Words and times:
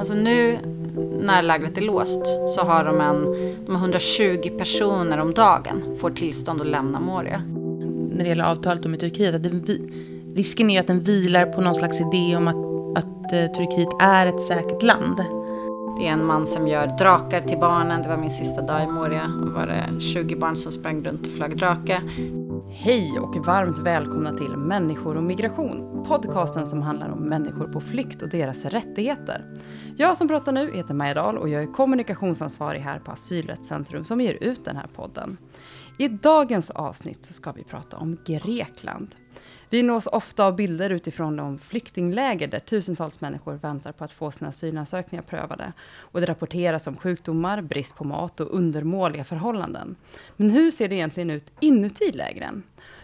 Alltså 0.00 0.14
nu 0.14 0.58
när 1.20 1.42
lägret 1.42 1.78
är 1.78 1.82
låst 1.82 2.26
så 2.48 2.62
har 2.62 2.84
de, 2.84 3.00
en, 3.00 3.24
de 3.66 3.74
har 3.74 3.82
120 3.82 4.50
personer 4.58 5.18
om 5.18 5.34
dagen 5.34 5.96
får 6.00 6.10
tillstånd 6.10 6.60
att 6.60 6.66
lämna 6.66 7.00
Moria. 7.00 7.42
När 8.10 8.24
det 8.24 8.28
gäller 8.28 8.44
avtalet 8.44 8.84
med 8.84 9.00
Turkiet, 9.00 9.34
att 9.34 9.42
det, 9.42 9.78
risken 10.34 10.70
är 10.70 10.80
att 10.80 10.86
den 10.86 11.00
vilar 11.00 11.46
på 11.46 11.60
någon 11.60 11.74
slags 11.74 12.00
idé 12.00 12.36
om 12.36 12.48
att, 12.48 12.56
att 12.98 13.32
uh, 13.32 13.52
Turkiet 13.52 13.88
är 14.02 14.26
ett 14.26 14.42
säkert 14.42 14.82
land. 14.82 15.16
Det 15.98 16.06
är 16.06 16.12
en 16.12 16.26
man 16.26 16.46
som 16.46 16.68
gör 16.68 16.86
drakar 16.86 17.40
till 17.40 17.58
barnen. 17.58 18.02
Det 18.02 18.08
var 18.08 18.16
min 18.16 18.30
sista 18.30 18.62
dag 18.62 18.82
i 18.82 18.86
Moria. 18.86 19.24
Och 19.24 19.48
var 19.52 19.66
det 19.66 20.00
20 20.00 20.36
barn 20.36 20.56
som 20.56 20.72
sprang 20.72 21.04
runt 21.04 21.26
och 21.26 21.32
flög 21.32 21.56
drake. 21.56 22.02
Hej 22.72 23.18
och 23.18 23.36
varmt 23.36 23.78
välkomna 23.78 24.34
till 24.34 24.56
Människor 24.56 25.16
och 25.16 25.22
migration. 25.22 26.04
Podcasten 26.08 26.66
som 26.66 26.82
handlar 26.82 27.08
om 27.08 27.18
människor 27.18 27.68
på 27.72 27.80
flykt 27.80 28.22
och 28.22 28.28
deras 28.28 28.64
rättigheter. 28.64 29.44
Jag 29.96 30.16
som 30.16 30.28
pratar 30.28 30.52
nu 30.52 30.72
heter 30.72 30.94
Maja 30.94 31.14
Dahl 31.14 31.38
och 31.38 31.48
jag 31.48 31.62
är 31.62 31.72
kommunikationsansvarig 31.72 32.80
här 32.80 32.98
på 32.98 33.10
Asylrättscentrum 33.12 34.04
som 34.04 34.20
ger 34.20 34.34
ut 34.34 34.64
den 34.64 34.76
här 34.76 34.86
podden. 34.86 35.36
I 35.98 36.08
dagens 36.08 36.70
avsnitt 36.70 37.24
så 37.24 37.32
ska 37.32 37.52
vi 37.52 37.64
prata 37.64 37.96
om 37.96 38.18
Grekland. 38.26 39.14
Vi 39.72 39.82
nås 39.82 40.06
ofta 40.06 40.44
av 40.44 40.56
bilder 40.56 40.90
utifrån 40.90 41.36
de 41.36 41.58
flyktingläger 41.58 42.46
där 42.46 42.58
tusentals 42.58 43.20
människor 43.20 43.54
väntar 43.54 43.92
på 43.92 44.04
att 44.04 44.12
få 44.12 44.30
sina 44.30 44.50
asylansökningar 44.50 45.22
prövade. 45.22 45.72
Och 45.98 46.20
det 46.20 46.26
rapporteras 46.26 46.86
om 46.86 46.96
sjukdomar, 46.96 47.60
brist 47.62 47.96
på 47.96 48.04
mat 48.04 48.40
och 48.40 48.54
undermåliga 48.54 49.24
förhållanden. 49.24 49.96
Men 50.36 50.50
hur 50.50 50.70
ser 50.70 50.88
det 50.88 50.94
egentligen 50.94 51.30
ut 51.30 51.52
inuti 51.60 52.12
lägren? 52.12 52.62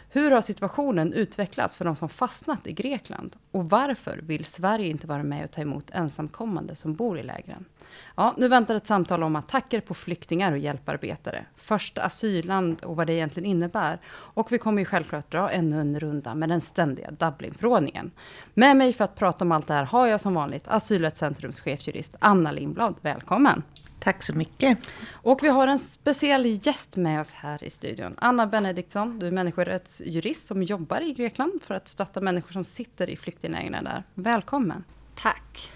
Hur 0.09 0.31
har 0.31 0.41
situationen 0.41 1.13
utvecklats 1.13 1.77
för 1.77 1.85
de 1.85 1.97
som 1.97 2.09
fastnat 2.09 2.67
i 2.67 2.73
Grekland? 2.73 3.37
Och 3.51 3.71
varför 3.71 4.21
vill 4.23 4.45
Sverige 4.45 4.89
inte 4.89 5.07
vara 5.07 5.23
med 5.23 5.45
och 5.45 5.51
ta 5.51 5.61
emot 5.61 5.91
ensamkommande 5.91 6.75
som 6.75 6.95
bor 6.95 7.19
i 7.19 7.23
lägren? 7.23 7.65
Ja, 8.15 8.35
nu 8.37 8.49
väntar 8.49 8.75
ett 8.75 8.87
samtal 8.87 9.23
om 9.23 9.37
attacker 9.37 9.81
på 9.81 9.95
flyktingar 9.95 10.53
och 10.53 10.59
hjälparbetare. 10.59 11.45
Första 11.57 12.03
asylland 12.03 12.85
och 12.85 12.97
vad 12.97 13.07
det 13.07 13.13
egentligen 13.13 13.51
innebär. 13.51 13.99
Och 14.09 14.53
vi 14.53 14.59
kommer 14.59 14.79
ju 14.79 14.85
självklart 14.85 15.31
dra 15.31 15.51
ännu 15.51 15.81
en 15.81 16.01
runda 16.01 16.35
med 16.35 16.49
den 16.49 16.61
ständiga 16.61 17.11
Dublinförordningen. 17.11 18.11
Med 18.55 18.77
mig 18.77 18.93
för 18.93 19.05
att 19.05 19.15
prata 19.15 19.45
om 19.45 19.53
allt 19.53 19.67
det 19.67 19.75
här 19.75 19.85
har 19.85 20.07
jag 20.07 20.21
som 20.21 20.35
vanligt 20.35 20.69
Asylrättscentrums 20.69 21.61
chefsjurist 21.61 22.17
Anna 22.19 22.51
Lindblad. 22.51 22.95
Välkommen! 23.01 23.63
Tack 24.07 24.23
så 24.23 24.37
mycket. 24.37 24.79
Och 25.13 25.43
vi 25.43 25.49
har 25.49 25.67
en 25.67 25.79
speciell 25.79 26.47
gäst 26.47 26.97
med 26.97 27.21
oss 27.21 27.33
här 27.33 27.65
i 27.65 27.71
studion. 27.71 28.15
Anna 28.19 28.47
Benediktsson, 28.47 29.19
du 29.19 29.27
är 29.27 29.31
människorättsjurist 29.31 30.47
som 30.47 30.63
jobbar 30.63 31.01
i 31.01 31.13
Grekland 31.13 31.53
för 31.63 31.75
att 31.75 31.89
stötta 31.89 32.21
människor 32.21 32.53
som 32.53 32.65
sitter 32.65 33.11
i 33.11 33.17
flyktinglägren 33.17 33.85
där. 33.85 34.03
Välkommen. 34.15 34.85
Tack. 35.15 35.71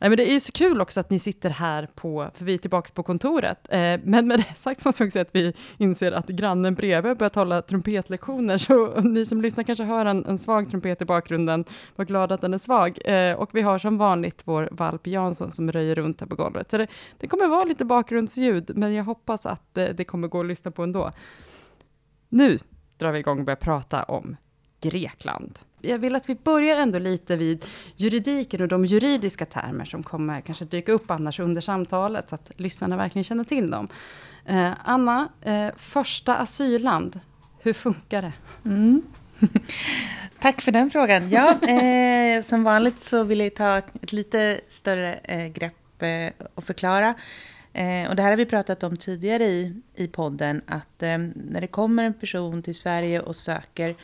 Nej, 0.00 0.10
men 0.10 0.16
det 0.16 0.30
är 0.30 0.32
ju 0.32 0.40
så 0.40 0.52
kul 0.52 0.80
också 0.80 1.00
att 1.00 1.10
ni 1.10 1.18
sitter 1.18 1.50
här 1.50 1.88
på, 1.94 2.30
för 2.34 2.44
vi 2.44 2.54
är 2.54 2.58
tillbaka 2.58 2.90
på 2.94 3.02
kontoret. 3.02 3.58
Eh, 3.68 4.00
men 4.04 4.28
med 4.28 4.38
det 4.38 4.54
sagt 4.56 4.84
måste 4.84 5.02
jag 5.02 5.06
också 5.06 5.12
säga 5.12 5.22
att 5.22 5.34
vi 5.34 5.52
inser 5.78 6.12
att 6.12 6.26
grannen 6.26 6.74
bredvid 6.74 7.16
börjat 7.16 7.34
hålla 7.34 7.62
trumpetlektioner, 7.62 8.58
så 8.58 9.00
ni 9.00 9.26
som 9.26 9.42
lyssnar 9.42 9.64
kanske 9.64 9.84
hör 9.84 10.06
en, 10.06 10.24
en 10.24 10.38
svag 10.38 10.70
trumpet 10.70 11.02
i 11.02 11.04
bakgrunden. 11.04 11.64
Var 11.96 12.04
glad 12.04 12.32
att 12.32 12.40
den 12.40 12.54
är 12.54 12.58
svag. 12.58 12.98
Eh, 13.04 13.34
och 13.34 13.50
vi 13.52 13.62
har 13.62 13.78
som 13.78 13.98
vanligt 13.98 14.42
vår 14.44 14.68
valp 14.72 15.06
Jansson 15.06 15.50
som 15.50 15.72
röjer 15.72 15.94
runt 15.94 16.20
här 16.20 16.26
på 16.26 16.34
golvet. 16.34 16.70
Så 16.70 16.78
det, 16.78 16.86
det 17.18 17.26
kommer 17.26 17.46
vara 17.46 17.64
lite 17.64 17.84
bakgrundsljud, 17.84 18.70
men 18.74 18.94
jag 18.94 19.04
hoppas 19.04 19.46
att 19.46 19.78
eh, 19.78 19.84
det 19.84 20.04
kommer 20.04 20.28
gå 20.28 20.40
att 20.40 20.46
lyssna 20.46 20.70
på 20.70 20.82
ändå. 20.82 21.12
Nu 22.28 22.58
drar 22.98 23.12
vi 23.12 23.18
igång 23.18 23.38
och 23.38 23.44
börjar 23.44 23.56
prata 23.56 24.02
om 24.02 24.36
Grekland. 24.80 25.58
Jag 25.82 25.98
vill 25.98 26.16
att 26.16 26.28
vi 26.28 26.34
börjar 26.34 26.76
ändå 26.76 26.98
lite 26.98 27.36
vid 27.36 27.64
juridiken 27.96 28.62
och 28.62 28.68
de 28.68 28.84
juridiska 28.84 29.46
termer 29.46 29.84
som 29.84 30.02
kommer 30.02 30.40
kanske 30.40 30.64
dyka 30.64 30.92
upp 30.92 31.10
annars 31.10 31.40
under 31.40 31.60
samtalet, 31.60 32.28
så 32.28 32.34
att 32.34 32.50
lyssnarna 32.56 32.96
verkligen 32.96 33.24
känner 33.24 33.44
till 33.44 33.70
dem. 33.70 33.88
Eh, 34.46 34.72
Anna, 34.84 35.28
eh, 35.42 35.68
första 35.76 36.36
asylland, 36.36 37.20
hur 37.58 37.72
funkar 37.72 38.22
det? 38.22 38.32
Mm. 38.64 39.02
Tack 40.40 40.60
för 40.60 40.72
den 40.72 40.90
frågan. 40.90 41.30
Ja, 41.30 41.58
eh, 41.62 42.44
som 42.44 42.64
vanligt 42.64 43.00
så 43.00 43.22
vill 43.24 43.40
jag 43.40 43.54
ta 43.54 43.78
ett 43.78 44.12
lite 44.12 44.60
större 44.68 45.14
eh, 45.14 45.46
grepp 45.46 46.02
eh, 46.02 46.46
och 46.54 46.64
förklara. 46.64 47.14
Eh, 47.72 48.08
och 48.08 48.16
det 48.16 48.22
här 48.22 48.30
har 48.30 48.36
vi 48.36 48.46
pratat 48.46 48.82
om 48.82 48.96
tidigare 48.96 49.44
i, 49.44 49.82
i 49.94 50.08
podden, 50.08 50.62
att 50.66 51.02
eh, 51.02 51.18
när 51.34 51.60
det 51.60 51.66
kommer 51.66 52.04
en 52.04 52.14
person 52.14 52.62
till 52.62 52.74
Sverige 52.74 53.20
och 53.20 53.36
söker 53.36 53.94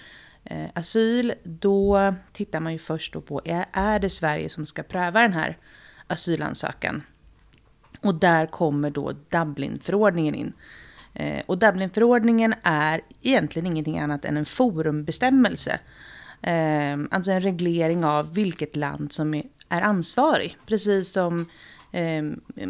eh, 0.47 0.71
asyl, 0.75 1.35
då 1.43 2.15
tittar 2.33 2.61
man 2.61 2.73
ju 2.73 2.79
först 2.79 3.13
då 3.13 3.21
på, 3.21 3.41
är, 3.45 3.67
är 3.73 3.99
det 3.99 4.11
Sverige 4.11 4.49
som 4.49 4.67
ska 4.67 4.83
pröva 4.83 5.21
den 5.21 5.33
här 5.33 5.57
asylansökan? 6.07 7.03
Och 8.01 8.15
där 8.15 8.47
kommer 8.47 8.91
då 8.91 9.13
Dublinförordningen 9.29 10.35
in. 10.35 10.53
Eh, 11.15 11.43
och 11.47 11.59
Dublinförordningen 11.59 12.55
är 12.63 13.01
egentligen 13.23 13.67
ingenting 13.67 13.99
annat 13.99 14.25
än 14.25 14.37
en 14.37 14.47
forumbestämmelse. 14.47 15.79
Eh, 16.43 16.99
alltså 17.11 17.31
en 17.31 17.41
reglering 17.41 18.05
av 18.05 18.35
vilket 18.35 18.77
land 18.77 19.13
som 19.13 19.35
är, 19.35 19.45
är 19.69 19.83
ansvarig. 19.83 20.59
Precis 20.67 21.13
som 21.13 21.47
eh, 21.93 22.25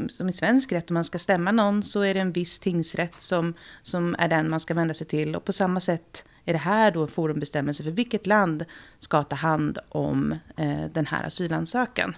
som 0.08 0.28
i 0.28 0.32
svensk 0.32 0.72
rätt, 0.72 0.90
om 0.90 0.94
man 0.94 1.04
ska 1.04 1.18
stämma 1.18 1.52
någon 1.52 1.82
så 1.82 2.00
är 2.00 2.14
det 2.14 2.20
en 2.20 2.32
viss 2.32 2.58
tingsrätt 2.58 3.22
som, 3.22 3.54
som 3.82 4.16
är 4.18 4.28
den 4.28 4.50
man 4.50 4.60
ska 4.60 4.74
vända 4.74 4.94
sig 4.94 5.06
till. 5.06 5.36
Och 5.36 5.44
på 5.44 5.52
samma 5.52 5.80
sätt 5.80 6.24
är 6.46 6.52
det 6.52 6.58
här 6.58 6.90
då 6.90 7.02
en 7.02 7.08
forumbestämmelse 7.08 7.84
för 7.84 7.90
vilket 7.90 8.26
land 8.26 8.64
ska 8.98 9.22
ta 9.22 9.36
hand 9.36 9.78
om 9.88 10.34
eh, 10.56 10.84
den 10.92 11.06
här 11.06 11.26
asylansökan. 11.26 12.16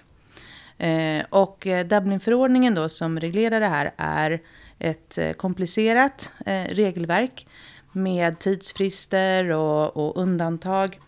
Eh, 0.77 1.25
och 1.29 1.67
eh, 1.67 1.87
Dublinförordningen 1.87 2.75
då 2.75 2.89
som 2.89 3.19
reglerar 3.19 3.59
det 3.59 3.67
här 3.67 3.93
är 3.97 4.41
ett 4.79 5.19
komplicerat 5.37 6.31
regelverk 6.69 7.47
med 7.91 8.39
tidsfrister 8.39 9.49
och, 9.49 9.97
och, 9.97 10.21
undantag. 10.21 10.99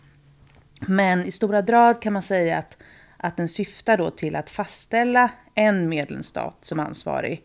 Men 0.80 1.24
i 1.24 1.32
stora 1.32 1.62
drag 1.62 2.02
kan 2.02 2.12
man 2.12 2.22
säga 2.22 2.58
att, 2.58 2.78
att 3.16 3.36
den 3.36 3.48
syftar 3.48 3.96
då 3.96 4.10
till 4.10 4.36
att 4.36 4.50
fastställa 4.50 5.30
en 5.54 5.88
medlemsstat 5.88 6.56
som 6.60 6.80
ansvarig. 6.80 7.42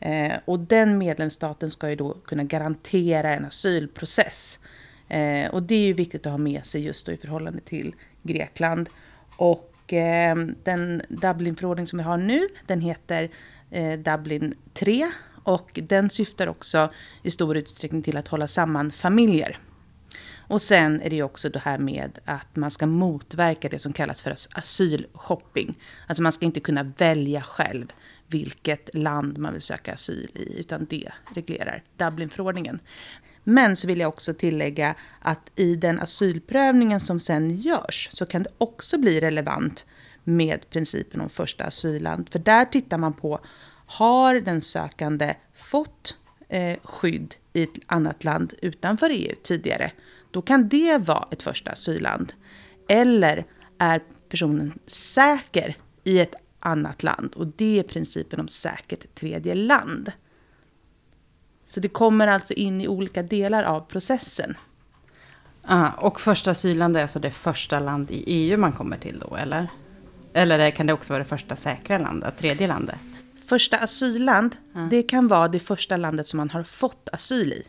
Eh, 0.00 0.32
och 0.44 0.58
den 0.58 0.98
medlemsstaten 0.98 1.70
ska 1.70 1.88
ju 1.88 1.96
då 1.96 2.14
kunna 2.14 2.44
garantera 2.44 3.34
en 3.34 3.44
asylprocess. 3.44 4.58
Eh, 5.08 5.50
och 5.50 5.62
det 5.62 5.74
är 5.74 5.86
ju 5.86 5.92
viktigt 5.92 6.26
att 6.26 6.32
ha 6.32 6.38
med 6.38 6.66
sig 6.66 6.82
just 6.82 7.06
då 7.06 7.12
i 7.12 7.16
förhållande 7.16 7.60
till 7.60 7.94
Grekland. 8.22 8.88
Och 9.36 9.92
eh, 9.92 10.36
den 10.64 11.02
Dublinförordning 11.08 11.86
som 11.86 11.98
vi 11.98 12.02
har 12.02 12.16
nu, 12.16 12.48
den 12.66 12.80
heter 12.80 13.30
eh, 13.70 13.98
Dublin 13.98 14.54
3 14.74 15.10
och 15.44 15.80
den 15.82 16.10
syftar 16.10 16.46
också 16.46 16.92
i 17.22 17.30
stor 17.30 17.56
utsträckning 17.56 18.02
till 18.02 18.16
att 18.16 18.28
hålla 18.28 18.48
samman 18.48 18.90
familjer. 18.90 19.58
Och 20.48 20.62
sen 20.62 21.02
är 21.02 21.10
det 21.10 21.16
ju 21.16 21.22
också 21.22 21.48
det 21.48 21.58
här 21.58 21.78
med 21.78 22.18
att 22.24 22.56
man 22.56 22.70
ska 22.70 22.86
motverka 22.86 23.68
det 23.68 23.78
som 23.78 23.92
kallas 23.92 24.22
för 24.22 24.34
asylshopping. 24.52 25.78
Alltså 26.06 26.22
man 26.22 26.32
ska 26.32 26.46
inte 26.46 26.60
kunna 26.60 26.82
välja 26.82 27.42
själv 27.42 27.92
vilket 28.26 28.94
land 28.94 29.38
man 29.38 29.52
vill 29.52 29.62
söka 29.62 29.92
asyl 29.92 30.30
i, 30.34 30.60
utan 30.60 30.86
det 30.90 31.12
reglerar 31.34 31.82
Dublinförordningen. 31.96 32.80
Men 33.50 33.76
så 33.76 33.86
vill 33.86 34.00
jag 34.00 34.08
också 34.08 34.34
tillägga 34.34 34.94
att 35.18 35.50
i 35.56 35.76
den 35.76 36.00
asylprövningen 36.00 37.00
som 37.00 37.20
sen 37.20 37.60
görs 37.60 38.10
så 38.12 38.26
kan 38.26 38.42
det 38.42 38.50
också 38.58 38.98
bli 38.98 39.20
relevant 39.20 39.86
med 40.24 40.70
principen 40.70 41.20
om 41.20 41.30
första 41.30 41.64
asylland. 41.64 42.28
För 42.30 42.38
där 42.38 42.64
tittar 42.64 42.98
man 42.98 43.12
på, 43.12 43.40
har 43.86 44.34
den 44.34 44.60
sökande 44.60 45.34
fått 45.54 46.16
eh, 46.48 46.78
skydd 46.82 47.34
i 47.52 47.62
ett 47.62 47.78
annat 47.86 48.24
land 48.24 48.54
utanför 48.62 49.10
EU 49.10 49.34
tidigare? 49.42 49.92
Då 50.30 50.42
kan 50.42 50.68
det 50.68 50.98
vara 50.98 51.28
ett 51.30 51.42
första 51.42 51.70
asylland. 51.70 52.32
Eller 52.88 53.46
är 53.78 54.02
personen 54.28 54.78
säker 54.86 55.76
i 56.04 56.20
ett 56.20 56.34
annat 56.60 57.02
land? 57.02 57.34
Och 57.34 57.46
det 57.46 57.78
är 57.78 57.82
principen 57.82 58.40
om 58.40 58.48
säkert 58.48 59.14
tredje 59.14 59.54
land. 59.54 60.12
Så 61.68 61.80
det 61.80 61.88
kommer 61.88 62.26
alltså 62.26 62.54
in 62.54 62.80
i 62.80 62.88
olika 62.88 63.22
delar 63.22 63.64
av 63.64 63.80
processen. 63.80 64.56
Ah, 65.62 65.90
och 65.90 66.20
första 66.20 66.50
asylland 66.50 66.96
är 66.96 67.02
alltså 67.02 67.18
det 67.18 67.30
första 67.30 67.78
land 67.78 68.10
i 68.10 68.24
EU 68.26 68.58
man 68.58 68.72
kommer 68.72 68.96
till 68.96 69.18
då, 69.18 69.36
eller? 69.36 69.68
Eller 70.32 70.70
kan 70.70 70.86
det 70.86 70.92
också 70.92 71.12
vara 71.12 71.22
det 71.22 71.28
första 71.28 71.56
säkra 71.56 71.98
landet, 71.98 72.34
tredje 72.38 72.66
landet? 72.66 72.96
Första 73.46 73.76
asylland, 73.76 74.56
ah. 74.74 74.80
det 74.90 75.02
kan 75.02 75.28
vara 75.28 75.48
det 75.48 75.58
första 75.58 75.96
landet 75.96 76.28
som 76.28 76.36
man 76.36 76.50
har 76.50 76.62
fått 76.62 77.08
asyl 77.12 77.52
i. 77.52 77.62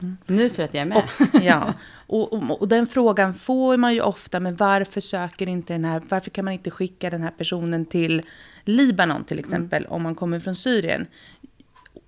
Mm. 0.00 0.16
Nu 0.26 0.48
tror 0.48 0.60
jag 0.60 0.68
att 0.68 0.74
jag 0.74 0.82
är 0.82 0.86
med. 0.86 0.98
Och, 0.98 1.42
ja, 1.42 1.74
och, 2.06 2.32
och, 2.32 2.60
och, 2.60 2.68
den 2.68 2.86
frågan 2.86 3.34
får 3.34 3.76
man 3.76 3.94
ju 3.94 4.00
ofta, 4.00 4.40
men 4.40 4.54
varför 4.54 5.00
söker 5.00 5.48
inte 5.48 5.72
den 5.72 5.84
här, 5.84 6.02
varför 6.08 6.30
kan 6.30 6.44
man 6.44 6.54
inte 6.54 6.70
skicka 6.70 7.10
den 7.10 7.22
här 7.22 7.30
personen 7.30 7.84
till 7.86 8.22
Libanon 8.64 9.24
till 9.24 9.38
exempel, 9.38 9.82
mm. 9.82 9.92
om 9.92 10.02
man 10.02 10.14
kommer 10.14 10.40
från 10.40 10.54
Syrien? 10.54 11.06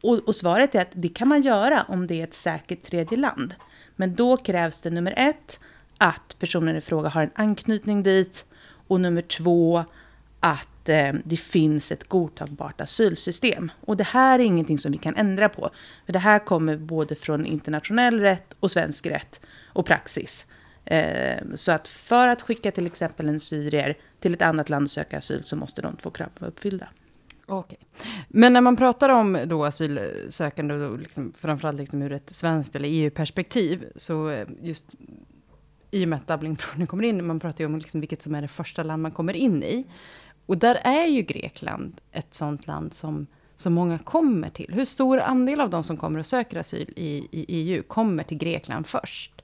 Och, 0.02 0.18
och, 0.28 0.36
svaret 0.36 0.74
är 0.74 0.80
att 0.80 0.92
det 0.92 1.08
kan 1.08 1.28
man 1.28 1.42
göra 1.42 1.82
om 1.88 2.06
det 2.06 2.20
är 2.20 2.24
ett 2.24 2.34
säkert 2.34 2.82
tredje 2.82 3.18
land. 3.18 3.54
Men 3.96 4.14
då 4.14 4.36
krävs 4.36 4.80
det 4.80 4.90
nummer 4.90 5.14
ett, 5.16 5.60
att 5.98 6.36
personen 6.38 6.76
i 6.76 6.80
fråga 6.80 7.08
har 7.08 7.22
en 7.22 7.30
anknytning 7.34 8.02
dit. 8.02 8.44
Och 8.86 9.00
nummer 9.00 9.22
två, 9.22 9.84
att 10.40 10.88
eh, 10.88 11.12
det 11.24 11.36
finns 11.36 11.92
ett 11.92 12.08
godtagbart 12.08 12.80
asylsystem. 12.80 13.72
Och 13.80 13.96
det 13.96 14.04
här 14.04 14.38
är 14.38 14.44
ingenting 14.44 14.78
som 14.78 14.92
vi 14.92 14.98
kan 14.98 15.16
ändra 15.16 15.48
på. 15.48 15.70
För 16.06 16.12
det 16.12 16.18
här 16.18 16.38
kommer 16.38 16.76
både 16.76 17.14
från 17.14 17.46
internationell 17.46 18.20
rätt 18.20 18.56
och 18.60 18.70
svensk 18.70 19.06
rätt 19.06 19.40
och 19.66 19.86
praxis. 19.86 20.46
Eh, 20.84 21.38
så 21.54 21.72
att 21.72 21.88
för 21.88 22.28
att 22.28 22.42
skicka 22.42 22.70
till 22.72 22.86
exempel 22.86 23.28
en 23.28 23.40
syrier 23.40 23.98
till 24.20 24.34
ett 24.34 24.42
annat 24.42 24.68
land 24.68 24.84
och 24.84 24.90
söka 24.90 25.18
asyl 25.18 25.44
så 25.44 25.56
måste 25.56 25.82
de 25.82 25.96
två 25.96 26.10
kraven 26.10 26.32
vara 26.38 26.50
uppfyllda. 26.50 26.88
Okej. 27.46 27.78
Men 28.28 28.52
när 28.52 28.60
man 28.60 28.76
pratar 28.76 29.08
om 29.08 29.38
då 29.46 29.64
asylsökande, 29.64 30.74
då 30.74 30.96
liksom, 30.96 31.32
framförallt 31.38 31.78
liksom 31.78 32.02
ur 32.02 32.12
ett 32.12 32.30
svenskt 32.30 32.76
eller 32.76 32.88
EU-perspektiv, 32.88 33.84
så 33.96 34.28
eh, 34.30 34.46
just 34.60 34.94
i 35.90 36.04
och 36.04 36.08
med 36.08 36.16
att 36.16 36.26
Dublinförordningen 36.26 36.86
kommer 36.90 37.04
in, 37.04 37.26
man 37.26 37.40
pratar 37.40 37.60
ju 37.60 37.66
om 37.66 37.78
liksom 37.78 38.00
vilket 38.00 38.22
som 38.22 38.34
är 38.34 38.42
det 38.42 38.48
första 38.48 38.82
land 38.82 39.02
man 39.02 39.12
kommer 39.12 39.34
in 39.34 39.62
i. 39.62 39.84
Och 40.46 40.58
där 40.58 40.74
är 40.74 41.06
ju 41.06 41.22
Grekland 41.22 42.00
ett 42.12 42.34
sånt 42.34 42.66
land 42.66 42.92
som 42.94 43.26
så 43.56 43.70
många 43.70 43.98
kommer 43.98 44.48
till. 44.48 44.74
Hur 44.74 44.84
stor 44.84 45.20
andel 45.20 45.60
av 45.60 45.70
de 45.70 45.84
som 45.84 45.96
kommer 45.96 46.18
och 46.18 46.26
söker 46.26 46.56
asyl 46.56 46.92
i, 46.96 47.28
i 47.30 47.44
EU 47.48 47.82
kommer 47.82 48.24
till 48.24 48.38
Grekland 48.38 48.86
först? 48.86 49.41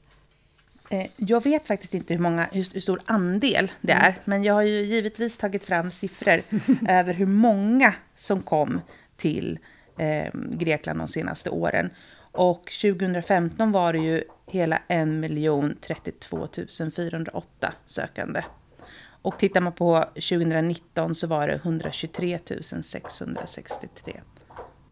Eh, 0.91 1.07
jag 1.17 1.45
vet 1.45 1.67
faktiskt 1.67 1.95
inte 1.95 2.15
hur, 2.15 2.21
många, 2.21 2.49
hur 2.53 2.81
stor 2.81 3.01
andel 3.05 3.73
det 3.81 3.93
är, 3.93 4.09
mm. 4.09 4.21
men 4.25 4.45
jag 4.45 4.55
har 4.55 4.63
ju 4.63 4.85
givetvis 4.85 5.39
tagit 5.39 5.65
fram 5.65 5.91
siffror 5.91 6.43
över 6.89 7.15
hur 7.15 7.27
många 7.27 7.95
som 8.17 8.41
kom 8.41 8.81
till 9.17 9.59
eh, 9.99 10.33
Grekland 10.35 10.99
de 10.99 11.09
senaste 11.09 11.51
åren. 11.51 11.91
Och 12.33 12.73
2015 12.83 13.73
var 13.73 13.93
det 13.93 13.99
ju 13.99 14.25
hela 14.47 14.83
1 14.89 15.09
32 15.81 16.49
408 16.97 17.73
sökande. 17.87 18.43
Och 19.23 19.39
tittar 19.39 19.61
man 19.61 19.73
på 19.73 20.05
2019 20.15 21.15
så 21.15 21.27
var 21.27 21.49
det 21.49 21.55
123 21.55 22.39
663. 22.83 24.21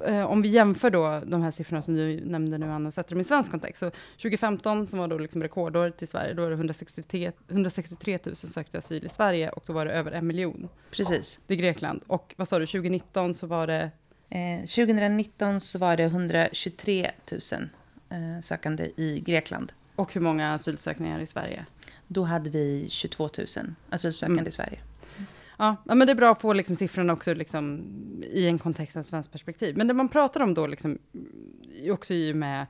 Eh, 0.04 0.24
om 0.24 0.42
vi 0.42 0.48
jämför 0.48 0.90
då 0.90 1.20
de 1.26 1.42
här 1.42 1.50
siffrorna 1.50 1.82
som 1.82 1.94
du 1.94 2.20
nämnde 2.20 2.58
nu, 2.58 2.70
Anna, 2.70 2.88
och 2.88 2.94
sätter 2.94 3.10
dem 3.10 3.20
i 3.20 3.24
svensk 3.24 3.50
kontext. 3.50 3.80
Så 3.80 3.90
2015, 3.90 4.86
som 4.86 4.98
var 4.98 5.08
då 5.08 5.18
liksom 5.18 5.42
rekordår 5.42 5.90
till 5.90 6.08
Sverige, 6.08 6.34
då 6.34 6.42
var 6.42 6.50
det 6.50 6.54
163, 6.54 7.32
163 7.48 8.18
000 8.26 8.36
sökte 8.36 8.78
asyl 8.78 9.06
i 9.06 9.08
Sverige 9.08 9.50
och 9.50 9.62
då 9.66 9.72
var 9.72 9.86
det 9.86 9.92
över 9.92 10.12
en 10.12 10.26
miljon. 10.26 10.68
Precis. 10.90 11.40
I 11.48 11.56
Grekland. 11.56 12.02
Och 12.06 12.34
vad 12.36 12.48
sa 12.48 12.58
du, 12.58 12.66
2019 12.66 13.34
så 13.34 13.46
var 13.46 13.66
det? 13.66 13.90
Eh, 14.30 14.60
2019 14.60 15.60
så 15.60 15.78
var 15.78 15.96
det 15.96 16.04
123 16.04 17.10
000 17.30 17.40
eh, 18.10 18.42
sökande 18.42 18.90
i 18.96 19.20
Grekland. 19.26 19.72
Och 19.96 20.14
hur 20.14 20.20
många 20.20 20.54
asylsökningar 20.54 21.20
i 21.20 21.26
Sverige? 21.26 21.66
Då 22.06 22.22
hade 22.22 22.50
vi 22.50 22.86
22 22.88 23.30
000 23.38 23.46
asylsökande 23.90 24.40
mm. 24.40 24.48
i 24.48 24.52
Sverige. 24.52 24.78
Ja, 25.56 25.76
men 25.84 25.98
det 25.98 26.10
är 26.10 26.14
bra 26.14 26.32
att 26.32 26.40
få 26.40 26.52
liksom 26.52 26.76
siffrorna 26.76 27.12
också 27.12 27.34
liksom, 27.34 27.84
i 28.32 28.46
en 28.46 28.58
kontext 28.58 28.96
av 28.96 29.02
svenskt 29.02 29.32
perspektiv. 29.32 29.76
Men 29.76 29.86
det 29.86 29.94
man 29.94 30.08
pratar 30.08 30.40
om 30.40 30.54
då, 30.54 30.66
liksom, 30.66 30.98
också 31.90 32.14
i 32.14 32.32
och 32.32 32.36
med 32.36 32.66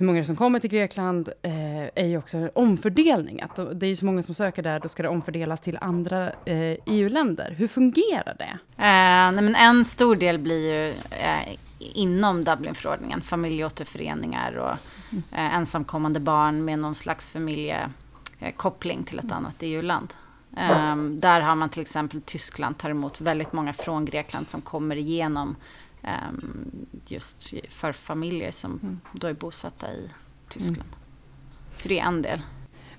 hur 0.00 0.06
många 0.06 0.24
som 0.24 0.36
kommer 0.36 0.60
till 0.60 0.70
Grekland, 0.70 1.28
eh, 1.42 1.84
är 1.94 2.06
ju 2.06 2.18
också 2.18 2.50
omfördelning. 2.54 3.42
Att 3.42 3.56
det 3.56 3.86
är 3.86 3.88
ju 3.88 3.96
så 3.96 4.04
många 4.04 4.22
som 4.22 4.34
söker 4.34 4.62
där, 4.62 4.80
då 4.80 4.88
ska 4.88 5.02
det 5.02 5.08
omfördelas 5.08 5.60
till 5.60 5.78
andra 5.80 6.32
eh, 6.44 6.76
EU-länder. 6.86 7.54
Hur 7.58 7.68
fungerar 7.68 8.36
det? 8.38 8.58
Eh, 8.76 9.32
nej 9.32 9.42
men 9.42 9.54
en 9.54 9.84
stor 9.84 10.16
del 10.16 10.38
blir 10.38 10.74
ju 10.74 10.88
eh, 11.10 11.56
inom 11.78 12.44
Dublinförordningen, 12.44 13.20
familjeåterföreningar 13.20 14.56
och 14.56 14.76
mm. 15.10 15.22
ensamkommande 15.32 16.20
barn 16.20 16.64
med 16.64 16.78
någon 16.78 16.94
slags 16.94 17.28
familjekoppling 17.28 19.04
till 19.04 19.18
ett 19.18 19.24
mm. 19.24 19.36
annat 19.36 19.56
EU-land. 19.60 20.14
Um, 20.56 21.20
där 21.20 21.40
har 21.40 21.54
man 21.54 21.68
till 21.68 21.82
exempel 21.82 22.20
Tyskland 22.20 22.78
tar 22.78 22.90
emot 22.90 23.20
väldigt 23.20 23.52
många 23.52 23.72
från 23.72 24.04
Grekland 24.04 24.48
som 24.48 24.60
kommer 24.60 24.96
igenom 24.96 25.56
um, 26.02 26.86
just 27.06 27.54
för 27.68 27.92
familjer 27.92 28.50
som 28.50 28.70
mm. 28.82 29.00
då 29.12 29.26
är 29.26 29.34
bosatta 29.34 29.92
i 29.92 30.10
Tyskland. 30.48 30.78
Mm. 30.80 30.98
Så 31.78 31.88
det 31.88 32.00
är 32.00 32.04
en 32.04 32.22
del. 32.22 32.40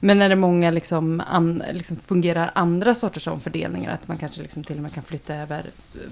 Men 0.03 0.21
är 0.21 0.29
det 0.29 0.35
många 0.35 0.71
liksom, 0.71 1.23
an, 1.27 1.63
liksom 1.73 1.97
fungerar 1.97 2.51
andra 2.55 2.93
sorters 2.95 3.27
omfördelningar? 3.27 3.93
Att 3.93 4.07
man 4.07 4.17
kanske 4.17 4.41
liksom 4.41 4.63
till 4.63 4.75
och 4.75 4.81
med 4.81 4.93
kan 4.93 5.03
flytta 5.03 5.35
över 5.35 5.59
eh, 5.95 6.11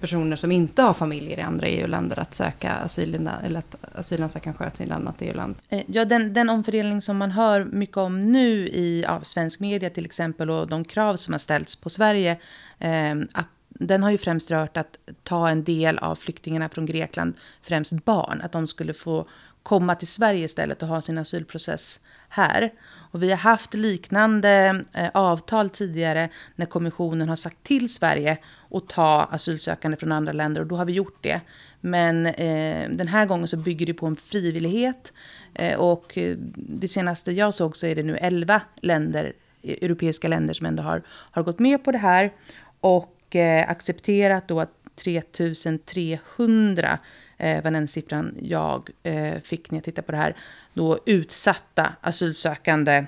personer 0.00 0.36
som 0.36 0.52
inte 0.52 0.82
har 0.82 0.94
familjer 0.94 1.38
i 1.38 1.42
andra 1.42 1.66
EU-länder 1.66 2.18
att 2.18 2.34
söka 2.34 2.72
asyl, 2.72 3.28
eller 3.44 3.58
att 3.58 3.76
asylansökan 3.94 4.54
sköts 4.54 4.80
i 4.80 4.84
ett 4.84 4.90
annat 4.90 5.22
EU-land? 5.22 5.54
Eh, 5.68 5.82
ja, 5.86 6.04
den, 6.04 6.34
den 6.34 6.50
omfördelning 6.50 7.02
som 7.02 7.16
man 7.16 7.30
hör 7.30 7.64
mycket 7.64 7.96
om 7.96 8.20
nu 8.20 8.68
i 8.68 9.04
av 9.04 9.20
svensk 9.20 9.60
media 9.60 9.90
till 9.90 10.04
exempel 10.04 10.50
och 10.50 10.68
de 10.68 10.84
krav 10.84 11.16
som 11.16 11.34
har 11.34 11.38
ställts 11.38 11.76
på 11.76 11.90
Sverige, 11.90 12.38
eh, 12.78 13.14
att 13.32 13.48
den 13.68 14.02
har 14.02 14.10
ju 14.10 14.18
främst 14.18 14.50
rört 14.50 14.76
att 14.76 14.98
ta 15.22 15.48
en 15.48 15.64
del 15.64 15.98
av 15.98 16.14
flyktingarna 16.14 16.68
från 16.68 16.86
Grekland, 16.86 17.34
främst 17.62 18.04
barn, 18.04 18.40
att 18.44 18.52
de 18.52 18.66
skulle 18.66 18.94
få 18.94 19.26
komma 19.62 19.94
till 19.94 20.08
Sverige 20.08 20.44
istället 20.44 20.82
och 20.82 20.88
ha 20.88 21.02
sin 21.02 21.18
asylprocess 21.18 22.00
här. 22.30 22.72
Och 23.12 23.22
vi 23.22 23.30
har 23.30 23.36
haft 23.36 23.74
liknande 23.74 24.84
eh, 24.92 25.08
avtal 25.14 25.70
tidigare 25.70 26.28
när 26.56 26.66
kommissionen 26.66 27.28
har 27.28 27.36
sagt 27.36 27.62
till 27.62 27.92
Sverige 27.92 28.38
att 28.70 28.88
ta 28.88 29.22
asylsökande 29.22 29.96
från 29.96 30.12
andra 30.12 30.32
länder 30.32 30.60
och 30.60 30.66
då 30.66 30.76
har 30.76 30.84
vi 30.84 30.92
gjort 30.92 31.18
det. 31.20 31.40
Men 31.80 32.26
eh, 32.26 32.90
den 32.90 33.08
här 33.08 33.26
gången 33.26 33.48
så 33.48 33.56
bygger 33.56 33.86
det 33.86 33.94
på 33.94 34.06
en 34.06 34.16
frivillighet 34.16 35.12
eh, 35.54 35.78
och 35.78 36.18
eh, 36.18 36.36
det 36.54 36.88
senaste 36.88 37.32
jag 37.32 37.54
såg 37.54 37.76
så 37.76 37.86
är 37.86 37.94
det 37.94 38.02
nu 38.02 38.16
11 38.16 38.62
länder, 38.80 39.32
e, 39.62 39.84
europeiska 39.84 40.28
länder 40.28 40.54
som 40.54 40.66
ändå 40.66 40.82
har, 40.82 41.02
har 41.08 41.42
gått 41.42 41.58
med 41.58 41.84
på 41.84 41.92
det 41.92 41.98
här 41.98 42.32
och 42.80 43.36
eh, 43.36 43.70
accepterat 43.70 44.48
då 44.48 44.60
att 44.60 44.70
3300 44.96 46.98
eh, 47.40 47.64
var 47.64 47.70
den 47.70 47.88
siffran 47.88 48.34
jag 48.42 48.90
eh, 49.02 49.40
fick 49.40 49.70
när 49.70 49.78
jag 49.78 49.84
tittade 49.84 50.06
på 50.06 50.12
det 50.12 50.18
här, 50.18 50.36
då 50.74 50.98
utsatta 51.06 51.92
asylsökande, 52.00 53.06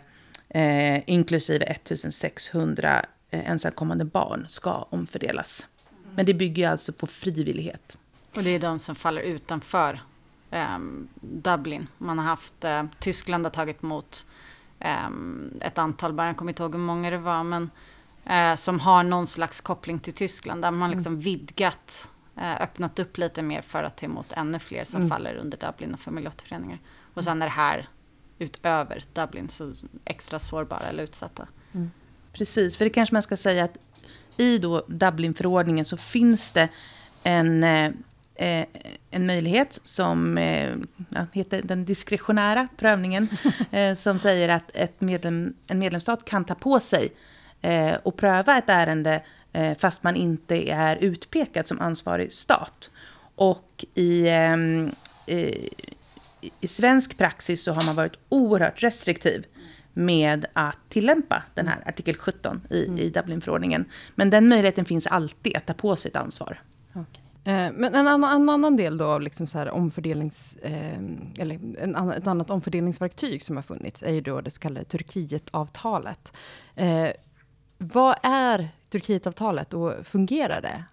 eh, 0.49 1.09
inklusive 1.09 1.65
1600 1.65 3.05
eh, 3.31 3.51
ensamkommande 3.51 4.05
barn, 4.05 4.45
ska 4.49 4.87
omfördelas. 4.91 5.67
Men 6.15 6.27
det 6.27 6.35
bygger 6.35 6.71
alltså 6.71 6.93
på 6.93 7.07
frivillighet. 7.07 7.97
Och 8.37 8.43
det 8.43 8.51
är 8.51 8.59
de 8.59 8.79
som 8.79 8.95
faller 8.95 9.21
utanför 9.21 10.01
eh, 10.51 10.79
Dublin. 11.21 11.87
Man 11.99 12.19
har 12.19 12.25
haft, 12.25 12.65
eh, 12.65 12.85
Tyskland 12.99 13.47
har 13.47 13.51
tagit 13.51 13.83
emot 13.83 14.27
eh, 14.79 15.09
ett 15.61 15.79
antal 15.79 16.13
barn, 16.13 16.27
jag 16.27 16.37
kommer 16.37 16.51
inte 16.51 16.63
ihåg 16.63 16.73
hur 16.73 16.79
många 16.79 17.11
det 17.11 17.19
var, 17.19 17.45
men 17.45 17.71
eh, 18.27 18.55
som 18.55 18.81
har 18.81 19.03
någon 19.03 19.27
slags 19.27 19.61
koppling 19.61 19.99
till 19.99 20.13
Tyskland, 20.13 20.63
där 20.63 20.71
man 20.71 20.91
liksom 20.91 21.13
mm. 21.13 21.21
vidgat 21.21 22.09
Eh, 22.09 22.12
öppnat 22.37 22.99
upp 22.99 23.19
lite 23.19 23.43
mer 23.43 23.63
för 23.63 23.83
att 23.83 23.97
ta 23.97 24.07
emot 24.07 24.33
ännu 24.33 24.59
fler 24.59 24.85
som 24.85 25.01
mm. 25.01 25.11
faller 25.11 25.35
under 25.35 25.59
Dublin 25.59 25.95
och 25.95 26.01
familjeåterföreningar. 26.01 26.79
Och 27.15 27.25
sen 27.25 27.43
är 27.43 27.47
det 27.47 27.53
här 27.53 27.89
utöver 28.39 29.03
Dublin 29.13 29.49
så 29.49 29.73
extra 30.05 30.39
sårbara 30.39 30.81
eller 30.81 31.03
utsatta. 31.03 31.49
Mm. 31.73 31.91
Precis, 32.33 32.77
för 32.77 32.85
det 32.85 32.91
kanske 32.91 33.15
man 33.15 33.23
ska 33.23 33.37
säga 33.37 33.65
att 33.65 33.79
i 34.37 34.59
då 34.59 34.85
Dublinförordningen 34.89 35.85
så 35.85 35.97
finns 35.97 36.53
det 36.53 36.69
en, 37.23 37.65
eh, 37.65 37.93
en 39.11 39.27
möjlighet 39.27 39.81
som 39.85 40.39
eh, 40.39 40.75
heter 41.33 41.63
den 41.63 41.85
diskretionära 41.85 42.69
prövningen. 42.77 43.29
eh, 43.71 43.95
som 43.95 44.19
säger 44.19 44.49
att 44.49 44.71
ett 44.75 45.01
medlem, 45.01 45.55
en 45.67 45.79
medlemsstat 45.79 46.25
kan 46.25 46.45
ta 46.45 46.55
på 46.55 46.81
sig 46.81 47.13
eh, 47.61 47.95
och 48.03 48.17
pröva 48.17 48.59
ett 48.59 48.69
ärende 48.69 49.15
Eh, 49.15 49.23
fast 49.79 50.03
man 50.03 50.17
inte 50.17 50.71
är 50.71 50.97
utpekad 50.97 51.67
som 51.67 51.81
ansvarig 51.81 52.33
stat. 52.33 52.91
Och 53.35 53.85
i, 53.95 54.29
ehm, 54.29 54.91
i 56.61 56.67
svensk 56.67 57.19
praxis 57.19 57.63
så 57.63 57.73
har 57.73 57.87
man 57.87 57.97
varit 57.97 58.17
oerhört 58.29 58.83
restriktiv 58.83 59.47
med 59.93 60.47
att 60.53 60.79
tillämpa 60.89 61.43
den 61.55 61.69
här 61.69 61.83
artikel 61.87 62.17
17 62.17 62.61
i, 62.71 62.85
mm. 62.87 62.99
i 62.99 63.11
Dublinförordningen. 63.11 63.85
Men 64.15 64.31
den 64.31 64.49
möjligheten 64.49 64.85
finns 64.85 65.07
alltid 65.07 65.57
att 65.57 65.67
ta 65.67 65.75
på 65.75 65.97
sig 65.97 66.09
ett 66.09 66.17
ansvar. 66.17 66.61
Okay. 66.91 67.55
Eh, 67.55 67.73
men 67.73 67.95
en 67.95 68.09
annan, 68.09 68.43
en 68.43 68.49
annan 68.49 68.77
del 68.77 68.99
då 68.99 69.05
av 69.05 69.21
liksom 69.21 69.47
så 69.47 69.59
här 69.59 69.71
omfördelnings, 69.71 70.57
eh, 70.57 71.01
eller 71.39 71.61
en, 71.79 72.11
ett 72.11 72.27
annat 72.27 72.51
omfördelningsverktyg 72.51 73.43
som 73.43 73.57
har 73.57 73.63
funnits 73.63 74.03
är 74.03 74.13
ju 74.13 74.21
då 74.21 74.41
det 74.41 74.51
så 74.51 74.61
kallade 74.61 74.85
Turkietavtalet. 74.85 76.33
Eh, 76.75 77.09
vad 77.79 78.17
är 78.23 78.69
Turkietavtalet 78.93 79.75
och 79.75 80.07
fungerar 80.07 80.61
det? 80.61 80.85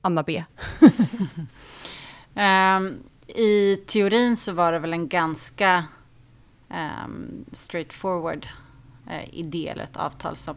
Anna 0.00 0.22
B. 0.22 0.44
um, 2.34 3.02
I 3.26 3.76
teorin 3.86 4.36
så 4.36 4.52
var 4.52 4.72
det 4.72 4.78
väl 4.78 4.92
en 4.92 5.08
ganska 5.08 5.84
um, 6.68 7.44
straightforward 7.52 8.46
uh, 9.06 9.34
idé 9.34 9.68
eller 9.68 9.84
ett 9.84 9.96
avtal 9.96 10.36
som, 10.36 10.56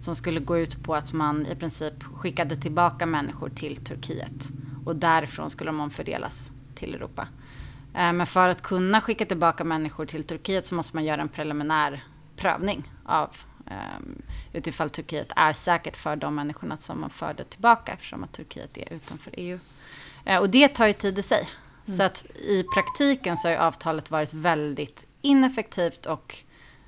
som 0.00 0.14
skulle 0.14 0.40
gå 0.40 0.58
ut 0.58 0.82
på 0.82 0.94
att 0.94 1.12
man 1.12 1.46
i 1.46 1.54
princip 1.54 2.04
skickade 2.04 2.56
tillbaka 2.56 3.06
människor 3.06 3.48
till 3.48 3.76
Turkiet 3.76 4.48
och 4.84 4.96
därifrån 4.96 5.50
skulle 5.50 5.68
de 5.68 5.80
omfördelas 5.80 6.50
till 6.74 6.94
Europa. 6.94 7.28
Ehm, 7.94 8.16
men 8.16 8.26
för 8.26 8.48
att 8.48 8.62
kunna 8.62 9.00
skicka 9.00 9.26
tillbaka 9.26 9.64
människor 9.64 10.06
till 10.06 10.24
Turkiet 10.24 10.66
så 10.66 10.74
måste 10.74 10.96
man 10.96 11.04
göra 11.04 11.20
en 11.20 11.28
preliminär 11.28 12.04
prövning 12.36 12.92
av 13.04 13.36
um, 13.70 14.22
utifall 14.52 14.90
Turkiet 14.90 15.32
är 15.36 15.52
säkert 15.52 15.96
för 15.96 16.16
de 16.16 16.34
människorna 16.34 16.76
som 16.76 17.00
man 17.00 17.10
förde 17.10 17.44
tillbaka 17.44 17.92
eftersom 17.92 18.24
att 18.24 18.32
Turkiet 18.32 18.78
är 18.78 18.92
utanför 18.92 19.32
EU. 19.36 19.58
Uh, 20.28 20.36
och 20.36 20.50
det 20.50 20.68
tar 20.68 20.86
ju 20.86 20.92
tid 20.92 21.18
i 21.18 21.22
sig. 21.22 21.48
Mm. 21.86 21.96
Så 21.96 22.02
att 22.02 22.26
i 22.34 22.64
praktiken 22.74 23.36
så 23.36 23.48
har 23.48 23.56
avtalet 23.56 24.10
varit 24.10 24.34
väldigt 24.34 25.06
ineffektivt 25.22 26.06
och 26.06 26.36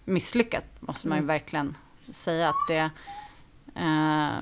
misslyckat, 0.04 0.66
måste 0.80 1.08
man 1.08 1.18
ju 1.18 1.22
mm. 1.22 1.26
verkligen 1.26 1.76
säga. 2.10 2.48
att 2.48 2.68
det 2.68 2.90
Uh, 3.76 4.32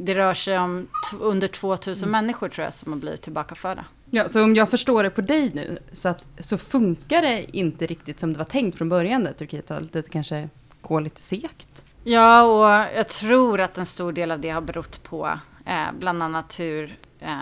det 0.00 0.14
rör 0.14 0.34
sig 0.34 0.58
om 0.58 0.88
under 1.20 1.48
2000 1.48 2.08
mm. 2.08 2.12
människor 2.12 2.48
tror 2.48 2.64
jag 2.64 2.74
som 2.74 2.92
har 2.92 3.00
blivit 3.00 3.22
tillbakaförda. 3.22 3.84
Ja, 4.10 4.28
så 4.28 4.44
om 4.44 4.54
jag 4.54 4.70
förstår 4.70 5.02
det 5.02 5.10
på 5.10 5.20
dig 5.20 5.50
nu, 5.54 5.78
så, 5.92 6.08
att, 6.08 6.24
så 6.38 6.58
funkar 6.58 7.22
det 7.22 7.56
inte 7.56 7.86
riktigt 7.86 8.20
som 8.20 8.32
det 8.32 8.38
var 8.38 8.44
tänkt 8.44 8.78
från 8.78 8.88
början, 8.88 9.24
det 9.24 9.32
Turkiet 9.32 9.70
Det 9.92 10.10
kanske 10.10 10.48
går 10.86 11.00
lite 11.00 11.22
segt? 11.22 11.84
Ja, 12.04 12.42
och 12.42 12.96
jag 12.96 13.08
tror 13.08 13.60
att 13.60 13.78
en 13.78 13.86
stor 13.86 14.12
del 14.12 14.30
av 14.30 14.40
det 14.40 14.50
har 14.50 14.60
berott 14.60 15.02
på 15.02 15.38
eh, 15.64 15.92
bland 15.98 16.22
annat 16.22 16.60
hur 16.60 16.98
eh, 17.20 17.38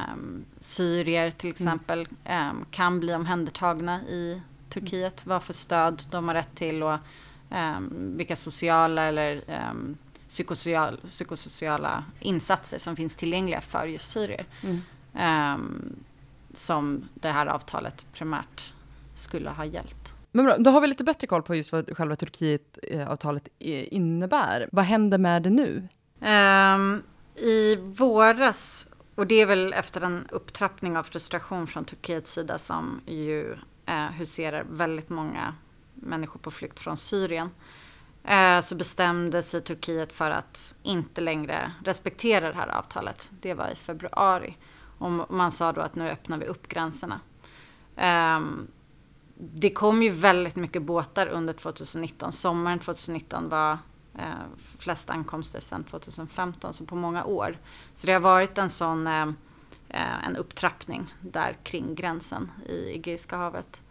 syrier 0.60 1.30
till 1.30 1.48
mm. 1.48 1.52
exempel 1.52 2.08
eh, 2.24 2.52
kan 2.70 3.00
bli 3.00 3.14
omhändertagna 3.14 4.02
i 4.02 4.42
Turkiet, 4.68 5.26
vad 5.26 5.42
för 5.42 5.52
stöd 5.52 6.02
de 6.10 6.28
har 6.28 6.34
rätt 6.34 6.54
till 6.54 6.82
och 6.82 6.98
ehm, 7.50 8.16
vilka 8.16 8.36
sociala 8.36 9.02
eller 9.02 9.44
ehm, 9.46 9.96
psykosocial, 10.28 11.00
psykosociala 11.04 12.04
insatser 12.20 12.78
som 12.78 12.96
finns 12.96 13.16
tillgängliga 13.16 13.60
för 13.60 13.86
just 13.86 14.10
syrier. 14.10 14.46
Mm. 14.62 14.80
Um, 15.54 15.96
som 16.54 17.08
det 17.14 17.30
här 17.30 17.46
avtalet 17.46 18.06
primärt 18.12 18.74
skulle 19.14 19.50
ha 19.50 19.64
gällt. 19.64 20.13
Men 20.36 20.44
bra, 20.44 20.56
då 20.58 20.70
har 20.70 20.80
vi 20.80 20.86
lite 20.86 21.04
bättre 21.04 21.26
koll 21.26 21.42
på 21.42 21.54
just 21.54 21.72
vad 21.72 21.96
själva 21.96 22.16
Turkietavtalet 22.16 23.48
eh, 23.58 23.94
innebär. 23.94 24.68
Vad 24.72 24.84
händer 24.84 25.18
med 25.18 25.42
det 25.42 25.50
nu? 25.50 25.88
Um, 26.20 27.02
I 27.34 27.76
våras, 27.76 28.88
och 29.14 29.26
det 29.26 29.34
är 29.34 29.46
väl 29.46 29.72
efter 29.72 30.00
en 30.00 30.26
upptrappning 30.30 30.96
av 30.96 31.02
frustration 31.02 31.66
från 31.66 31.84
Turkiets 31.84 32.32
sida 32.32 32.58
som 32.58 33.00
ju 33.06 33.56
uh, 33.88 34.10
huserar 34.18 34.64
väldigt 34.70 35.08
många 35.08 35.54
människor 35.94 36.40
på 36.40 36.50
flykt 36.50 36.80
från 36.80 36.96
Syrien. 36.96 37.50
Eh, 38.24 38.60
så 38.60 38.74
bestämde 38.74 39.42
sig 39.42 39.60
Turkiet 39.60 40.12
för 40.12 40.30
att 40.30 40.74
inte 40.82 41.20
längre 41.20 41.72
respektera 41.84 42.48
det 42.48 42.56
här 42.56 42.68
avtalet. 42.68 43.30
Det 43.40 43.54
var 43.54 43.68
i 43.68 43.74
februari. 43.74 44.56
Och 44.98 45.10
man 45.34 45.50
sa 45.50 45.72
då 45.72 45.80
att 45.80 45.94
nu 45.94 46.08
öppnar 46.08 46.38
vi 46.38 46.46
upp 46.46 46.68
gränserna. 46.68 47.20
Um, 48.36 48.68
det 49.52 49.70
kom 49.70 50.02
ju 50.02 50.10
väldigt 50.10 50.56
mycket 50.56 50.82
båtar 50.82 51.26
under 51.26 51.52
2019. 51.52 52.32
Sommaren 52.32 52.78
2019 52.78 53.48
var 53.48 53.78
eh, 54.18 54.24
flest 54.78 55.10
ankomster 55.10 55.60
sedan 55.60 55.84
2015, 55.84 56.72
så 56.72 56.84
på 56.84 56.96
många 56.96 57.24
år. 57.24 57.58
Så 57.94 58.06
det 58.06 58.12
har 58.12 58.20
varit 58.20 58.58
en 58.58 58.70
sån 58.70 59.06
eh, 59.06 59.26
eh, 59.88 60.26
en 60.26 60.36
upptrappning 60.36 61.14
där 61.20 61.56
kring 61.62 61.94
gränsen 61.94 62.50
i 62.68 62.90
Egeiska 62.90 63.36
havet. 63.36 63.82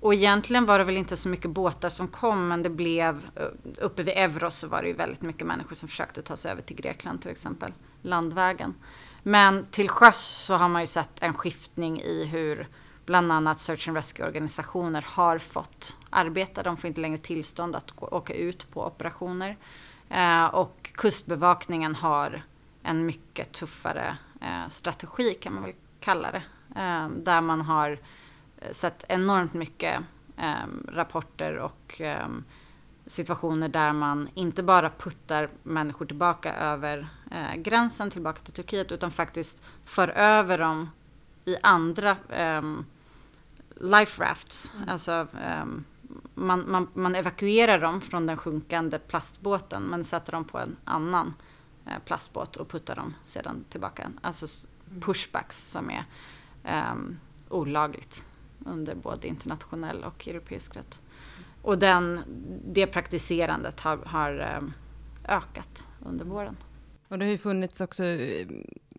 Och 0.00 0.14
egentligen 0.14 0.66
var 0.66 0.78
det 0.78 0.84
väl 0.84 0.96
inte 0.96 1.16
så 1.16 1.28
mycket 1.28 1.50
båtar 1.50 1.88
som 1.88 2.08
kom, 2.08 2.48
men 2.48 2.62
det 2.62 2.70
blev, 2.70 3.26
eh, 3.36 3.46
uppe 3.78 4.02
vid 4.02 4.14
Evros 4.16 4.56
så 4.56 4.68
var 4.68 4.82
det 4.82 4.88
ju 4.88 4.94
väldigt 4.94 5.22
mycket 5.22 5.46
människor 5.46 5.74
som 5.74 5.88
försökte 5.88 6.22
ta 6.22 6.36
sig 6.36 6.52
över 6.52 6.62
till 6.62 6.76
Grekland 6.76 7.22
till 7.22 7.30
exempel, 7.30 7.72
landvägen. 8.02 8.74
Men 9.22 9.66
till 9.70 9.88
sjöss 9.88 10.44
så 10.46 10.54
har 10.54 10.68
man 10.68 10.82
ju 10.82 10.86
sett 10.86 11.10
en 11.20 11.34
skiftning 11.34 12.00
i 12.00 12.24
hur 12.24 12.68
bland 13.12 13.32
annat 13.32 13.60
Search 13.60 13.88
and 13.88 13.96
Rescue-organisationer 13.96 15.04
har 15.08 15.38
fått 15.38 15.98
arbeta. 16.10 16.62
De 16.62 16.76
får 16.76 16.88
inte 16.88 17.00
längre 17.00 17.18
tillstånd 17.18 17.76
att 17.76 18.02
åka 18.02 18.34
ut 18.34 18.70
på 18.70 18.86
operationer. 18.86 19.56
Eh, 20.08 20.44
och 20.44 20.90
kustbevakningen 20.94 21.94
har 21.94 22.42
en 22.82 23.06
mycket 23.06 23.52
tuffare 23.52 24.16
eh, 24.40 24.68
strategi 24.68 25.34
kan 25.34 25.54
man 25.54 25.62
väl 25.62 25.72
kalla 26.00 26.30
det. 26.32 26.42
Eh, 26.80 27.08
där 27.08 27.40
man 27.40 27.60
har 27.60 27.98
eh, 28.58 28.70
sett 28.70 29.04
enormt 29.08 29.54
mycket 29.54 30.00
eh, 30.36 30.66
rapporter 30.88 31.56
och 31.56 32.00
eh, 32.00 32.28
situationer 33.06 33.68
där 33.68 33.92
man 33.92 34.28
inte 34.34 34.62
bara 34.62 34.90
puttar 34.90 35.48
människor 35.62 36.06
tillbaka 36.06 36.54
över 36.54 37.08
eh, 37.30 37.54
gränsen 37.56 38.10
tillbaka 38.10 38.40
till 38.42 38.52
Turkiet 38.54 38.92
utan 38.92 39.10
faktiskt 39.10 39.62
för 39.84 40.08
över 40.08 40.58
dem 40.58 40.90
i 41.44 41.56
andra 41.62 42.16
ehm, 42.30 42.84
life 43.80 44.22
rafts. 44.22 44.72
Mm. 44.76 44.88
Alltså, 44.88 45.26
ehm, 45.42 45.84
man, 46.34 46.70
man, 46.70 46.88
man, 46.94 47.14
evakuerar 47.14 47.78
dem 47.78 48.00
från 48.00 48.26
den 48.26 48.36
sjunkande 48.36 48.98
plastbåten 48.98 49.82
men 49.82 50.04
sätter 50.04 50.32
dem 50.32 50.44
på 50.44 50.58
en 50.58 50.76
annan 50.84 51.34
eh, 51.86 51.98
plastbåt 52.04 52.56
och 52.56 52.68
puttar 52.68 52.96
dem 52.96 53.14
sedan 53.22 53.64
tillbaka. 53.68 54.12
Alltså 54.20 54.66
mm. 54.90 55.00
pushbacks 55.00 55.70
som 55.70 55.90
är 55.90 56.04
um, 56.92 57.18
olagligt 57.48 58.26
under 58.66 58.94
både 58.94 59.28
internationell 59.28 60.04
och 60.04 60.28
europeisk 60.28 60.76
rätt. 60.76 61.02
Och 61.62 61.78
den, 61.78 62.20
det 62.66 62.86
praktiserandet 62.86 63.80
har, 63.80 63.96
har 63.96 64.38
ehm, 64.38 64.72
ökat 65.24 65.88
under 66.00 66.24
våren. 66.24 66.56
Och 67.08 67.18
det 67.18 67.24
har 67.24 67.30
ju 67.30 67.38
funnits 67.38 67.80
också 67.80 68.04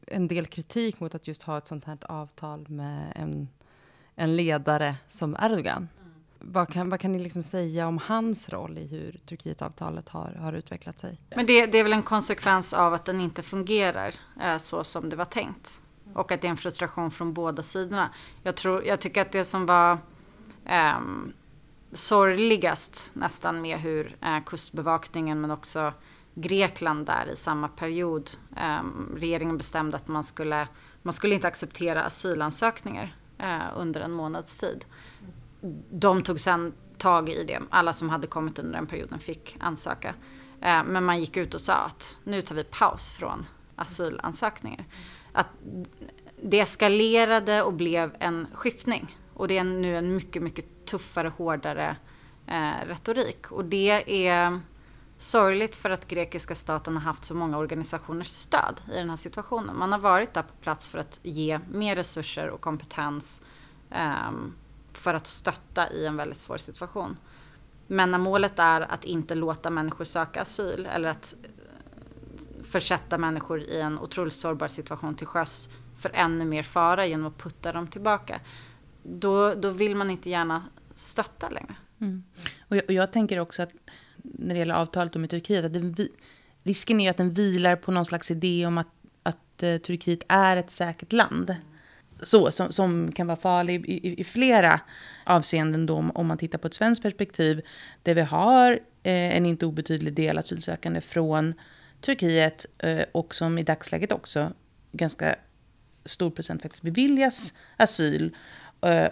en 0.08 0.28
del 0.28 0.46
kritik 0.46 1.00
mot 1.00 1.16
att 1.16 1.28
just 1.28 1.44
ha 1.44 1.58
ett 1.58 1.68
sånt 1.68 1.86
här 1.86 1.98
avtal 2.02 2.70
med 2.70 3.14
en, 3.16 3.48
en 4.16 4.36
ledare 4.36 4.96
som 5.08 5.38
Erdogan. 5.42 5.78
Mm. 5.78 6.12
Vad, 6.40 6.74
kan, 6.74 6.90
vad 6.90 7.00
kan 7.00 7.12
ni 7.12 7.20
liksom 7.20 7.44
säga 7.44 7.88
om 7.88 7.98
hans 7.98 8.50
roll 8.50 8.78
i 8.78 8.88
hur 8.88 9.20
Turkietavtalet 9.26 10.10
har, 10.10 10.32
har 10.40 10.54
utvecklat 10.54 11.00
sig? 11.00 11.20
Men 11.36 11.46
det, 11.46 11.66
det 11.66 11.78
är 11.78 11.84
väl 11.84 11.94
en 11.94 12.04
konsekvens 12.04 12.74
av 12.74 12.94
att 12.94 13.06
den 13.06 13.22
inte 13.22 13.44
fungerar 13.44 14.16
eh, 14.42 14.58
så 14.58 14.84
som 14.84 15.10
det 15.10 15.16
var 15.16 15.26
tänkt. 15.26 15.82
Och 16.14 16.32
att 16.32 16.42
det 16.42 16.48
är 16.48 16.50
en 16.50 16.58
frustration 16.58 17.12
från 17.12 17.34
båda 17.34 17.64
sidorna. 17.64 18.10
Jag, 18.44 18.56
tror, 18.56 18.86
jag 18.86 19.00
tycker 19.02 19.22
att 19.22 19.32
det 19.32 19.44
som 19.44 19.66
var 19.66 19.98
eh, 20.66 21.00
sorgligast 21.94 23.12
nästan 23.16 23.62
med 23.62 23.80
hur 23.80 24.16
eh, 24.22 24.44
kustbevakningen 24.46 25.42
men 25.42 25.52
också 25.52 25.94
Grekland 26.36 27.06
där 27.06 27.30
i 27.34 27.36
samma 27.36 27.68
period. 27.68 28.30
Eh, 28.58 28.82
regeringen 29.16 29.58
bestämde 29.58 29.98
att 29.98 30.08
man 30.08 30.24
skulle, 30.24 30.68
man 31.02 31.14
skulle 31.14 31.36
inte 31.36 31.48
acceptera 31.48 32.04
asylansökningar 32.04 33.16
eh, 33.44 33.68
under 33.76 34.02
en 34.02 34.12
månads 34.12 34.60
tid. 34.60 34.86
De 35.90 36.24
tog 36.24 36.40
sen 36.40 36.74
tag 36.98 37.30
i 37.30 37.44
det. 37.44 37.60
Alla 37.70 37.94
som 37.94 38.10
hade 38.10 38.28
kommit 38.28 38.60
under 38.60 38.74
den 38.74 38.88
perioden 38.88 39.20
fick 39.20 39.58
ansöka. 39.60 40.16
Eh, 40.62 40.84
men 40.84 41.04
man 41.04 41.20
gick 41.20 41.38
ut 41.38 41.54
och 41.54 41.62
sa 41.62 41.74
att 41.74 42.20
nu 42.24 42.42
tar 42.42 42.56
vi 42.56 42.64
paus 42.64 43.12
från 43.12 43.46
asylansökningar 43.76 44.86
att 45.34 45.48
det 46.42 46.60
eskalerade 46.60 47.64
och 47.64 47.74
blev 47.74 48.16
en 48.20 48.48
skiftning. 48.54 49.18
Och 49.34 49.48
det 49.48 49.58
är 49.58 49.64
nu 49.64 49.98
en 49.98 50.16
mycket, 50.16 50.42
mycket 50.42 50.86
tuffare, 50.86 51.32
hårdare 51.38 51.96
eh, 52.48 52.88
retorik. 52.88 53.52
Och 53.52 53.66
det 53.66 54.28
är 54.28 54.60
sorgligt 55.24 55.76
för 55.76 55.90
att 55.90 56.08
grekiska 56.08 56.56
staten 56.56 56.94
har 56.98 57.02
haft 57.02 57.24
så 57.24 57.36
många 57.36 57.58
organisationers 57.58 58.28
stöd 58.28 58.82
i 58.92 58.96
den 58.96 59.10
här 59.10 59.18
situationen. 59.18 59.78
Man 59.78 59.92
har 59.92 60.00
varit 60.00 60.34
där 60.34 60.42
på 60.42 60.54
plats 60.62 60.90
för 60.90 60.98
att 60.98 61.20
ge 61.24 61.60
mer 61.72 61.96
resurser 61.96 62.50
och 62.50 62.62
kompetens 62.62 63.42
um, 64.30 64.56
för 64.94 65.14
att 65.14 65.28
stötta 65.28 65.92
i 65.92 66.06
en 66.06 66.18
väldigt 66.18 66.38
svår 66.38 66.58
situation. 66.58 67.18
Men 67.88 68.12
när 68.12 68.18
målet 68.18 68.60
är 68.60 68.82
att 68.82 69.04
inte 69.06 69.36
låta 69.36 69.70
människor 69.70 70.06
söka 70.06 70.42
asyl 70.42 70.86
eller 70.86 71.10
att 71.10 71.36
eh, 71.44 72.64
försätta 72.64 73.18
människor 73.18 73.62
i 73.62 73.80
en 73.80 74.00
otroligt 74.00 74.34
sårbar 74.34 74.68
situation 74.68 75.16
till 75.16 75.28
sjöss 75.28 75.70
för 75.96 76.12
ännu 76.14 76.46
mer 76.46 76.64
fara 76.64 77.06
genom 77.06 77.28
att 77.28 77.38
putta 77.38 77.72
dem 77.72 77.88
tillbaka. 77.88 78.40
Då, 79.04 79.54
då 79.54 79.70
vill 79.70 79.96
man 79.96 80.10
inte 80.10 80.30
gärna 80.30 80.64
stötta 80.96 81.50
längre. 81.50 81.76
Mm. 82.02 82.24
Och, 82.70 82.76
jag, 82.76 82.84
och, 82.86 82.94
jag, 82.94 83.12
tänker 83.12 83.40
också 83.40 83.64
att 83.64 83.74
när 84.24 84.56
det 84.56 84.60
gäller 84.60 84.76
avtalet 84.76 85.16
med 85.16 85.30
Turkiet, 85.30 85.66
att 85.66 85.74
det, 85.74 86.08
risken 86.64 87.02
är 87.02 87.10
att 87.10 87.18
den 87.18 87.32
vilar 87.32 87.76
på 87.76 87.92
någon 87.92 88.06
slags 88.06 88.32
idé 88.32 88.66
om 88.66 88.78
att, 88.78 88.88
att 89.24 89.64
uh, 89.64 89.78
Turkiet 89.78 90.24
är 90.28 90.58
ett 90.58 90.72
säkert 90.72 91.14
land. 91.14 91.56
Så, 92.22 92.52
som, 92.52 92.72
som 92.72 93.12
kan 93.12 93.28
vara 93.28 93.38
farlig 93.38 93.86
i, 93.86 94.08
i, 94.08 94.22
i, 94.22 94.24
flera 94.24 94.80
avseenden 95.24 95.86
då, 95.86 96.12
om 96.14 96.28
man 96.28 96.38
tittar 96.38 96.58
på 96.58 96.68
ett 96.68 96.74
svenskt 96.74 97.04
perspektiv, 97.04 97.62
där 98.04 98.14
vi 98.14 98.22
har 98.22 98.72
eh, 99.04 99.38
en 99.38 99.46
inte 99.46 99.66
obetydlig 99.66 100.14
del 100.14 100.38
asylsökande 100.38 101.02
från 101.02 101.54
Turkiet 102.02 102.66
eh, 102.78 103.04
och 103.12 103.36
som 103.36 103.58
i 103.58 103.64
dagsläget 103.64 104.12
också 104.12 104.52
ganska 104.92 105.36
stor 106.06 106.30
procent 106.30 106.62
faktiskt 106.62 106.84
beviljas 106.84 107.54
asyl 107.78 108.26
eh, 108.26 108.32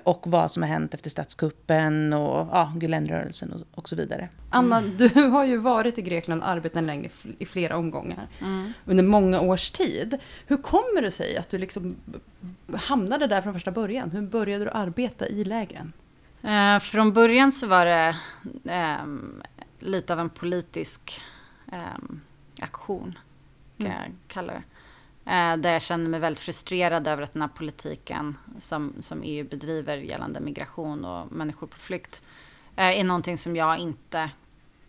och 0.04 0.28
vad 0.28 0.52
som 0.52 0.64
har 0.64 0.68
hänt 0.70 0.94
efter 0.94 1.10
statskuppen 1.10 2.14
och 2.14 2.48
ja, 2.52 2.74
Gülenrörelsen 2.76 3.52
och, 3.54 3.62
och 3.72 3.90
så 3.90 3.96
vidare. 3.96 4.30
Anna, 4.50 4.78
mm. 4.78 4.98
du 4.98 5.08
har 5.30 5.46
ju 5.46 5.58
varit 5.58 5.98
i 5.98 6.02
Grekland 6.02 6.42
och 6.42 6.50
arbetat 6.50 6.84
längre 6.84 7.10
i 7.40 7.46
flera 7.46 7.78
omgångar 7.78 8.28
mm. 8.40 8.74
under 8.86 9.04
många 9.04 9.42
års 9.42 9.72
tid. 9.72 10.18
Hur 10.48 10.58
kommer 10.58 11.02
det 11.02 11.12
sig 11.12 11.38
att 11.38 11.50
du 11.50 11.58
liksom 11.58 11.96
hamnade 12.74 13.28
där 13.28 13.42
från 13.42 13.54
första 13.54 13.72
början? 13.72 14.12
Hur 14.12 14.22
började 14.22 14.66
du 14.66 14.72
arbeta 14.72 15.28
i 15.28 15.44
lägren? 15.44 15.94
Eh, 16.44 16.80
från 16.80 17.14
början 17.14 17.52
så 17.52 17.68
var 17.68 17.86
det 17.86 18.16
eh, 18.66 19.06
lite 19.80 20.14
av 20.14 20.20
en 20.20 20.30
politisk 20.30 21.22
um, 21.72 22.22
aktion, 22.62 23.20
kan 23.78 23.88
mm. 23.88 24.02
jag 24.02 24.12
kalla 24.28 24.54
det. 24.54 24.64
Uh, 25.32 25.58
där 25.58 25.74
jag 25.74 25.82
kände 25.82 26.10
mig 26.10 26.20
väldigt 26.20 26.44
frustrerad 26.44 27.08
över 27.08 27.24
att 27.24 27.34
den 27.34 27.42
här 27.42 27.50
politiken 27.50 28.38
som, 28.60 28.94
som 29.00 29.22
EU 29.24 29.48
bedriver 29.50 29.98
gällande 29.98 30.40
migration 30.40 31.06
och 31.06 31.32
människor 31.32 31.68
på 31.68 31.78
flykt 31.78 32.24
uh, 32.78 33.00
är 33.00 33.04
någonting 33.04 33.38
som 33.38 33.56
jag 33.56 33.78
inte 33.78 34.30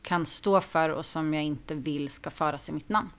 kan 0.02 0.26
stå 0.26 0.60
för 0.60 0.88
och 0.88 1.04
som 1.04 1.34
jag 1.34 1.42
inte 1.42 1.74
vill 1.74 2.10
ska 2.10 2.30
föras 2.30 2.68
i 2.68 2.72
mitt 2.72 2.88
namn. 2.88 3.10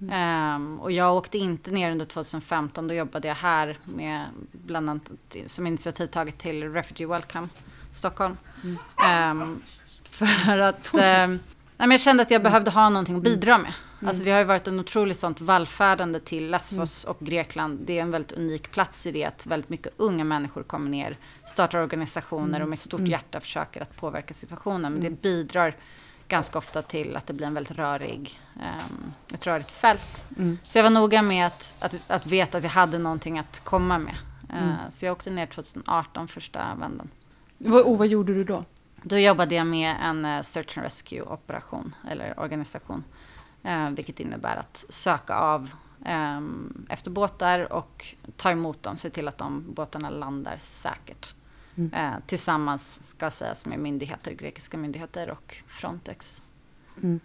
Mm. 0.00 0.54
Um, 0.54 0.80
och 0.80 0.92
jag 0.92 1.16
åkte 1.16 1.38
inte 1.38 1.70
ner 1.70 1.90
under 1.90 2.04
2015, 2.04 2.88
då 2.88 2.94
jobbade 2.94 3.28
jag 3.28 3.34
här 3.34 3.76
med 3.84 4.26
bland 4.52 4.90
annat 4.90 5.10
som 5.46 5.66
initiativtagare 5.66 6.32
till 6.32 6.72
Refugee 6.72 7.06
Welcome 7.06 7.48
Stockholm. 7.90 8.36
Mm. 8.64 9.40
Um, 9.40 9.62
för 10.04 10.58
att 10.58 10.94
um, 10.94 11.00
nej, 11.00 11.38
men 11.76 11.90
jag 11.90 12.00
kände 12.00 12.22
att 12.22 12.30
jag 12.30 12.42
behövde 12.42 12.70
ha 12.70 12.88
någonting 12.88 13.16
att 13.16 13.22
bidra 13.22 13.58
med. 13.58 13.72
Mm. 14.00 14.08
Alltså 14.08 14.24
det 14.24 14.30
har 14.30 14.38
ju 14.38 14.44
varit 14.44 14.68
en 14.68 14.80
otroligt 14.80 15.18
sånt 15.18 15.40
vallfärdande 15.40 16.20
till 16.20 16.50
Lesbos 16.50 17.04
mm. 17.04 17.16
och 17.16 17.26
Grekland. 17.26 17.80
Det 17.84 17.98
är 17.98 18.02
en 18.02 18.10
väldigt 18.10 18.32
unik 18.32 18.70
plats 18.70 19.06
i 19.06 19.12
det 19.12 19.24
att 19.24 19.46
väldigt 19.46 19.70
mycket 19.70 19.92
unga 19.96 20.24
människor 20.24 20.62
kommer 20.62 20.90
ner, 20.90 21.16
startar 21.44 21.78
organisationer 21.78 22.48
mm. 22.48 22.62
och 22.62 22.68
med 22.68 22.78
stort 22.78 23.00
mm. 23.00 23.10
hjärta 23.10 23.40
försöker 23.40 23.82
att 23.82 23.96
påverka 23.96 24.34
situationen. 24.34 24.92
Men 24.92 25.00
det 25.00 25.06
mm. 25.06 25.18
bidrar 25.22 25.74
ganska 26.28 26.58
ofta 26.58 26.82
till 26.82 27.16
att 27.16 27.26
det 27.26 27.32
blir 27.32 27.46
en 27.46 27.54
väldigt 27.54 27.76
rörig, 27.76 28.40
um, 28.54 29.12
ett 29.34 29.46
rörigt 29.46 29.70
fält. 29.70 30.24
Så 30.62 30.78
jag 30.78 30.82
var 30.82 30.90
noga 30.90 31.22
med 31.22 31.46
att, 31.46 31.74
att, 31.78 32.10
att, 32.10 32.26
veta 32.26 32.58
att 32.58 32.64
jag 32.64 32.70
hade 32.70 32.98
någonting 32.98 33.38
att 33.38 33.60
komma 33.64 33.98
med. 33.98 34.14
Uh, 34.50 34.90
så 34.90 35.06
jag 35.06 35.12
åkte 35.12 35.30
ner 35.30 35.46
2018 35.46 36.28
första 36.28 36.74
vändan. 36.74 37.08
Och 37.84 37.98
vad 37.98 38.06
gjorde 38.06 38.34
du 38.34 38.44
då? 38.44 38.64
Då 39.02 39.18
jobbade 39.18 39.54
jag 39.54 39.66
med 39.66 39.96
en 40.02 40.24
uh, 40.24 40.42
search 40.42 40.78
and 40.78 40.84
rescue 40.84 41.22
operation 41.22 41.94
eller 42.10 42.40
organisation. 42.40 43.04
Uh, 43.64 43.90
vilket 43.90 44.20
innebär 44.20 44.56
att 44.56 44.84
söka 44.88 45.34
av 45.34 45.70
um, 46.06 46.86
efter 46.90 47.10
båtar 47.10 47.72
och 47.72 48.16
ta 48.36 48.50
emot 48.50 48.82
dem, 48.82 48.96
se 48.96 49.10
till 49.10 49.28
att 49.28 49.38
de 49.38 49.64
båtarna 49.74 50.10
landar 50.10 50.56
säkert. 50.58 51.34
Mm. 51.78 51.92
Eh, 51.92 52.18
tillsammans, 52.26 53.08
ska 53.08 53.30
sägas, 53.30 53.66
med 53.66 53.78
myndigheter, 53.78 54.32
grekiska 54.32 54.76
myndigheter 54.76 55.30
och 55.30 55.56
Frontex. 55.66 56.42
Mm. 57.02 57.20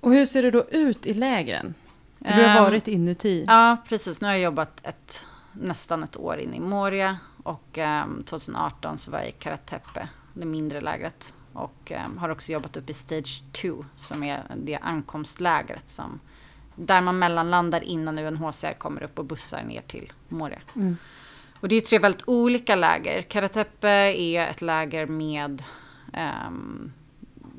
Och 0.00 0.12
hur 0.12 0.26
ser 0.26 0.42
det 0.42 0.50
då 0.50 0.64
ut 0.64 1.06
i 1.06 1.14
lägren? 1.14 1.74
du 2.18 2.32
har 2.32 2.58
um, 2.58 2.64
varit 2.64 2.88
inuti. 2.88 3.44
Ja, 3.46 3.76
precis. 3.88 4.20
Nu 4.20 4.26
har 4.26 4.34
jag 4.34 4.42
jobbat 4.42 4.80
ett, 4.82 5.26
nästan 5.52 6.04
ett 6.04 6.16
år 6.16 6.36
in 6.36 6.54
i 6.54 6.60
Moria 6.60 7.18
och 7.42 7.78
um, 7.78 8.24
2018 8.24 8.98
så 8.98 9.10
var 9.10 9.18
jag 9.18 9.28
i 9.28 9.32
Karatepe, 9.32 10.08
det 10.32 10.46
mindre 10.46 10.80
lägret. 10.80 11.34
Och 11.54 11.92
um, 12.06 12.18
har 12.18 12.28
också 12.28 12.52
jobbat 12.52 12.76
upp 12.76 12.90
i 12.90 12.92
Stage 12.92 13.42
2 13.52 13.84
som 13.94 14.22
är 14.22 14.42
det 14.56 14.76
ankomstlägret 14.76 15.88
som 15.88 16.20
där 16.74 17.00
man 17.00 17.18
mellanlandar 17.18 17.84
innan 17.84 18.18
UNHCR 18.18 18.72
kommer 18.78 19.02
upp 19.02 19.18
och 19.18 19.24
bussar 19.24 19.62
ner 19.62 19.80
till 19.80 20.12
Moria. 20.28 20.60
Mm. 20.76 20.96
Och 21.60 21.68
det 21.68 21.76
är 21.76 21.80
tre 21.80 21.98
väldigt 21.98 22.28
olika 22.28 22.76
läger. 22.76 23.22
Karatepe 23.22 23.88
är 24.16 24.48
ett 24.48 24.62
läger 24.62 25.06
med 25.06 25.62
um, 26.46 26.92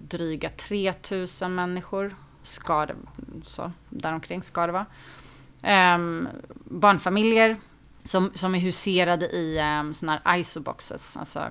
dryga 0.02 0.50
3000 0.50 1.56
människor. 1.56 2.16
Ska 2.42 2.86
det, 2.86 2.96
så, 3.44 3.72
däromkring 3.90 4.44
ska 4.44 4.68
det 4.68 4.74
vara. 4.74 5.96
Um, 5.96 6.28
barnfamiljer 6.66 7.58
som, 8.04 8.32
som 8.34 8.56
är 8.56 8.60
huserade 8.60 9.26
i 9.26 9.60
um, 9.80 9.94
såna 9.94 10.22
här 10.26 10.38
isoboxes, 10.38 11.18
alltså 11.18 11.44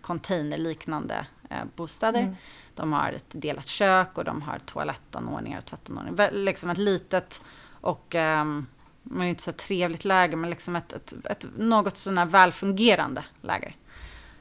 containerliknande 0.00 1.26
uh, 1.52 1.64
bostäder. 1.76 2.20
Mm. 2.20 2.36
De 2.74 2.92
har 2.92 3.12
ett 3.12 3.24
delat 3.28 3.66
kök 3.66 4.18
och 4.18 4.24
de 4.24 4.42
har 4.42 4.58
toalettanordningar 4.58 5.58
och 5.58 5.64
tvättanordningar. 5.64 6.30
Liksom 6.32 6.70
ett 6.70 6.78
litet 6.78 7.42
och 7.80 8.14
um, 8.14 8.66
men 9.02 9.26
inte 9.26 9.42
så 9.42 9.52
trevligt 9.52 10.04
läger, 10.04 10.36
men 10.36 10.50
liksom 10.50 10.76
ett, 10.76 10.92
ett, 10.92 11.14
ett 11.24 11.46
något 11.58 11.96
sånär 11.96 12.26
välfungerande 12.26 13.24
läger. 13.40 13.76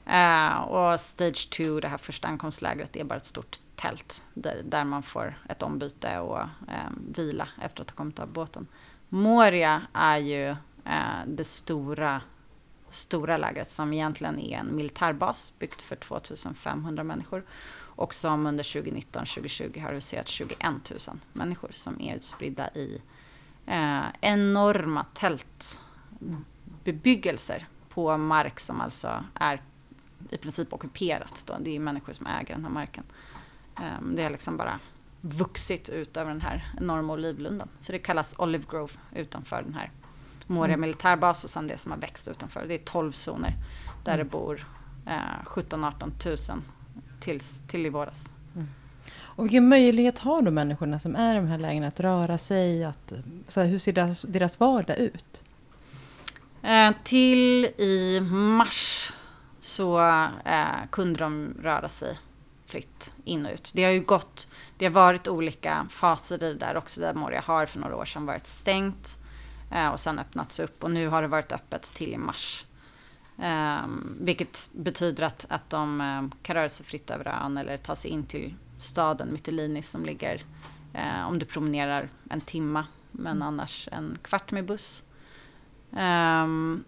Uh, 0.08 0.62
och 0.62 1.00
Stage 1.00 1.50
2, 1.50 1.80
det 1.80 1.88
här 1.88 1.98
första 1.98 2.28
ankomstlägret, 2.28 2.96
är 2.96 3.04
bara 3.04 3.16
ett 3.16 3.26
stort 3.26 3.58
tält 3.76 4.24
där, 4.34 4.62
där 4.66 4.84
man 4.84 5.04
får 5.04 5.40
ett 5.50 5.64
ombyte 5.64 6.20
och 6.20 6.40
um, 6.40 7.14
vila 7.16 7.48
efter 7.62 7.82
att 7.82 7.90
ha 7.90 7.96
kommit 7.96 8.20
av 8.20 8.28
båten. 8.28 8.68
Moria 9.10 9.82
är 9.94 10.18
ju 10.18 10.50
uh, 10.50 11.26
det 11.28 11.44
stora, 11.44 12.22
stora 12.92 13.38
lägret 13.38 13.72
som 13.72 13.94
egentligen 13.94 14.40
är 14.40 14.58
en 14.58 14.76
militärbas 14.76 15.54
byggt 15.60 15.82
för 15.82 15.96
2500 15.96 17.04
människor 17.04 17.44
och 17.96 18.14
som 18.14 18.46
under 18.46 18.64
2019-2020 18.64 19.82
har 19.82 19.94
huserat 19.94 20.28
21 20.28 20.58
000 20.62 20.80
människor 21.34 21.70
som 21.72 22.02
är 22.02 22.16
utspridda 22.16 22.70
i 22.70 23.02
eh, 23.66 24.04
enorma 24.22 25.06
tältbebyggelser 25.14 27.68
på 27.90 28.18
mark 28.18 28.60
som 28.60 28.82
alltså 28.82 29.24
är 29.34 29.62
i 30.30 30.38
princip 30.38 30.74
ockuperat. 30.74 31.44
Då. 31.48 31.58
Det 31.60 31.76
är 31.76 31.80
människor 31.80 32.14
som 32.14 32.28
äger 32.28 32.56
den 32.56 32.64
här 32.64 32.72
marken. 32.72 33.04
Eh, 33.80 34.02
det 34.14 34.24
har 34.24 34.30
liksom 34.30 34.58
bara 34.58 34.80
vuxit 35.22 35.90
ut 35.90 36.18
över 36.18 36.32
den 36.32 36.42
här 36.42 36.74
enorma 36.78 37.14
olivlunden. 37.14 37.70
Så 37.80 37.92
det 37.92 38.00
kallas 38.00 38.36
Olive 38.38 38.64
Grove 38.70 38.94
utanför 39.16 39.64
den 39.64 39.74
här 39.74 39.92
Moria 40.52 40.74
mm. 40.74 40.82
militärbas 40.82 41.44
och 41.44 41.50
sen 41.50 41.68
det 41.68 41.78
som 41.78 41.92
har 41.92 42.00
växt 42.00 42.28
utanför. 42.28 42.66
Det 42.68 42.74
är 42.74 42.78
12 42.78 43.12
zoner 43.12 43.54
där 44.04 44.14
mm. 44.14 44.26
det 44.26 44.32
bor 44.32 44.68
eh, 45.06 45.46
17-18 45.46 46.54
000 46.54 46.62
tills, 47.20 47.64
till 47.68 47.86
i 47.86 47.90
våras. 47.90 48.32
Och 49.42 49.46
vilken 49.46 49.70
möjlighet 49.70 50.20
har 50.20 50.42
då 50.42 50.52
människorna 50.52 51.00
som 51.00 51.16
är 51.16 51.36
i 51.36 51.38
de 51.38 51.48
här 51.48 51.58
lägena 51.58 51.88
att 51.88 52.00
röra 52.00 52.38
sig? 52.38 52.84
Att, 52.84 53.14
så 53.48 53.62
här, 53.62 53.68
hur 53.68 53.80
ser 53.80 53.94
deras, 53.94 54.22
deras 54.22 54.60
vardag 54.60 54.98
ut? 54.98 55.44
Eh, 56.62 56.92
till 57.04 57.66
i 57.66 58.20
mars 58.32 59.14
så 59.60 60.00
eh, 60.46 60.66
kunde 60.90 61.20
de 61.20 61.54
röra 61.62 61.90
sig 61.90 62.18
fritt 62.66 63.14
in 63.24 63.46
och 63.46 63.52
ut. 63.52 63.72
Det 63.76 63.84
har 63.84 63.92
ju 63.92 64.02
gått, 64.02 64.52
det 64.78 64.86
har 64.86 64.92
varit 64.92 65.28
olika 65.28 65.88
faser 65.90 66.44
i 66.44 66.54
det 66.54 66.60
där 66.60 66.78
också, 66.78 67.02
där 67.02 67.14
Moria 67.14 67.42
har 67.46 67.66
för 67.66 67.80
några 67.80 67.96
år 67.96 68.06
sedan 68.06 68.26
varit 68.26 68.48
stängt 68.48 69.20
och 69.92 70.00
sen 70.00 70.20
öppnats 70.20 70.60
upp 70.60 70.84
och 70.84 70.92
nu 70.92 71.08
har 71.08 71.22
det 71.22 71.28
varit 71.28 71.52
öppet 71.52 71.82
till 71.94 72.14
i 72.14 72.18
mars. 72.18 72.66
Eh, 73.38 73.86
vilket 74.20 74.70
betyder 74.74 75.24
att, 75.24 75.46
att 75.50 75.70
de 75.70 76.02
eh, 76.02 76.38
kan 76.42 76.56
röra 76.56 76.70
sig 76.70 76.86
fritt 76.86 77.10
över 77.10 77.28
ön 77.28 77.58
eller 77.58 77.78
ta 77.78 77.96
sig 77.96 78.12
in 78.12 78.24
till 78.24 78.56
staden 78.78 79.32
Mytilini 79.32 79.82
som 79.82 80.06
ligger 80.06 80.42
eh, 80.94 81.28
om 81.28 81.40
du 81.40 81.46
promenerar 81.46 82.10
en 82.30 82.42
timma 82.42 82.86
men 83.12 83.38
mm. 83.38 83.48
annars 83.48 83.90
en 83.92 84.18
kvart 84.22 84.52
med 84.52 84.66
buss. 84.66 85.04
Um, 85.90 86.84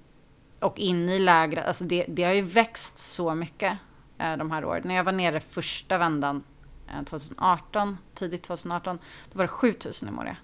och 0.60 0.80
inne 0.80 1.16
i 1.16 1.20
lägret, 1.20 1.66
alltså 1.66 1.84
det, 1.84 2.06
det, 2.08 2.24
har 2.24 2.34
ju 2.34 2.42
växt 2.42 2.98
så 2.98 3.36
mycket 3.36 3.78
eh, 4.18 4.38
de 4.38 4.52
här 4.52 4.66
åren. 4.66 4.82
När 4.86 4.96
jag 4.96 5.04
var 5.04 5.12
nere 5.12 5.40
första 5.40 5.98
vändan 5.98 6.44
eh, 6.88 7.04
2018, 7.04 7.98
tidigt 8.14 8.44
2018, 8.44 9.00
då 9.32 9.38
var 9.38 9.44
det 9.44 9.48
7000 9.48 10.10
i 10.10 10.12
Moria. 10.12 10.36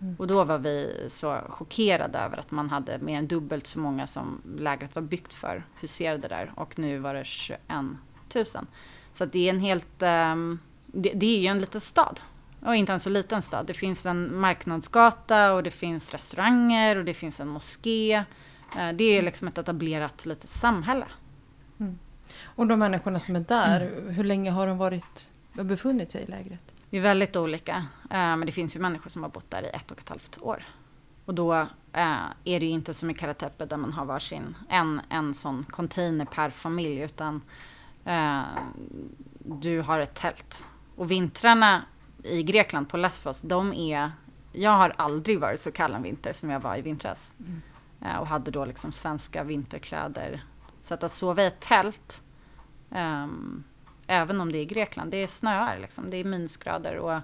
Mm. 0.00 0.16
Och 0.18 0.26
då 0.26 0.44
var 0.44 0.58
vi 0.58 1.04
så 1.08 1.40
chockerade 1.48 2.18
över 2.18 2.36
att 2.36 2.50
man 2.50 2.70
hade 2.70 2.98
mer 2.98 3.18
än 3.18 3.26
dubbelt 3.26 3.66
så 3.66 3.78
många 3.78 4.06
som 4.06 4.42
lägret 4.58 4.94
var 4.94 5.02
byggt 5.02 5.32
för 5.32 5.64
huserade 5.80 6.28
där. 6.28 6.52
Och 6.56 6.78
nu 6.78 6.98
var 6.98 7.14
det 7.14 7.24
21 7.24 7.60
000. 8.34 8.44
Så 9.12 9.24
det 9.24 9.48
är 9.48 9.50
en 9.50 9.60
helt 9.60 10.02
um, 10.02 10.58
det, 10.86 11.12
det, 11.14 11.26
är 11.26 11.40
ju 11.40 11.46
en 11.46 11.58
liten 11.58 11.80
stad. 11.80 12.20
Och 12.60 12.76
inte 12.76 12.92
en 12.92 13.00
så 13.00 13.10
liten 13.10 13.42
stad. 13.42 13.66
Det 13.66 13.74
finns 13.74 14.06
en 14.06 14.40
marknadsgata 14.40 15.52
och 15.52 15.62
det 15.62 15.70
finns 15.70 16.12
restauranger 16.12 16.96
och 16.96 17.04
det 17.04 17.14
finns 17.14 17.40
en 17.40 17.48
moské. 17.48 18.14
Eh, 18.78 18.92
det 18.94 19.04
är 19.04 19.22
liksom 19.22 19.48
ett 19.48 19.58
etablerat 19.58 20.26
litet 20.26 20.50
samhälle. 20.50 21.06
Mm. 21.80 21.98
Och 22.42 22.66
de 22.66 22.78
människorna 22.78 23.20
som 23.20 23.36
är 23.36 23.40
där, 23.40 23.80
mm. 23.80 24.14
hur 24.14 24.24
länge 24.24 24.50
har 24.50 24.66
de 24.66 24.78
varit, 24.78 25.32
befunnit 25.52 26.10
sig 26.10 26.22
i 26.22 26.26
lägret? 26.26 26.64
Det 26.90 26.96
är 26.96 27.00
väldigt 27.00 27.36
olika. 27.36 27.76
Eh, 28.10 28.36
men 28.36 28.40
det 28.40 28.52
finns 28.52 28.76
ju 28.76 28.80
människor 28.80 29.10
som 29.10 29.22
har 29.22 29.30
bott 29.30 29.50
där 29.50 29.62
i 29.62 29.68
ett 29.68 29.90
och 29.90 29.98
ett 29.98 30.08
halvt 30.08 30.38
år. 30.42 30.64
Och 31.24 31.34
då 31.34 31.54
eh, 31.92 32.24
är 32.44 32.60
det 32.60 32.66
ju 32.66 32.72
inte 32.72 32.94
som 32.94 33.10
i 33.10 33.14
Karatepe 33.14 33.66
där 33.66 33.76
man 33.76 33.92
har 33.92 34.04
varsin, 34.04 34.56
en, 34.68 35.00
en 35.08 35.34
sån 35.34 35.64
container 35.64 36.24
per 36.24 36.50
familj. 36.50 37.00
Utan 37.00 37.42
du 39.44 39.80
har 39.80 39.98
ett 39.98 40.14
tält 40.14 40.68
och 40.96 41.10
vintrarna 41.10 41.82
i 42.22 42.42
Grekland 42.42 42.88
på 42.88 42.96
Lesbos, 42.96 43.42
de 43.42 43.72
är... 43.72 44.12
Jag 44.52 44.70
har 44.70 44.94
aldrig 44.96 45.40
varit 45.40 45.60
så 45.60 45.72
kall 45.72 45.94
en 45.94 46.02
vinter 46.02 46.32
som 46.32 46.50
jag 46.50 46.60
var 46.60 46.76
i 46.76 46.82
vintras. 46.82 47.34
Mm. 47.38 47.60
Eh, 48.00 48.20
och 48.20 48.26
hade 48.26 48.50
då 48.50 48.64
liksom 48.64 48.92
svenska 48.92 49.44
vinterkläder. 49.44 50.44
Så 50.82 50.94
att, 50.94 51.02
att 51.02 51.12
sova 51.12 51.42
i 51.42 51.46
ett 51.46 51.60
tält, 51.60 52.22
um, 52.90 53.64
även 54.10 54.40
om 54.40 54.52
det 54.52 54.58
är 54.58 54.64
Grekland, 54.64 55.10
det 55.10 55.16
är 55.16 55.26
snöar 55.26 55.78
liksom. 55.78 56.10
Det 56.10 56.16
är 56.16 56.24
minusgrader. 56.24 56.96
Och, 56.96 57.20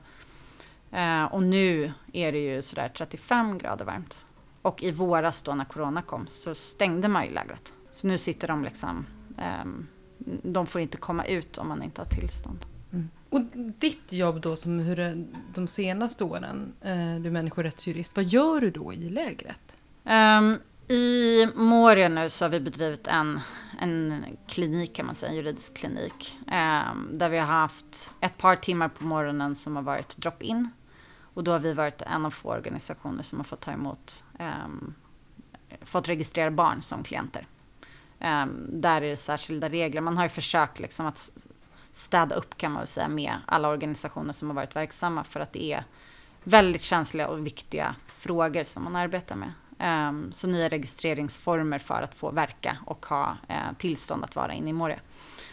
uh, 0.92 1.24
och 1.24 1.42
nu 1.42 1.92
är 2.12 2.32
det 2.32 2.38
ju 2.38 2.62
sådär 2.62 2.88
35 2.88 3.58
grader 3.58 3.84
varmt. 3.84 4.26
Och 4.62 4.82
i 4.82 4.90
våras 4.90 5.42
då 5.42 5.54
när 5.54 5.64
corona 5.64 6.02
kom 6.02 6.26
så 6.26 6.54
stängde 6.54 7.08
man 7.08 7.24
ju 7.24 7.32
lägret. 7.32 7.74
Så 7.90 8.06
nu 8.06 8.18
sitter 8.18 8.48
de 8.48 8.64
liksom... 8.64 9.06
Um, 9.62 9.88
de 10.42 10.66
får 10.66 10.80
inte 10.80 10.96
komma 10.96 11.24
ut 11.24 11.58
om 11.58 11.68
man 11.68 11.82
inte 11.82 12.00
har 12.00 12.06
tillstånd. 12.06 12.58
Mm. 12.92 13.10
Och 13.30 13.40
ditt 13.78 14.12
jobb 14.12 14.40
då, 14.40 14.56
som 14.56 14.78
hur 14.78 15.26
de 15.54 15.68
senaste 15.68 16.24
åren, 16.24 16.72
eh, 16.80 16.94
du 16.94 17.28
är 17.28 17.30
människorättsjurist, 17.30 18.16
vad 18.16 18.24
gör 18.24 18.60
du 18.60 18.70
då 18.70 18.92
i 18.92 19.10
lägret? 19.10 19.76
Um, 20.04 20.58
I 20.88 21.46
Moria 21.54 22.08
nu 22.08 22.28
så 22.28 22.44
har 22.44 22.50
vi 22.50 22.60
bedrivit 22.60 23.06
en, 23.06 23.40
en 23.78 24.24
klinik 24.46 24.94
kan 24.94 25.06
man 25.06 25.14
säga, 25.14 25.30
en 25.30 25.36
juridisk 25.36 25.74
klinik. 25.74 26.38
Ehm, 26.46 27.08
där 27.12 27.28
vi 27.28 27.38
har 27.38 27.46
haft 27.46 28.12
ett 28.20 28.38
par 28.38 28.56
timmar 28.56 28.88
på 28.88 29.04
morgonen 29.04 29.54
som 29.54 29.76
har 29.76 29.82
varit 29.82 30.16
drop-in. 30.16 30.70
Och 31.34 31.44
då 31.44 31.52
har 31.52 31.58
vi 31.58 31.72
varit 31.72 32.02
en 32.02 32.26
av 32.26 32.30
få 32.30 32.50
organisationer 32.50 33.22
som 33.22 33.38
har 33.38 33.44
fått 33.44 33.60
ta 33.60 33.72
emot, 33.72 34.24
ehm, 34.38 34.94
fått 35.82 36.08
registrera 36.08 36.50
barn 36.50 36.82
som 36.82 37.02
klienter. 37.02 37.46
Ehm, 38.18 38.66
där 38.68 39.02
är 39.02 39.10
det 39.10 39.16
särskilda 39.16 39.68
regler. 39.68 40.00
Man 40.00 40.16
har 40.16 40.24
ju 40.24 40.28
försökt 40.28 40.80
liksom 40.80 41.06
att 41.06 41.30
städa 41.92 42.34
upp 42.34 42.56
kan 42.56 42.72
man 42.72 42.86
säga 42.86 43.08
med 43.08 43.34
alla 43.46 43.68
organisationer 43.68 44.32
som 44.32 44.48
har 44.48 44.54
varit 44.54 44.76
verksamma 44.76 45.24
för 45.24 45.40
att 45.40 45.52
det 45.52 45.72
är 45.72 45.84
väldigt 46.44 46.82
känsliga 46.82 47.28
och 47.28 47.46
viktiga 47.46 47.94
frågor 48.06 48.64
som 48.64 48.84
man 48.84 48.96
arbetar 48.96 49.36
med. 49.36 49.52
Um, 49.78 50.32
så 50.32 50.46
nya 50.46 50.68
registreringsformer 50.68 51.78
för 51.78 52.02
att 52.02 52.14
få 52.14 52.30
verka 52.30 52.76
och 52.86 53.06
ha 53.06 53.36
uh, 53.50 53.76
tillstånd 53.78 54.24
att 54.24 54.36
vara 54.36 54.52
inne 54.52 54.70
i 54.70 54.72
Moria. 54.72 54.98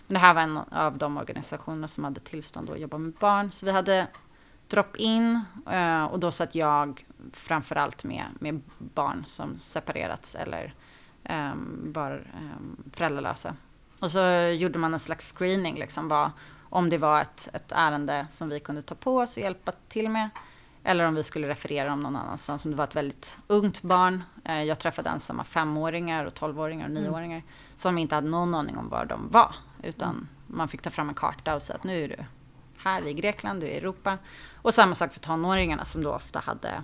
Men 0.07 0.13
det 0.13 0.19
här 0.19 0.33
var 0.33 0.41
en 0.41 0.57
av 0.57 0.97
de 0.97 1.17
organisationer 1.17 1.87
som 1.87 2.03
hade 2.03 2.19
tillstånd 2.19 2.69
att 2.69 2.79
jobba 2.79 2.97
med 2.97 3.13
barn. 3.13 3.51
Så 3.51 3.65
vi 3.65 3.71
hade 3.71 4.07
drop-in 4.67 5.41
uh, 5.67 5.75
eh, 5.75 6.03
och 6.03 6.19
då 6.19 6.31
satt 6.31 6.55
jag 6.55 7.05
framförallt 7.33 8.03
med, 8.03 8.25
med 8.39 8.61
barn 8.77 9.23
som 9.25 9.57
separerats 9.57 10.35
eller 10.35 10.73
um, 11.29 11.91
var 11.95 12.27
um, 12.35 12.83
föräldralösa. 12.93 13.55
Och 13.99 14.11
så 14.11 14.21
gjorde 14.57 14.79
man 14.79 14.93
en 14.93 14.99
slags 14.99 15.33
screening, 15.33 15.75
liksom, 15.75 16.07
vad, 16.07 16.31
om 16.69 16.89
det 16.89 16.97
var 16.97 17.21
ett, 17.21 17.49
ett 17.53 17.71
ärende 17.71 18.25
som 18.29 18.49
vi 18.49 18.59
kunde 18.59 18.81
ta 18.81 18.95
på 18.95 19.17
oss 19.17 19.37
och 19.37 19.43
hjälpa 19.43 19.71
till 19.87 20.09
med. 20.09 20.29
Eller 20.83 21.05
om 21.05 21.15
vi 21.15 21.23
skulle 21.23 21.47
referera 21.47 21.89
dem 21.89 21.99
någon 21.99 22.15
annanstans. 22.15 22.65
Om 22.65 22.71
det 22.71 22.77
var 22.77 22.83
ett 22.83 22.95
väldigt 22.95 23.39
ungt 23.47 23.81
barn. 23.81 24.23
Eh, 24.45 24.63
jag 24.63 24.79
träffade 24.79 25.09
ensamma 25.09 25.43
femåringar 25.43 26.25
och 26.25 26.33
tolvåringar 26.33 26.85
och 26.85 26.91
mm. 26.91 27.03
nioåringar. 27.03 27.37
Mm. 27.37 27.47
Som 27.75 27.97
inte 27.97 28.15
hade 28.15 28.29
någon 28.29 28.55
aning 28.55 28.77
om 28.77 28.89
var 28.89 29.05
de 29.05 29.29
var. 29.29 29.55
Utan 29.83 30.09
mm. 30.09 30.27
man 30.47 30.67
fick 30.67 30.81
ta 30.81 30.89
fram 30.89 31.09
en 31.09 31.15
karta 31.15 31.55
och 31.55 31.61
säga 31.61 31.77
att 31.77 31.83
nu 31.83 32.03
är 32.03 32.07
du 32.07 32.17
här 32.77 33.07
i 33.07 33.13
Grekland, 33.13 33.61
du 33.61 33.67
är 33.67 33.71
i 33.71 33.77
Europa. 33.77 34.17
Och 34.53 34.73
samma 34.73 34.95
sak 34.95 35.13
för 35.13 35.19
tonåringarna 35.19 35.85
som 35.85 36.03
då 36.03 36.13
ofta 36.13 36.39
hade 36.39 36.81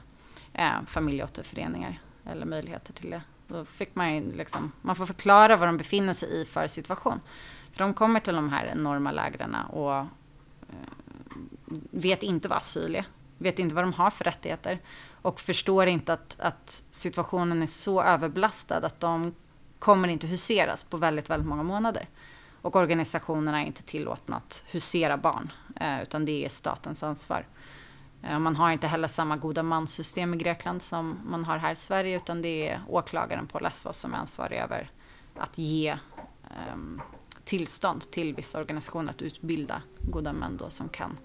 eh, 0.53 0.81
familjeåterföreningar. 0.85 1.99
Eller 2.25 2.45
möjligheter 2.45 2.93
till 2.93 3.09
det. 3.09 3.21
Då 3.47 3.65
fick 3.65 3.95
man 3.95 4.15
ju 4.15 4.31
liksom, 4.31 4.71
man 4.81 4.95
får 4.95 5.05
förklara 5.05 5.55
vad 5.55 5.67
de 5.67 5.77
befinner 5.77 6.13
sig 6.13 6.41
i 6.41 6.45
för 6.45 6.67
situation. 6.67 7.19
För 7.71 7.79
de 7.79 7.93
kommer 7.93 8.19
till 8.19 8.35
de 8.35 8.49
här 8.49 8.65
enorma 8.65 9.12
lägren 9.12 9.55
och 9.55 9.95
eh, 9.95 10.05
vet 11.91 12.23
inte 12.23 12.47
vad 12.47 12.57
asyl 12.57 12.95
är. 12.95 13.05
Vet 13.41 13.60
inte 13.60 13.75
vad 13.75 13.84
de 13.84 13.93
har 13.93 14.10
för 14.10 14.23
rättigheter. 14.23 14.80
Och 15.21 15.39
förstår 15.39 15.88
inte 15.88 16.13
att, 16.13 16.39
att 16.39 16.84
situationen 16.91 17.62
är 17.62 17.67
så 17.67 18.02
överbelastad 18.02 18.78
att 18.78 18.99
de 18.99 19.36
kommer 19.80 20.08
inte 20.08 20.28
huseras 20.28 20.84
på 20.84 20.97
väldigt, 20.97 21.30
väldigt 21.30 21.47
många 21.47 21.63
månader. 21.63 22.08
Och 22.62 22.75
organisationerna 22.75 23.62
är 23.62 23.65
inte 23.65 23.84
tillåtna 23.84 24.38
att 24.38 24.65
husera 24.71 25.17
barn, 25.17 25.52
eh, 25.75 26.02
utan 26.02 26.25
det 26.25 26.45
är 26.45 26.49
statens 26.49 27.04
ansvar. 27.04 27.45
Eh, 28.23 28.39
man 28.39 28.56
har 28.56 28.71
inte 28.71 28.88
heller 28.88 29.08
samma 29.08 29.38
goda 29.38 29.63
manssystem 29.63 30.34
i 30.34 30.38
Grekland 30.38 30.82
som 30.82 31.19
man 31.25 31.45
har 31.45 31.58
här 31.58 31.71
i 31.71 31.75
Sverige 31.75 32.15
utan 32.15 32.41
det 32.41 32.69
är 32.69 32.82
åklagaren 32.88 33.47
på 33.47 33.60
Lesvos 33.60 33.97
som 33.97 34.13
är 34.13 34.17
ansvarig 34.17 34.58
över 34.58 34.91
att 35.36 35.58
ge 35.58 35.97
um, 36.73 37.02
tillstånd 37.43 38.12
till 38.12 38.36
vissa 38.36 38.60
organisationer 38.60 39.10
att 39.10 39.21
utbilda 39.21 39.82
goda 40.02 40.34
män 40.34 40.58
då 40.58 40.69
som 40.69 40.89
kan 40.89 41.17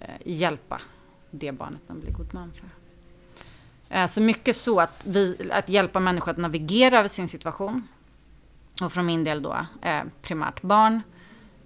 uh, 0.00 0.06
hjälpa 0.24 0.80
det 1.30 1.52
barnet 1.52 1.80
man 1.86 2.00
blir 2.00 2.12
god 2.12 2.34
man 2.34 2.52
för. 2.52 2.68
Eh, 3.96 4.06
så 4.06 4.20
mycket 4.20 4.56
så 4.56 4.80
att, 4.80 5.06
vi, 5.06 5.50
att 5.52 5.68
hjälpa 5.68 6.00
människor 6.00 6.30
att 6.30 6.36
navigera 6.36 6.98
över 6.98 7.08
sin 7.08 7.28
situation. 7.28 7.88
Och 8.80 8.92
för 8.92 9.02
min 9.02 9.24
del 9.24 9.42
då 9.42 9.66
eh, 9.82 10.02
primärt 10.22 10.62
barn 10.62 11.02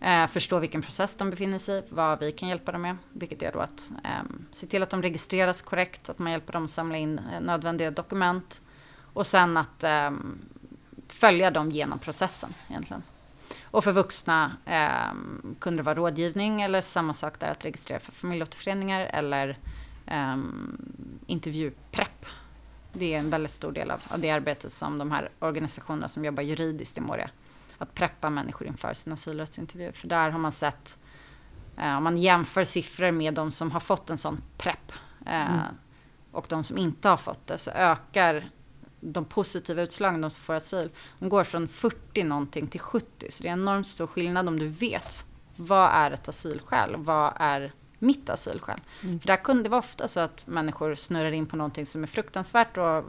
eh, 0.01 0.27
förstå 0.27 0.59
vilken 0.59 0.83
process 0.83 1.16
de 1.16 1.31
befinner 1.31 1.59
sig 1.59 1.79
i, 1.79 1.83
vad 1.88 2.20
vi 2.20 2.33
kan 2.33 2.48
hjälpa 2.48 2.72
dem 2.72 2.83
med, 2.83 2.96
vilket 3.12 3.42
är 3.42 3.53
då 3.53 3.59
att 3.61 3.92
eh, 4.05 4.22
se 4.51 4.66
till 4.66 4.83
att 4.83 4.90
de 4.90 5.03
registreras 5.03 5.62
korrekt, 5.62 6.09
att 6.09 6.18
man 6.18 6.33
hjälper 6.33 6.53
dem 6.53 6.64
att 6.64 6.70
samla 6.70 6.96
in 6.96 7.18
eh, 7.18 7.40
nödvändiga 7.40 7.90
dokument 7.90 8.62
och 9.12 9.27
sen 9.27 9.57
att 9.57 9.85
ehm, 9.85 10.38
följa 11.09 11.51
dem 11.51 11.70
genom 11.70 11.98
processen 11.98 12.51
egentligen. 12.68 13.03
Och 13.73 13.85
för 13.85 13.93
vuxna 13.93 14.57
eh, 14.65 15.15
kunde 15.59 15.83
det 15.83 15.87
vara 15.87 15.95
rådgivning 15.95 16.63
eller 16.63 16.81
samma 16.81 17.15
sak 17.15 17.41
där 17.41 17.51
att 17.51 17.65
registrera 17.65 18.01
för 18.01 18.13
familjeåterföreningar 18.13 19.01
eller 19.01 19.59
eh, 20.07 20.37
intervjuprepp. 21.27 22.27
Det 22.93 23.15
är 23.15 23.19
en 23.19 23.31
väldigt 23.31 23.51
stor 23.51 23.73
del 23.73 23.91
av, 23.91 24.01
av 24.09 24.21
det 24.21 24.31
arbetet 24.31 24.73
som 24.73 24.99
de 24.99 25.11
här 25.11 25.31
organisationerna 25.39 26.09
som 26.09 26.25
jobbar 26.25 26.43
juridiskt 26.43 26.99
i 26.99 27.01
Moria 27.01 27.31
att 27.83 27.95
preppa 27.95 28.31
människor 28.31 28.67
inför 28.67 28.95
sin 28.95 29.13
asylrättsintervju. 29.13 29.93
För 29.93 30.09
där 30.09 30.31
har 30.31 30.39
man 30.39 30.53
sett, 30.53 30.99
eh, 31.77 31.97
om 31.97 32.05
man 32.05 32.17
jämför 32.17 32.65
siffror 32.65 33.11
med 33.11 33.35
de 33.35 33.51
som 33.51 33.71
har 33.71 33.81
fått 33.81 34.11
en 34.11 34.19
sån 34.19 34.43
prepp 34.59 34.93
eh, 35.27 35.55
mm. 35.55 35.61
och 36.33 36.47
de 36.49 36.65
som 36.65 36.79
inte 36.79 37.09
har 37.09 37.17
fått 37.17 37.47
det, 37.47 37.59
så 37.59 37.71
ökar 37.71 38.51
de 39.05 39.25
positiva 39.25 39.83
utslagen, 39.83 40.21
de 40.21 40.31
som 40.31 40.43
får 40.43 40.55
asyl, 40.55 40.91
de 41.19 41.29
går 41.29 41.45
från 41.45 41.69
40 41.69 42.25
någonting 42.25 42.67
till 42.67 42.81
70. 42.81 43.27
Så 43.31 43.43
det 43.43 43.49
är 43.49 43.53
en 43.53 43.61
enormt 43.61 43.87
stor 43.87 44.07
skillnad 44.07 44.49
om 44.49 44.59
du 44.59 44.69
vet 44.69 45.25
vad 45.57 45.91
är 45.91 46.11
ett 46.11 46.29
asylskäl 46.29 46.95
och 46.95 47.05
vad 47.05 47.33
är 47.37 47.73
mitt 47.99 48.31
asylskäl. 48.31 48.81
Mm. 49.03 49.21
För 49.21 49.27
där 49.27 49.37
kunde 49.37 49.62
det 49.62 49.69
vara 49.69 49.79
ofta 49.79 50.09
så 50.09 50.21
att 50.21 50.47
människor 50.47 50.95
snurrar 50.95 51.33
in 51.33 51.47
på 51.47 51.57
någonting 51.57 51.87
som 51.87 52.03
är 52.03 52.07
fruktansvärt 52.07 52.79
och 52.79 53.05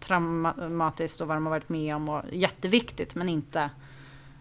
traumatiskt 0.00 1.20
och 1.20 1.28
vad 1.28 1.36
de 1.36 1.46
har 1.46 1.50
varit 1.50 1.68
med 1.68 1.96
om 1.96 2.08
och 2.08 2.22
jätteviktigt 2.32 3.14
men 3.14 3.28
inte 3.28 3.70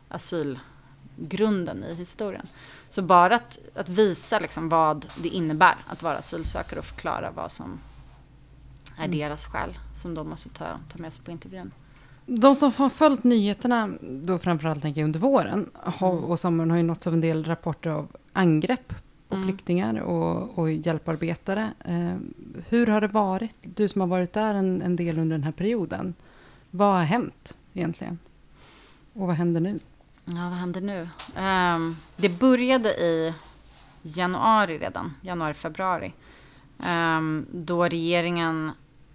asylgrunden 0.08 1.84
i 1.84 1.94
historien. 1.94 2.46
Så 2.90 3.02
bara 3.02 3.36
att, 3.36 3.60
att 3.76 3.90
visa 3.90 4.40
liksom 4.40 4.70
vad 4.70 5.06
det 5.18 5.30
innebär 5.30 5.76
att 5.88 6.04
vara 6.04 6.18
asylsökare 6.18 6.80
och 6.80 6.86
förklara 6.86 7.32
vad 7.32 7.52
som 7.52 7.80
är 8.98 9.06
mm. 9.06 9.18
deras 9.18 9.46
skäl 9.46 9.78
som 9.94 10.14
de 10.14 10.30
måste 10.30 10.50
ta, 10.50 10.66
ta 10.92 11.00
med 11.00 11.14
sig 11.14 11.24
på 11.24 11.32
intervjun. 11.32 11.72
De 12.26 12.56
som 12.56 12.72
har 12.74 12.90
följt 12.90 13.24
nyheterna, 13.24 13.90
då 14.02 14.38
framförallt 14.38 14.82
tänker 14.82 15.02
jag 15.02 15.06
under 15.06 15.20
våren, 15.20 15.70
har, 15.74 16.12
mm. 16.12 16.24
och 16.24 16.40
sommaren 16.40 16.72
har 16.72 16.78
ju 16.78 16.84
nåtts 16.84 17.08
av 17.08 17.14
en 17.14 17.22
del 17.22 17.46
rapporter 17.46 17.90
av 17.90 18.08
angrepp 18.34 18.94
på 19.30 19.36
mm. 19.36 19.48
flyktingar 19.48 20.00
och, 20.00 20.58
och 20.60 20.72
hjälparbetare. 20.72 21.74
Eh, 21.86 22.16
hur 22.70 22.88
har 22.88 23.02
det 23.02 23.08
varit? 23.08 23.58
Du 23.62 23.88
som 23.88 24.02
har 24.02 24.08
varit 24.08 24.34
där 24.34 24.56
en, 24.56 24.82
en, 24.82 24.96
del 24.96 25.20
under 25.20 25.36
den 25.38 25.44
här 25.44 25.52
perioden. 25.52 26.14
Vad 26.72 26.94
har 26.94 27.04
hänt 27.04 27.58
egentligen? 27.74 28.20
Och 29.14 29.28
vad 29.28 29.36
händer 29.36 29.62
nu? 29.62 29.80
Ja, 30.26 30.50
vad 30.50 30.58
händer 30.58 30.82
nu? 30.82 31.10
Um, 31.76 31.98
det 32.16 32.30
började 32.30 32.90
i 32.90 33.34
januari 34.02 34.78
redan, 34.78 35.14
januari, 35.22 35.54
februari. 35.54 36.14
Um, 36.88 37.46
då 37.52 37.84
regeringen 37.84 38.72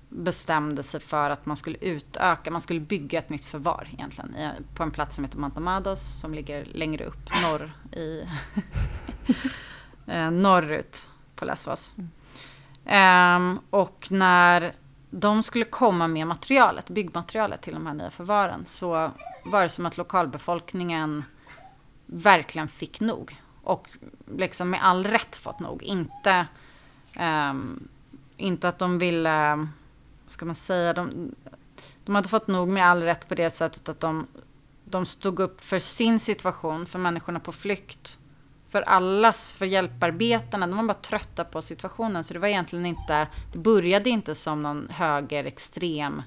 bestämde 0.09 0.83
sig 0.83 1.01
för 1.01 1.31
att 1.31 1.47
man 1.47 1.57
skulle 1.57 1.79
utöka, 1.81 2.51
man 2.51 2.61
skulle 2.61 2.81
bygga 2.81 3.19
ett 3.19 3.31
nytt 3.31 3.45
förvar 3.45 3.89
egentligen 3.93 4.35
på 4.75 4.83
en 4.83 4.91
plats 4.91 5.17
som 5.17 5.25
heter 5.25 5.39
Mantamados 5.39 6.21
som 6.21 6.35
ligger 6.35 6.65
längre 6.65 7.05
upp 7.05 7.31
norr 7.43 7.73
i 7.93 8.25
eh, 10.07 10.31
norrut 10.31 11.11
på 11.37 11.45
Lesvos. 11.45 11.95
Mm. 11.99 12.11
Ehm, 12.85 13.59
och 13.71 14.07
när 14.11 14.75
de 15.11 15.43
skulle 15.43 15.65
komma 15.65 16.09
med 16.09 16.27
materialet, 16.27 16.91
byggmaterialet 16.91 17.63
till 17.63 17.75
de 17.75 17.87
här 17.87 17.95
nya 17.95 18.11
förvaren 18.11 18.65
så 18.65 19.11
var 19.45 19.63
det 19.63 19.69
som 19.69 19.87
att 19.87 19.97
lokalbefolkningen 19.97 21.25
verkligen 22.07 22.69
fick 22.69 23.01
nog. 23.01 23.41
Och 23.63 23.89
liksom 24.37 24.71
med 24.71 24.85
all 24.85 25.05
rätt 25.05 25.37
fått 25.37 25.61
nog. 25.61 25.83
Inte, 25.83 26.47
um, 27.51 27.89
inte 28.37 28.69
att 28.69 28.79
de 28.79 28.99
ville, 28.99 29.69
ska 30.31 30.45
man 30.45 30.55
säga, 30.55 30.93
de, 30.93 31.35
de 32.05 32.15
hade 32.15 32.29
fått 32.29 32.47
nog 32.47 32.69
med 32.69 32.87
all 32.87 33.03
rätt 33.03 33.29
på 33.29 33.35
det 33.35 33.51
sättet 33.51 33.89
att 33.89 34.01
de, 34.01 34.27
de 34.85 35.07
stod 35.07 35.41
upp 35.41 35.61
för 35.61 35.79
sin 35.79 36.21
situation, 36.21 36.87
för 36.87 36.99
människorna 36.99 37.41
på 37.41 37.53
flykt 37.53 38.19
för 38.69 38.83
allas, 38.83 39.55
för 39.55 39.67
hjälparbetarna, 39.67 40.67
de 40.67 40.77
var 40.77 40.85
bara 40.85 40.95
trötta 40.95 41.45
på 41.45 41.63
situationen. 41.63 42.25
Så 42.25 42.35
det 42.35 42.41
var 42.41 42.49
egentligen 42.49 42.87
inte, 42.87 43.27
det 43.53 43.59
började 43.59 44.11
inte 44.11 44.35
som 44.35 44.63
någon 44.63 44.89
högerextrem 44.91 46.23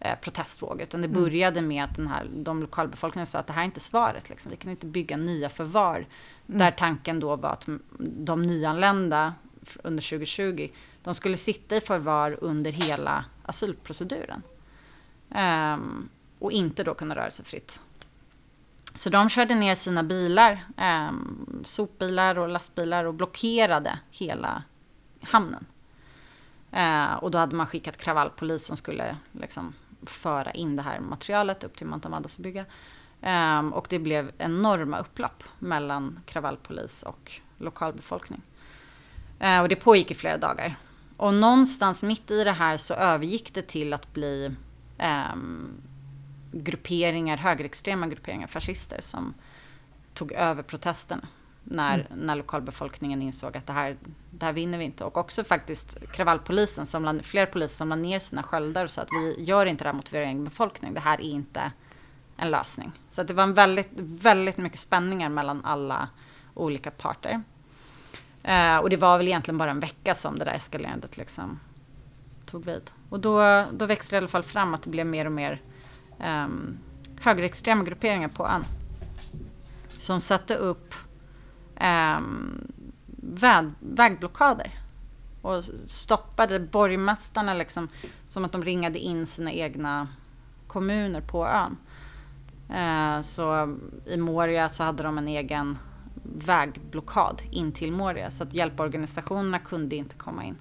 eh, 0.00 0.18
protestvåg, 0.20 0.80
utan 0.80 1.00
det 1.00 1.08
mm. 1.08 1.22
började 1.22 1.60
med 1.60 1.84
att 1.84 1.96
den 1.96 2.06
här, 2.06 2.26
de 2.36 2.60
lokalbefolkningen 2.60 3.26
sa 3.26 3.38
att 3.38 3.46
det 3.46 3.52
här 3.52 3.60
är 3.60 3.66
inte 3.66 3.80
svaret, 3.80 4.28
liksom. 4.28 4.50
vi 4.50 4.56
kan 4.56 4.70
inte 4.70 4.86
bygga 4.86 5.16
nya 5.16 5.48
förvar. 5.48 5.96
Mm. 5.96 6.58
Där 6.58 6.70
tanken 6.70 7.20
då 7.20 7.36
var 7.36 7.50
att 7.50 7.68
de 7.98 8.42
nyanlända 8.42 9.34
under 9.82 10.02
2020, 10.02 10.68
de 11.02 11.14
skulle 11.14 11.36
sitta 11.36 11.76
i 11.76 11.80
förvar 11.80 12.38
under 12.40 12.72
hela 12.72 13.24
asylproceduren. 13.46 14.42
Um, 15.28 16.08
och 16.38 16.52
inte 16.52 16.84
då 16.84 16.94
kunna 16.94 17.16
röra 17.16 17.30
sig 17.30 17.44
fritt. 17.44 17.80
Så 18.94 19.10
de 19.10 19.28
körde 19.28 19.54
ner 19.54 19.74
sina 19.74 20.02
bilar, 20.02 20.64
um, 20.76 21.62
sopbilar 21.64 22.38
och 22.38 22.48
lastbilar 22.48 23.04
och 23.04 23.14
blockerade 23.14 23.98
hela 24.10 24.62
hamnen. 25.22 25.66
Uh, 26.72 27.14
och 27.14 27.30
då 27.30 27.38
hade 27.38 27.56
man 27.56 27.66
skickat 27.66 27.96
kravallpolis 27.96 28.66
som 28.66 28.76
skulle 28.76 29.16
liksom, 29.32 29.74
föra 30.02 30.50
in 30.50 30.76
det 30.76 30.82
här 30.82 31.00
materialet 31.00 31.64
upp 31.64 31.76
till 31.76 31.86
Mantamandas 31.86 32.38
bygga. 32.38 32.64
Um, 33.22 33.72
och 33.72 33.86
det 33.90 33.98
blev 33.98 34.32
enorma 34.38 34.98
upplopp 34.98 35.44
mellan 35.58 36.20
kravallpolis 36.26 37.02
och 37.02 37.40
lokalbefolkning. 37.58 38.42
Uh, 39.42 39.60
och 39.60 39.68
det 39.68 39.76
pågick 39.76 40.10
i 40.10 40.14
flera 40.14 40.38
dagar. 40.38 40.76
Och 41.16 41.34
någonstans 41.34 42.02
mitt 42.02 42.30
i 42.30 42.44
det 42.44 42.52
här 42.52 42.76
så 42.76 42.94
övergick 42.94 43.54
det 43.54 43.62
till 43.62 43.92
att 43.92 44.12
bli 44.12 44.54
ehm, 44.98 45.82
grupperingar, 46.52 47.36
högerextrema 47.36 48.06
grupperingar, 48.06 48.46
fascister 48.46 49.00
som 49.00 49.34
tog 50.14 50.32
över 50.32 50.62
protesterna 50.62 51.28
när, 51.64 51.94
mm. 51.94 52.18
när 52.26 52.36
lokalbefolkningen 52.36 53.22
insåg 53.22 53.56
att 53.56 53.66
det 53.66 53.72
här, 53.72 53.96
det 54.30 54.46
här 54.46 54.52
vinner 54.52 54.78
vi 54.78 54.84
inte. 54.84 55.04
Och 55.04 55.16
också 55.16 55.44
faktiskt 55.44 55.98
kravallpolisen, 56.12 56.86
samlade, 56.86 57.22
fler 57.22 57.46
poliser 57.46 57.76
samlade 57.76 58.02
ner 58.02 58.18
sina 58.18 58.42
sköldar 58.42 58.84
och 58.84 58.90
sa 58.90 59.02
att 59.02 59.08
vi 59.12 59.44
gör 59.44 59.66
inte 59.66 59.84
det 59.84 59.88
här 59.88 59.96
mot 59.96 60.12
vår 60.12 60.18
egen 60.18 60.44
befolkning. 60.44 60.94
Det 60.94 61.00
här 61.00 61.20
är 61.20 61.24
inte 61.24 61.72
en 62.36 62.50
lösning. 62.50 62.92
Så 63.10 63.22
det 63.22 63.34
var 63.34 63.42
en 63.42 63.54
väldigt, 63.54 63.90
väldigt 63.96 64.56
mycket 64.56 64.78
spänningar 64.78 65.28
mellan 65.28 65.64
alla 65.64 66.08
olika 66.54 66.90
parter. 66.90 67.42
Eh, 68.46 68.78
och 68.78 68.90
det 68.90 68.96
var 68.96 69.18
väl 69.18 69.28
egentligen 69.28 69.58
bara 69.58 69.70
en 69.70 69.80
vecka 69.80 70.14
som 70.14 70.38
det 70.38 70.44
där 70.44 70.52
eskalerandet 70.52 71.16
liksom 71.16 71.60
tog 72.46 72.64
vid. 72.64 72.90
Och 73.08 73.20
då, 73.20 73.64
då 73.72 73.86
växte 73.86 74.14
det 74.14 74.16
i 74.16 74.18
alla 74.18 74.28
fall 74.28 74.42
fram 74.42 74.74
att 74.74 74.82
det 74.82 74.90
blev 74.90 75.06
mer 75.06 75.24
och 75.24 75.32
mer 75.32 75.62
eh, 76.20 76.46
högerextrema 77.20 77.84
grupperingar 77.84 78.28
på 78.28 78.48
ön. 78.48 78.64
Som 79.88 80.20
satte 80.20 80.56
upp 80.56 80.94
eh, 81.76 82.20
väg, 83.16 83.70
vägblockader. 83.80 84.70
Och 85.42 85.64
stoppade 85.86 86.60
borgmästarna 86.60 87.54
liksom, 87.54 87.88
som 88.26 88.44
att 88.44 88.52
de 88.52 88.64
ringade 88.64 88.98
in 88.98 89.26
sina 89.26 89.52
egna 89.52 90.08
kommuner 90.66 91.20
på 91.20 91.46
ön. 91.46 91.76
Eh, 92.76 93.20
så 93.20 93.76
i 94.06 94.16
Moria 94.16 94.68
så 94.68 94.84
hade 94.84 95.02
de 95.02 95.18
en 95.18 95.28
egen 95.28 95.78
vägblockad 96.34 97.42
in 97.50 97.72
till 97.72 97.92
Moria 97.92 98.30
så 98.30 98.44
att 98.44 98.54
hjälporganisationerna 98.54 99.58
kunde 99.58 99.96
inte 99.96 100.16
komma 100.16 100.44
in. 100.44 100.56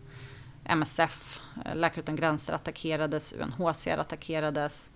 MSF, 0.65 1.41
eh, 1.65 1.75
Läkare 1.75 1.99
Utan 1.99 2.15
Gränser 2.15 2.53
attackerades, 2.53 3.33
UNHCR 3.33 3.97
attackerades. 3.97 4.91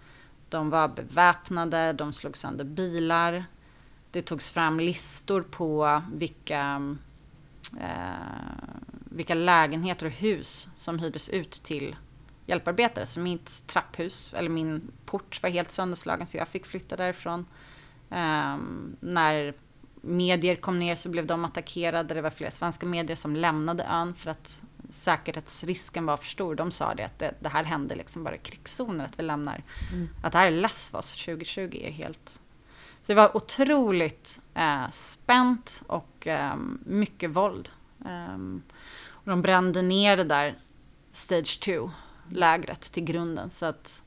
De 0.49 0.69
var 0.69 0.88
beväpnade, 0.88 1.93
de 1.93 2.13
slog 2.13 2.38
sönder 2.38 2.65
bilar. 2.65 3.45
Det 4.12 4.21
togs 4.21 4.51
fram 4.51 4.79
listor 4.79 5.41
på 5.41 6.01
vilka, 6.13 6.95
eh, 7.79 8.67
vilka 8.93 9.34
lägenheter 9.34 10.05
och 10.05 10.12
hus 10.12 10.69
som 10.75 10.99
hyrdes 10.99 11.29
ut 11.29 11.51
till 11.51 11.95
hjälparbetare. 12.45 13.05
Så 13.05 13.19
mitt 13.19 13.67
trapphus, 13.67 14.34
eller 14.34 14.49
min 14.49 14.91
port 15.05 15.43
var 15.43 15.49
helt 15.49 15.71
sönderslagen 15.71 16.27
så 16.27 16.38
jag 16.38 16.47
fick 16.47 16.65
flytta 16.65 16.95
därifrån. 16.95 17.45
Eh, 18.10 18.58
när 18.99 19.53
medier 20.02 20.56
kom 20.56 20.80
ner 20.80 20.96
så 20.96 21.10
blev 21.10 21.26
de 21.26 21.46
attackerade. 21.46 22.14
Det 22.14 22.22
var 22.22 22.30
flera 22.30 22.52
svenska 22.52 22.86
medier 22.86 23.16
som 23.16 23.36
lämnade 23.36 23.84
ön 23.84 24.14
för 24.14 24.32
att 24.32 24.62
säkerhetsrisken 24.90 26.06
var 26.06 26.18
för 26.18 26.26
stor. 26.26 26.56
De 26.56 26.72
sa 26.72 26.96
det 26.96 27.04
att 27.04 27.20
det, 27.20 27.34
det 27.40 27.50
här 27.50 27.64
hände 27.64 27.96
liksom 27.96 28.24
bara 28.24 28.36
i 28.36 28.40
krigszoner, 28.40 29.06
att 29.06 29.20
vi 29.20 29.24
lämnar. 29.24 29.64
Mm. 29.94 30.10
Att 30.24 30.32
det 30.32 30.38
här 30.38 30.48
är 30.48 30.52
Lesvos 30.52 31.26
2020 31.26 31.82
är 31.84 31.92
helt... 31.92 32.42
Så 33.02 33.12
det 33.12 33.16
var 33.16 33.38
otroligt 33.38 34.42
eh, 34.54 34.90
spänt 34.90 35.84
och 35.88 36.28
eh, 36.28 36.56
mycket 36.86 37.30
våld. 37.30 37.70
Um, 38.06 38.62
och 39.10 39.30
de 39.30 39.42
brände 39.42 39.82
ner 39.82 40.18
det 40.18 40.24
där 40.24 40.58
Stage 41.12 41.60
2, 41.60 41.92
lägret 42.30 42.82
till 42.82 43.04
grunden. 43.04 43.50
Så 43.50 43.66
att 43.66 44.04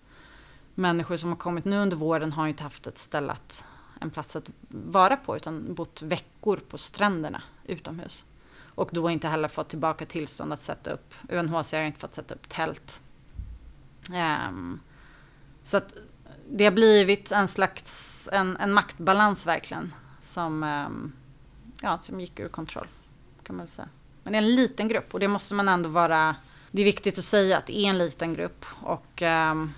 människor 0.75 1.17
som 1.17 1.31
har 1.31 1.37
kommit 1.37 1.65
nu 1.65 1.77
under 1.77 1.97
våren 1.97 2.33
har 2.33 2.49
inte 2.49 2.63
haft 2.63 2.87
ett 2.87 2.99
ställe 2.99 3.33
att, 3.33 3.65
en 4.03 4.11
plats 4.11 4.37
att 4.37 4.51
vara 4.69 5.17
på, 5.17 5.37
utan 5.37 5.75
bott 5.75 6.03
veckor 6.03 6.57
på 6.57 6.79
stränderna 6.79 7.43
utomhus. 7.65 8.27
Och 8.75 8.89
då 8.93 9.11
inte 9.11 9.29
heller 9.29 9.49
fått 9.49 9.69
tillbaka 9.69 10.07
tillstånd 10.07 10.53
att 10.53 10.63
sätta 10.63 10.91
upp, 10.91 11.15
UNHCR 11.29 11.77
har 11.77 11.85
inte 11.85 12.01
fått 12.01 12.15
sätta 12.15 12.35
upp 12.35 12.49
tält. 12.49 13.03
Um, 14.49 14.81
så 15.63 15.77
att 15.77 15.95
det 16.51 16.65
har 16.65 16.73
blivit 16.73 17.33
en 17.33 17.49
slags, 17.49 18.29
en, 18.33 18.57
en 18.57 18.73
maktbalans 18.73 19.47
verkligen. 19.47 19.95
Som, 20.21 20.63
um, 20.63 21.13
ja, 21.83 21.99
som 21.99 22.21
gick 22.21 22.41
ur 22.41 22.49
kontroll, 22.49 22.87
kan 23.43 23.57
man 23.57 23.69
säga. 23.69 23.89
Men 24.23 24.33
det 24.33 24.39
är 24.39 24.43
en 24.43 24.55
liten 24.55 24.89
grupp 24.89 25.15
och 25.15 25.21
det 25.21 25.29
måste 25.29 25.55
man 25.55 25.69
ändå 25.69 25.89
vara, 25.89 26.37
det 26.71 26.83
är 26.83 26.85
viktigt 26.85 27.19
att 27.19 27.25
säga 27.25 27.59
att 27.59 27.67
det 27.67 27.79
är 27.79 27.91
en 27.91 27.99
liten 27.99 28.35
grupp. 28.35 28.65
Och 28.81 29.23
um, 29.23 29.73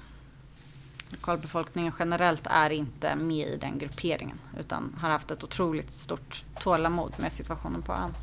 lokalbefolkningen 1.11 1.93
generellt 1.99 2.47
är 2.47 2.71
inte 2.71 3.17
med 3.17 3.49
i 3.49 3.57
den 3.57 3.79
grupperingen 3.79 4.39
utan 4.61 4.97
har 5.01 5.11
haft 5.11 5.31
ett 5.31 5.45
otroligt 5.45 5.93
stort 5.93 6.45
tålamod 6.61 7.13
med 7.19 7.33
situationen 7.33 7.83
på 7.83 7.93
ön 7.93 8.15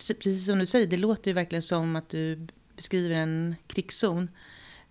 precis 0.00 0.46
som 0.46 0.58
du 0.58 0.66
säger, 0.66 0.86
det 0.86 0.96
låter 0.96 1.30
ju 1.30 1.34
verkligen 1.34 1.62
som 1.62 1.96
att 1.96 2.08
du 2.08 2.46
beskriver 2.76 3.16
en 3.16 3.56
krigszon. 3.66 4.28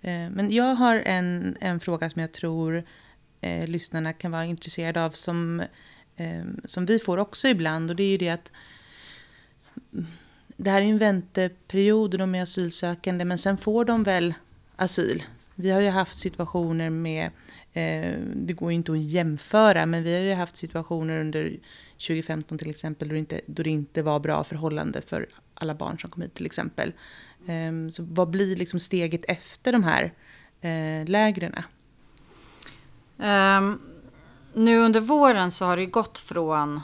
Eh, 0.02 0.30
men 0.30 0.52
jag 0.52 0.75
har 0.75 0.95
en, 0.95 1.58
en 1.62 1.80
fråga 1.80 2.10
som 2.10 2.21
jag 2.21 2.32
tror 2.32 2.84
eh, 3.41 3.67
lyssnarna 3.67 4.13
kan 4.13 4.32
vara 4.32 4.45
intresserade 4.45 5.06
av 5.06 5.12
som, 5.12 5.63
eh, 6.15 6.43
som 6.65 6.86
vi 6.86 6.99
får 6.99 7.17
också 7.17 7.47
ibland 7.47 7.89
och 7.89 7.95
det 7.95 8.04
är 8.04 8.10
ju 8.10 8.17
det 8.17 8.30
att 8.30 8.52
det 10.58 10.71
här 10.71 10.82
är 10.82 10.86
ju 10.86 10.91
en 10.91 10.97
vänteperiod 10.97 12.13
och 12.13 12.19
de 12.19 12.36
är 12.36 12.43
asylsökande 12.43 13.25
men 13.25 13.38
sen 13.38 13.58
får 13.58 13.86
de 13.86 14.04
väl 14.04 14.34
asyl. 14.75 15.23
Vi 15.62 15.72
har 15.72 15.82
ju 15.82 15.89
haft 15.89 16.19
situationer 16.19 16.89
med, 16.89 17.26
eh, 17.74 18.19
det 18.36 18.54
går 18.54 18.72
ju 18.72 18.76
inte 18.76 18.91
att 18.91 19.00
jämföra, 19.00 19.86
men 19.86 20.04
vi 20.04 20.13
har 20.13 20.22
ju 20.22 20.34
haft 20.34 20.58
situationer 20.58 21.19
under 21.19 21.60
2015 21.98 22.58
till 22.58 22.69
exempel 22.69 23.08
då 23.08 23.13
det 23.13 23.19
inte, 23.19 23.41
då 23.45 23.63
det 23.63 23.69
inte 23.69 24.02
var 24.02 24.19
bra 24.19 24.43
förhållande 24.43 25.02
för 25.02 25.28
alla 25.54 25.76
barn 25.76 26.00
som 26.00 26.10
kom 26.10 26.22
hit 26.22 26.34
till 26.34 26.45
exempel. 26.45 26.93
Eh, 27.48 27.89
så 27.91 28.04
vad 28.04 28.30
blir 28.30 28.56
liksom 28.56 28.80
steget 28.80 29.26
efter 29.28 29.72
de 29.72 29.84
här 29.84 30.13
eh, 30.62 31.10
lägren? 31.10 31.56
Um, 33.17 33.82
nu 34.54 34.78
under 34.78 35.00
våren 35.00 35.52
så 35.52 35.65
har 35.65 35.78
det 35.78 35.86
gått 35.86 36.19
från 36.19 36.82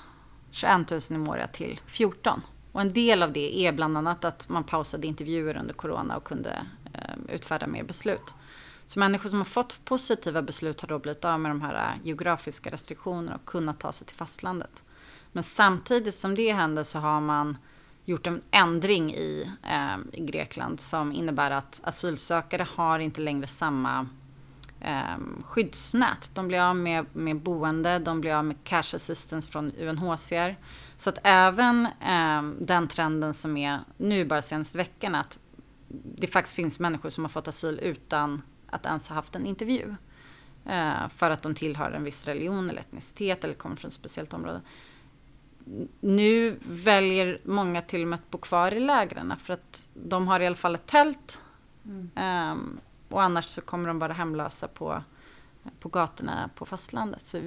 21 0.52 0.92
000 0.92 1.00
i 1.12 1.18
Moria 1.18 1.48
till 1.48 1.80
14. 1.86 2.42
Och 2.72 2.82
en 2.82 2.94
del 2.94 3.24
av 3.24 3.34
det 3.34 3.60
är 3.60 3.72
bland 3.72 3.98
annat 3.98 4.26
att 4.26 4.50
man 4.50 4.64
pausade 4.64 5.08
intervjuer 5.08 5.58
under 5.58 5.74
corona 5.74 6.18
och 6.18 6.24
kunde 6.24 6.66
eh, 6.94 7.34
utfärda 7.36 7.68
mer 7.68 7.84
beslut. 7.84 8.36
Så 8.86 9.00
människor 9.00 9.30
som 9.30 9.40
har 9.40 9.46
fått 9.46 9.86
positiva 9.86 10.42
beslut 10.42 10.82
har 10.82 10.88
då 10.88 11.00
blivit 11.00 11.26
av 11.26 11.40
med 11.40 11.52
de 11.52 11.62
här 11.62 11.94
äh, 11.94 12.06
geografiska 12.06 12.70
restriktionerna 12.70 13.36
och 13.36 13.46
kunnat 13.46 13.80
ta 13.80 13.92
sig 13.92 14.08
till 14.08 14.16
fastlandet. 14.16 14.84
Men 15.32 15.44
samtidigt 15.44 16.16
som 16.16 16.36
det 16.36 16.52
händer 16.52 16.84
så 16.84 17.00
har 17.00 17.22
man 17.22 17.58
gjort 18.06 18.28
en 18.28 18.42
ändring 18.52 19.14
i, 19.14 19.52
eh, 19.64 20.20
i 20.20 20.26
Grekland 20.26 20.80
som 20.80 21.12
innebär 21.12 21.52
att 21.52 21.82
asylsökare 21.84 22.68
har 22.76 23.00
inte 23.00 23.22
längre 23.22 23.48
samma 23.48 24.08
eh, 24.80 25.18
skyddsnät. 25.44 26.32
De 26.34 26.48
blir 26.48 26.60
av 26.60 26.76
med, 26.76 27.06
med 27.14 27.36
boende, 27.36 28.00
de 28.00 28.22
blir 28.22 28.34
av 28.34 28.46
med 28.46 28.64
cash 28.64 28.96
assistance 28.96 29.52
från 29.52 29.72
UNHCR. 29.72 30.56
Så 30.98 31.10
att 31.10 31.20
även 31.24 31.86
eh, 31.86 32.42
den 32.60 32.88
trenden 32.88 33.34
som 33.34 33.58
är 33.58 33.80
nu 33.98 34.26
bara 34.26 34.42
senaste 34.42 34.78
veckan 34.78 35.16
att 35.16 35.40
det 36.18 36.28
faktiskt 36.28 36.56
finns 36.56 36.80
människor 36.80 37.10
som 37.10 37.24
har 37.24 37.30
fått 37.30 37.48
asyl 37.48 37.80
utan 37.80 38.42
att 38.76 38.86
ens 38.86 39.10
ha 39.10 39.16
haft 39.16 39.36
en 39.36 39.46
intervju. 39.46 39.96
Eh, 40.66 41.08
för 41.10 41.30
att 41.30 41.42
de 41.42 41.56
tillhör 41.56 41.92
en 41.92 42.04
viss 42.04 42.26
religion 42.26 42.70
eller 42.70 42.80
etnicitet 42.80 43.44
eller 43.44 43.54
kommer 43.54 43.76
från 43.76 43.88
ett 43.88 43.94
speciellt 43.94 44.34
område. 44.34 44.62
Nu 46.00 46.60
väljer 46.62 47.42
många 47.44 47.82
till 47.82 48.02
och 48.02 48.08
med 48.08 48.20
att 48.20 48.32
bo 48.32 48.38
kvar 48.38 48.74
i 48.74 48.80
lägren 48.80 49.34
för 49.40 49.54
att 49.54 49.88
de 49.94 50.28
har 50.28 50.40
i 50.40 50.48
alla 50.48 50.56
fall 50.56 50.76
ett 50.76 50.86
tält. 50.86 51.44
Mm. 51.86 52.12
Eh, 52.16 52.80
och 53.10 53.22
annars 53.22 53.46
så 53.46 53.62
kommer 53.62 53.88
de 53.88 54.00
vara 54.00 54.14
hemlösa 54.14 54.68
på, 54.68 55.04
på 55.80 55.90
gatorna 55.90 56.50
på 56.56 56.66
fastlandet. 56.66 57.28
Så 57.28 57.40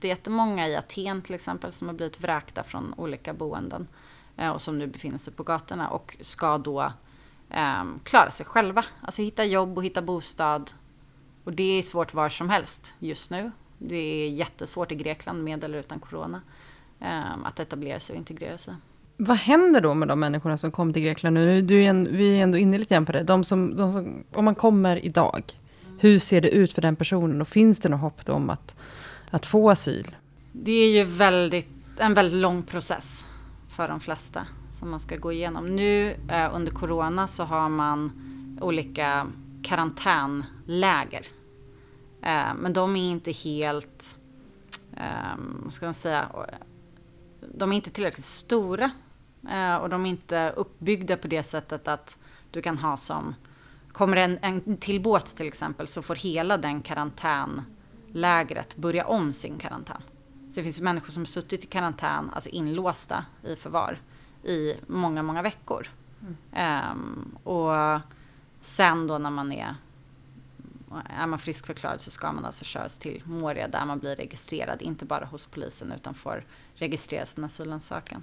jättemånga 0.00 0.68
i 0.68 0.76
Aten 0.76 1.22
till 1.22 1.34
exempel 1.34 1.72
som 1.72 1.88
har 1.88 1.94
blivit 1.94 2.20
vräkta 2.20 2.62
från 2.62 2.94
olika 2.96 3.34
boenden 3.34 3.86
eh, 4.36 4.50
och 4.50 4.62
som 4.62 4.78
nu 4.78 4.86
befinner 4.86 5.18
sig 5.18 5.32
på 5.32 5.42
gatorna 5.42 5.88
och 5.88 6.16
ska 6.20 6.58
då 6.58 6.92
eh, 7.50 7.84
klara 8.02 8.30
sig 8.30 8.46
själva. 8.46 8.84
Alltså 9.02 9.22
hitta 9.22 9.44
jobb 9.44 9.78
och 9.78 9.84
hitta 9.84 10.02
bostad. 10.02 10.70
Och 11.44 11.52
det 11.52 11.78
är 11.78 11.82
svårt 11.82 12.14
var 12.14 12.28
som 12.28 12.50
helst 12.50 12.94
just 12.98 13.30
nu. 13.30 13.50
Det 13.78 13.96
är 13.96 14.28
jättesvårt 14.28 14.92
i 14.92 14.94
Grekland 14.94 15.44
med 15.44 15.64
eller 15.64 15.78
utan 15.78 15.98
corona. 15.98 16.40
Eh, 17.00 17.44
att 17.44 17.60
etablera 17.60 18.00
sig 18.00 18.14
och 18.14 18.18
integrera 18.18 18.58
sig. 18.58 18.74
Vad 19.16 19.36
händer 19.36 19.80
då 19.80 19.94
med 19.94 20.08
de 20.08 20.20
människorna 20.20 20.58
som 20.58 20.72
kom 20.72 20.92
till 20.92 21.02
Grekland 21.02 21.34
nu? 21.34 21.62
Du 21.62 21.84
är 21.84 21.90
en, 21.90 22.16
vi 22.16 22.38
är 22.38 22.42
ändå 22.42 22.58
inne 22.58 22.78
lite 22.78 22.94
grann 22.94 23.06
på 23.06 23.12
det. 23.12 23.22
De 23.22 23.44
som, 23.44 23.76
de 23.76 23.92
som, 23.92 24.24
om 24.34 24.44
man 24.44 24.54
kommer 24.54 25.04
idag, 25.04 25.42
hur 25.98 26.18
ser 26.18 26.40
det 26.40 26.48
ut 26.48 26.72
för 26.72 26.82
den 26.82 26.96
personen? 26.96 27.40
Och 27.40 27.48
finns 27.48 27.80
det 27.80 27.88
något 27.88 28.00
hopp 28.00 28.28
om 28.28 28.50
att, 28.50 28.76
att 29.30 29.46
få 29.46 29.70
asyl? 29.70 30.16
Det 30.52 30.72
är 30.72 30.90
ju 30.90 31.04
väldigt, 31.04 31.68
en 31.98 32.14
väldigt 32.14 32.40
lång 32.40 32.62
process 32.62 33.26
för 33.68 33.88
de 33.88 34.00
flesta 34.00 34.46
som 34.78 34.90
man 34.90 35.00
ska 35.00 35.16
gå 35.16 35.32
igenom. 35.32 35.76
Nu 35.76 36.16
eh, 36.28 36.54
under 36.54 36.72
corona 36.72 37.26
så 37.26 37.44
har 37.44 37.68
man 37.68 38.12
olika 38.60 39.26
karantänläger. 39.62 41.26
Eh, 42.22 42.54
men 42.56 42.72
de 42.72 42.96
är 42.96 43.10
inte 43.10 43.32
helt, 43.32 44.18
eh, 44.96 45.36
vad 45.38 45.72
ska 45.72 45.86
man 45.86 45.94
säga, 45.94 46.28
de 47.54 47.72
är 47.72 47.76
inte 47.76 47.90
tillräckligt 47.90 48.26
stora 48.26 48.90
eh, 49.50 49.76
och 49.76 49.88
de 49.88 50.06
är 50.06 50.10
inte 50.10 50.52
uppbyggda 50.56 51.16
på 51.16 51.28
det 51.28 51.42
sättet 51.42 51.88
att 51.88 52.18
du 52.50 52.62
kan 52.62 52.78
ha 52.78 52.96
som, 52.96 53.34
kommer 53.92 54.16
en, 54.16 54.38
en 54.42 54.76
till 54.76 55.00
båt 55.00 55.36
till 55.36 55.46
exempel 55.46 55.86
så 55.86 56.02
får 56.02 56.14
hela 56.14 56.56
den 56.56 56.82
karantänlägret 56.82 58.76
börja 58.76 59.06
om 59.06 59.32
sin 59.32 59.58
karantän. 59.58 60.02
Så 60.50 60.54
det 60.54 60.62
finns 60.62 60.80
människor 60.80 61.12
som 61.12 61.22
har 61.22 61.26
suttit 61.26 61.64
i 61.64 61.66
karantän, 61.66 62.30
alltså 62.34 62.48
inlåsta 62.48 63.24
i 63.44 63.56
förvar 63.56 63.98
i 64.42 64.74
många, 64.86 65.22
många 65.22 65.42
veckor. 65.42 65.88
Mm. 66.52 66.90
Um, 66.92 67.38
och 67.44 68.00
sen 68.60 69.06
då 69.06 69.18
när 69.18 69.30
man 69.30 69.52
är, 69.52 69.74
är 71.04 71.26
man 71.26 71.38
friskförklarad 71.38 72.00
så 72.00 72.10
ska 72.10 72.32
man 72.32 72.44
alltså 72.44 72.64
köras 72.64 72.98
till 72.98 73.22
Moria 73.24 73.68
där 73.68 73.84
man 73.84 73.98
blir 73.98 74.16
registrerad, 74.16 74.82
inte 74.82 75.04
bara 75.04 75.24
hos 75.24 75.46
polisen 75.46 75.92
utan 75.92 76.14
får 76.14 76.44
registrera 76.74 77.26
sin 77.26 77.44
asylansökan. 77.44 78.22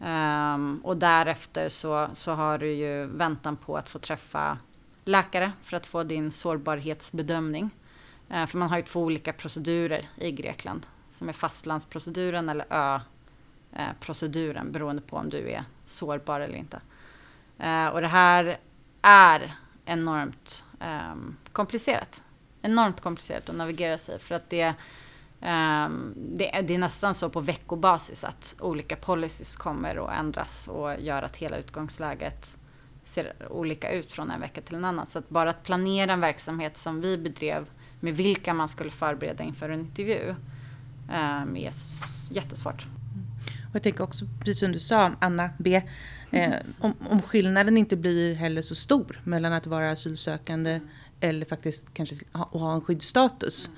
Um, 0.00 0.80
och 0.84 0.96
därefter 0.96 1.68
så, 1.68 2.08
så 2.12 2.32
har 2.32 2.58
du 2.58 2.72
ju 2.72 3.06
väntan 3.06 3.56
på 3.56 3.76
att 3.76 3.88
få 3.88 3.98
träffa 3.98 4.58
läkare 5.04 5.52
för 5.62 5.76
att 5.76 5.86
få 5.86 6.02
din 6.02 6.30
sårbarhetsbedömning. 6.30 7.70
Uh, 8.30 8.46
för 8.46 8.58
man 8.58 8.70
har 8.70 8.76
ju 8.76 8.82
två 8.82 9.02
olika 9.02 9.32
procedurer 9.32 10.08
i 10.16 10.30
Grekland 10.30 10.86
som 11.10 11.28
är 11.28 11.32
fastlandsproceduren 11.32 12.48
eller 12.48 13.00
Eh, 13.78 13.88
proceduren 14.00 14.72
beroende 14.72 15.02
på 15.02 15.16
om 15.16 15.30
du 15.30 15.50
är 15.50 15.64
sårbar 15.84 16.40
eller 16.40 16.56
inte. 16.56 16.80
Eh, 17.58 17.86
och 17.86 18.00
det 18.00 18.08
här 18.08 18.58
är 19.02 19.54
enormt 19.84 20.64
ehm, 20.80 21.36
komplicerat. 21.52 22.22
Enormt 22.62 23.00
komplicerat 23.00 23.48
att 23.48 23.56
navigera 23.56 23.98
sig 23.98 24.18
för 24.18 24.34
att 24.34 24.50
det 24.50 24.74
Um, 25.40 26.14
det, 26.16 26.60
det, 26.66 26.74
är 26.74 26.78
nästan 26.78 27.14
så 27.14 27.30
på 27.30 27.40
veckobasis 27.40 28.24
att 28.24 28.56
olika 28.60 28.96
policies 28.96 29.56
kommer 29.56 29.98
och 29.98 30.12
ändras 30.12 30.68
och 30.68 31.00
gör 31.00 31.22
att 31.22 31.36
hela 31.36 31.56
utgångsläget 31.56 32.56
ser 33.04 33.52
olika 33.52 33.90
ut 33.90 34.12
från 34.12 34.30
en 34.30 34.40
vecka 34.40 34.60
till 34.60 34.74
en 34.74 34.84
annan. 34.84 35.06
Så 35.06 35.18
att 35.18 35.28
bara 35.28 35.50
att 35.50 35.62
planera 35.62 36.12
en 36.12 36.20
verksamhet 36.20 36.78
som 36.78 37.00
vi 37.00 37.18
bedrev 37.18 37.70
med 38.00 38.16
vilka 38.16 38.54
man 38.54 38.68
skulle 38.68 38.90
förbereda 38.90 39.44
inför 39.44 39.68
en 39.68 39.80
intervju 39.80 40.34
um, 41.08 41.56
är 41.56 41.72
jättesvårt. 42.30 42.86
Och 43.76 43.78
jag 43.78 43.82
tänker 43.82 44.04
också, 44.04 44.24
precis 44.38 44.60
som 44.60 44.72
du 44.72 44.80
sa, 44.80 45.12
Anna 45.20 45.50
B, 45.58 45.82
eh, 46.30 46.54
om, 46.78 46.94
om 47.10 47.22
skillnaden 47.22 47.76
inte 47.76 47.96
blir 47.96 48.34
heller 48.34 48.62
så 48.62 48.74
stor 48.74 49.20
mellan 49.24 49.52
att 49.52 49.66
vara 49.66 49.90
asylsökande 49.90 50.80
eller 51.20 51.46
faktiskt 51.46 51.94
kanske 51.94 52.16
ha, 52.32 52.44
ha 52.44 52.74
en 52.74 52.80
skyddsstatus. 52.80 53.70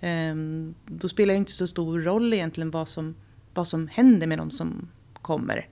Ehm, 0.00 0.74
då 0.86 1.08
spelar 1.08 1.34
det 1.34 1.38
inte 1.38 1.52
så 1.52 1.66
stor 1.66 2.00
roll 2.00 2.34
egentligen 2.34 2.70
vad 2.70 2.88
som, 2.88 3.14
vad 3.54 3.68
som 3.68 3.88
händer 3.88 4.26
med 4.26 4.38
de 4.38 4.50
som 4.50 4.88
kommer. 5.14 5.68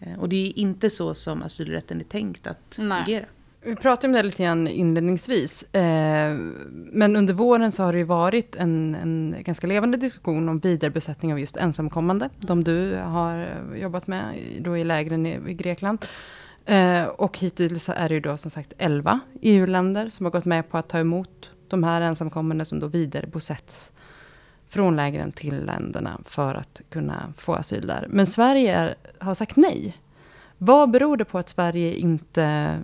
Ehm, 0.00 0.18
och 0.18 0.28
det 0.28 0.36
är 0.36 0.58
inte 0.58 0.90
så 0.90 1.14
som 1.14 1.42
asylrätten 1.42 2.00
är 2.00 2.04
tänkt 2.04 2.46
att 2.46 2.78
Nej. 2.78 3.04
fungera. 3.04 3.26
Vi 3.66 3.76
pratade 3.76 4.06
om 4.06 4.12
det 4.12 4.22
lite 4.22 4.42
grann 4.42 4.68
inledningsvis. 4.68 5.62
eh, 5.74 6.36
men 6.72 7.16
under 7.16 7.34
våren 7.34 7.72
så 7.72 7.82
har 7.82 7.92
det 7.92 7.98
ju 7.98 8.04
varit 8.04 8.56
en, 8.56 8.94
en 8.94 9.36
ganska 9.40 9.66
levande 9.66 9.96
diskussion 9.96 10.48
om 10.48 10.58
vidarebesättning 10.58 11.32
av 11.32 11.40
just 11.40 11.56
ensamkommande. 11.56 12.30
De 12.38 12.64
du 12.64 12.96
har 12.96 13.48
jobbat 13.76 14.06
med 14.06 14.38
då 14.60 14.76
i 14.76 14.84
lägren 14.84 15.26
i, 15.26 15.54
Grekland. 15.54 16.06
Eh, 16.64 17.04
och 17.04 17.38
hittills 17.38 17.84
så 17.84 17.92
är 17.92 18.08
det 18.08 18.14
ju 18.14 18.20
då 18.20 18.36
som 18.36 18.50
sagt 18.50 18.72
11 18.78 19.20
EU-länder 19.42 20.08
som 20.08 20.26
har 20.26 20.30
gått 20.30 20.44
med 20.44 20.70
på 20.70 20.78
att 20.78 20.88
ta 20.88 20.98
emot 20.98 21.50
de 21.68 21.84
här 21.84 22.00
ensamkommande 22.00 22.64
som 22.64 22.80
då 22.80 22.86
vidarebosätts 22.86 23.92
från 24.68 24.96
lägren 24.96 25.32
till 25.32 25.64
länderna 25.64 26.20
för 26.24 26.54
att 26.54 26.80
kunna 26.88 27.32
få 27.36 27.54
asyl 27.54 27.86
där. 27.86 28.06
Men 28.10 28.26
Sverige 28.26 28.76
är, 28.76 28.94
har 29.18 29.34
sagt 29.34 29.56
nej. 29.56 29.96
Vad 30.58 30.90
beror 30.90 31.16
det 31.16 31.24
på 31.24 31.38
att 31.38 31.48
Sverige 31.48 31.94
inte, 31.94 32.76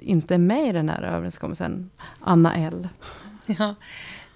inte 0.00 0.34
är 0.34 0.38
med 0.38 0.68
i 0.68 0.72
den 0.72 0.88
här 0.88 1.02
överenskommelsen? 1.02 1.90
Anna 2.20 2.56
L. 2.56 2.88
Ja, 3.46 3.74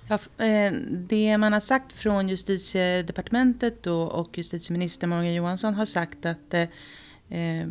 ja, 0.08 0.44
eh, 0.44 0.72
det 0.90 1.38
man 1.38 1.52
har 1.52 1.60
sagt 1.60 1.92
från 1.92 2.28
justitiedepartementet 2.28 3.86
och 3.86 4.38
justitieminister 4.38 5.06
Morgan 5.06 5.34
Johansson 5.34 5.74
har 5.74 5.84
sagt 5.84 6.26
att, 6.26 6.54
eh, 6.54 6.68
eh 7.38 7.66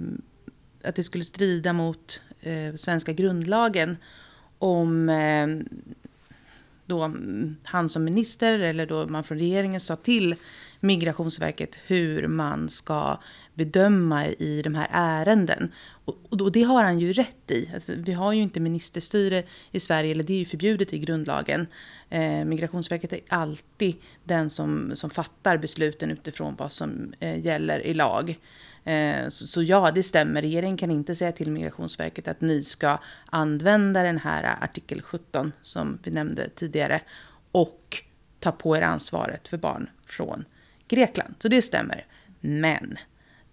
att 0.84 0.96
det 0.96 1.04
skulle 1.04 1.24
strida 1.24 1.74
mot 1.74 2.22
eh, 2.42 2.76
svenska 2.76 3.14
grundlagen 3.14 3.98
om 4.58 5.10
då 6.94 7.04
mm, 7.04 7.56
han 7.64 7.90
som 7.90 8.04
minister 8.04 8.60
eller 8.60 8.86
då 8.86 9.08
man 9.08 9.24
från 9.24 9.40
regeringen 9.40 9.80
sa 9.80 9.96
till 9.96 10.36
Migrationsverket 10.80 11.78
hur 11.86 12.28
man 12.28 12.70
ska 12.70 13.18
bedöma 13.54 14.28
i 14.28 14.62
de 14.62 14.76
här 14.76 14.88
ärenden. 14.92 15.72
Och, 16.06 16.18
och 16.30 16.52
det 16.52 16.64
har 16.64 16.84
han 16.84 17.00
ju 17.00 17.14
rätt 17.14 17.52
i. 17.52 17.70
Alltså, 17.74 17.94
vi 17.98 18.14
har 18.14 18.34
ju 18.34 18.42
inte 18.42 18.60
ministerstyre 18.60 19.44
i 19.72 19.80
Sverige, 19.80 20.12
eller 20.12 20.24
det 20.24 20.34
är 20.34 20.38
ju 20.38 20.46
förbjudet 20.46 20.94
i 20.94 21.00
grundlagen. 21.00 21.68
Eh, 22.10 22.46
Migrationsverket 22.46 23.14
är 23.14 23.20
alltid 23.28 23.96
den 24.24 24.50
som, 24.50 24.92
som 24.96 25.10
fattar 25.10 25.58
besluten 25.58 26.12
utifrån 26.12 26.56
vad 26.58 26.72
som 26.72 27.14
eh, 27.20 27.46
gäller 27.46 27.86
i 27.86 27.94
lag. 27.94 28.40
Eh, 28.84 29.28
så 29.28 29.64
ja, 29.64 29.92
det 29.92 30.04
stämmer. 30.04 30.42
Regeringen 30.42 30.78
kan 30.78 30.92
inte 30.92 31.16
säga 31.16 31.32
till 31.32 31.52
Migrationsverket 31.52 32.28
att 32.28 32.42
ni 32.42 32.64
ska 32.64 32.98
använda 33.26 34.04
den 34.04 34.18
här 34.18 34.64
artikel 34.64 35.02
17 35.02 35.52
som 35.62 36.00
vi 36.04 36.12
nämnde 36.12 36.50
tidigare 36.50 37.02
och 37.52 37.98
ta 38.40 38.52
på 38.52 38.78
er 38.78 38.82
ansvaret 38.82 39.48
för 39.48 39.58
barn 39.58 39.90
från 40.06 40.46
Grekland. 40.88 41.36
Så 41.40 41.48
det 41.48 41.62
stämmer. 41.62 42.06
Men 42.40 42.98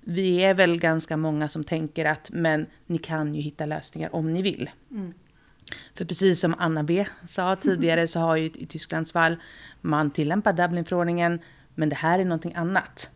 vi 0.01 0.37
är 0.37 0.55
väl 0.55 0.79
ganska 0.79 1.17
många 1.17 1.49
som 1.49 1.65
tänker 1.65 2.05
att 2.05 2.31
men 2.33 2.67
ni 2.87 2.99
kan 2.99 3.35
ju 3.35 3.41
hitta 3.41 3.67
lösningar 3.67 4.15
om 4.15 4.33
ni 4.33 4.43
vill. 4.43 4.71
Mm. 4.91 5.15
För 5.95 6.05
precis 6.05 6.41
som 6.41 6.55
Anna 6.59 6.83
B 6.83 7.07
sa 7.27 7.57
tidigare 7.57 8.07
så 8.07 8.21
har 8.21 8.37
ju 8.37 8.47
i 8.47 8.67
Tysklands 8.67 9.13
fall 9.13 9.37
man 9.81 10.11
tillämpat 10.11 10.57
Dublinförordningen 10.57 11.41
men 11.75 11.89
det 11.89 11.97
här 11.97 12.19
är 12.19 12.25
någonting 12.25 12.55
annat. 12.55 13.11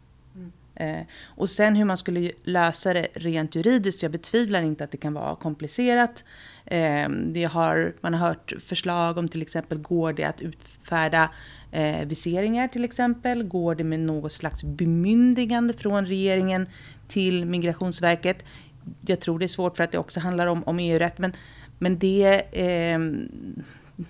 Eh, 0.76 1.00
och 1.24 1.50
sen 1.50 1.76
hur 1.76 1.84
man 1.84 1.96
skulle 1.96 2.32
lösa 2.44 2.94
det 2.94 3.08
rent 3.14 3.54
juridiskt, 3.54 4.02
jag 4.02 4.12
betvivlar 4.12 4.62
inte 4.62 4.84
att 4.84 4.90
det 4.90 4.96
kan 4.96 5.14
vara 5.14 5.36
komplicerat. 5.36 6.24
Eh, 6.66 7.08
det 7.08 7.44
har, 7.44 7.94
man 8.00 8.14
har 8.14 8.28
hört 8.28 8.52
förslag 8.60 9.18
om 9.18 9.28
till 9.28 9.42
exempel, 9.42 9.78
går 9.78 10.12
det 10.12 10.24
att 10.24 10.40
utfärda 10.40 11.30
eh, 11.72 12.06
viseringar 12.06 12.68
till 12.68 12.84
exempel? 12.84 13.42
Går 13.42 13.74
det 13.74 13.84
med 13.84 14.00
något 14.00 14.32
slags 14.32 14.64
bemyndigande 14.64 15.74
från 15.74 16.06
regeringen 16.06 16.66
till 17.08 17.44
Migrationsverket? 17.44 18.44
Jag 19.06 19.20
tror 19.20 19.38
det 19.38 19.46
är 19.46 19.48
svårt 19.48 19.76
för 19.76 19.84
att 19.84 19.92
det 19.92 19.98
också 19.98 20.20
handlar 20.20 20.46
om, 20.46 20.64
om 20.64 20.78
EU-rätt, 20.78 21.18
men, 21.18 21.32
men 21.78 21.98
det, 21.98 22.40
eh, 22.52 22.98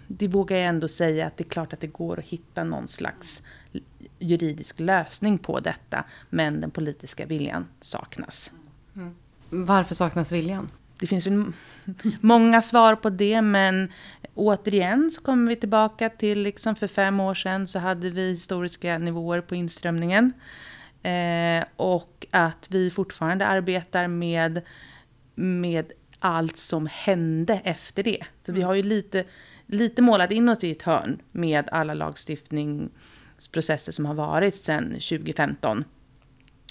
det 0.07 0.29
vågar 0.29 0.57
jag 0.57 0.67
ändå 0.67 0.89
säga 0.89 1.27
att 1.27 1.37
det 1.37 1.45
är 1.45 1.49
klart 1.49 1.73
att 1.73 1.81
det 1.81 1.87
går 1.87 2.19
att 2.19 2.25
hitta 2.25 2.65
någon 2.65 2.89
slags 2.89 3.43
juridisk 4.25 4.81
lösning 4.81 5.39
på 5.39 5.61
detta, 5.61 6.05
men 6.31 6.61
den 6.61 6.71
politiska 6.71 7.27
viljan 7.27 7.67
saknas. 7.81 8.51
Mm. 8.97 9.15
Varför 9.51 9.95
saknas 9.95 10.33
viljan? 10.33 10.71
Det 11.01 11.07
finns 11.07 11.27
ju 11.27 11.53
många 12.21 12.63
svar 12.63 12.97
på 12.97 13.11
det, 13.11 13.43
men 13.43 13.93
återigen 14.35 15.11
så 15.11 15.23
kommer 15.23 15.49
vi 15.49 15.57
tillbaka 15.57 16.09
till 16.09 16.43
liksom 16.43 16.77
för 16.77 16.87
fem 16.87 17.21
år 17.21 17.35
sedan 17.35 17.67
så 17.67 17.79
hade 17.79 18.11
vi 18.11 18.31
historiska 18.31 18.99
nivåer 18.99 19.41
på 19.41 19.55
inströmningen. 19.55 20.33
Eh, 21.03 21.65
och 21.77 22.27
att 22.31 22.67
vi 22.69 22.91
fortfarande 22.91 23.47
arbetar 23.47 24.07
med, 24.07 24.61
med 25.35 25.93
allt 26.19 26.57
som 26.57 26.89
hände 26.93 27.61
efter 27.65 28.03
det. 28.03 28.25
Så 28.43 28.53
vi 28.53 28.63
har 28.63 28.75
ju 28.75 28.83
lite, 28.83 29.25
lite 29.67 30.03
målat 30.03 30.31
in 30.31 30.49
oss 30.49 30.65
i 30.65 30.71
ett 30.71 30.83
hörn 30.83 31.19
med 31.33 31.69
alla 31.73 31.95
lagstiftning 31.95 32.91
processer 33.49 33.93
som 33.93 34.07
har 34.07 34.15
varit 34.15 34.57
sedan 34.57 34.85
2015. 34.89 35.85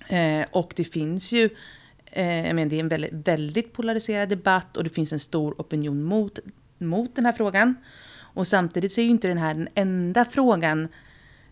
Eh, 0.08 0.46
och 0.52 0.74
det 0.76 0.84
finns 0.84 1.32
ju, 1.32 1.50
eh, 2.06 2.48
jag 2.48 2.56
menar, 2.56 2.70
det 2.70 2.76
är 2.76 2.80
en 2.80 2.88
väldigt, 2.88 3.28
väldigt 3.28 3.74
polariserad 3.74 4.30
debatt 4.30 4.78
och 4.78 4.84
det 4.84 4.90
finns 4.90 5.14
en 5.14 5.20
stor 5.20 5.56
opinion 5.58 6.04
mot, 6.04 6.40
mot 6.78 7.16
den 7.16 7.26
här 7.26 7.34
frågan. 7.34 7.76
Och 8.16 8.48
samtidigt 8.48 8.92
så 8.92 9.02
är 9.02 9.06
ju 9.06 9.12
inte 9.12 9.28
den 9.28 9.38
här 9.38 9.54
den 9.54 9.68
enda 9.76 10.26
frågan 10.26 10.88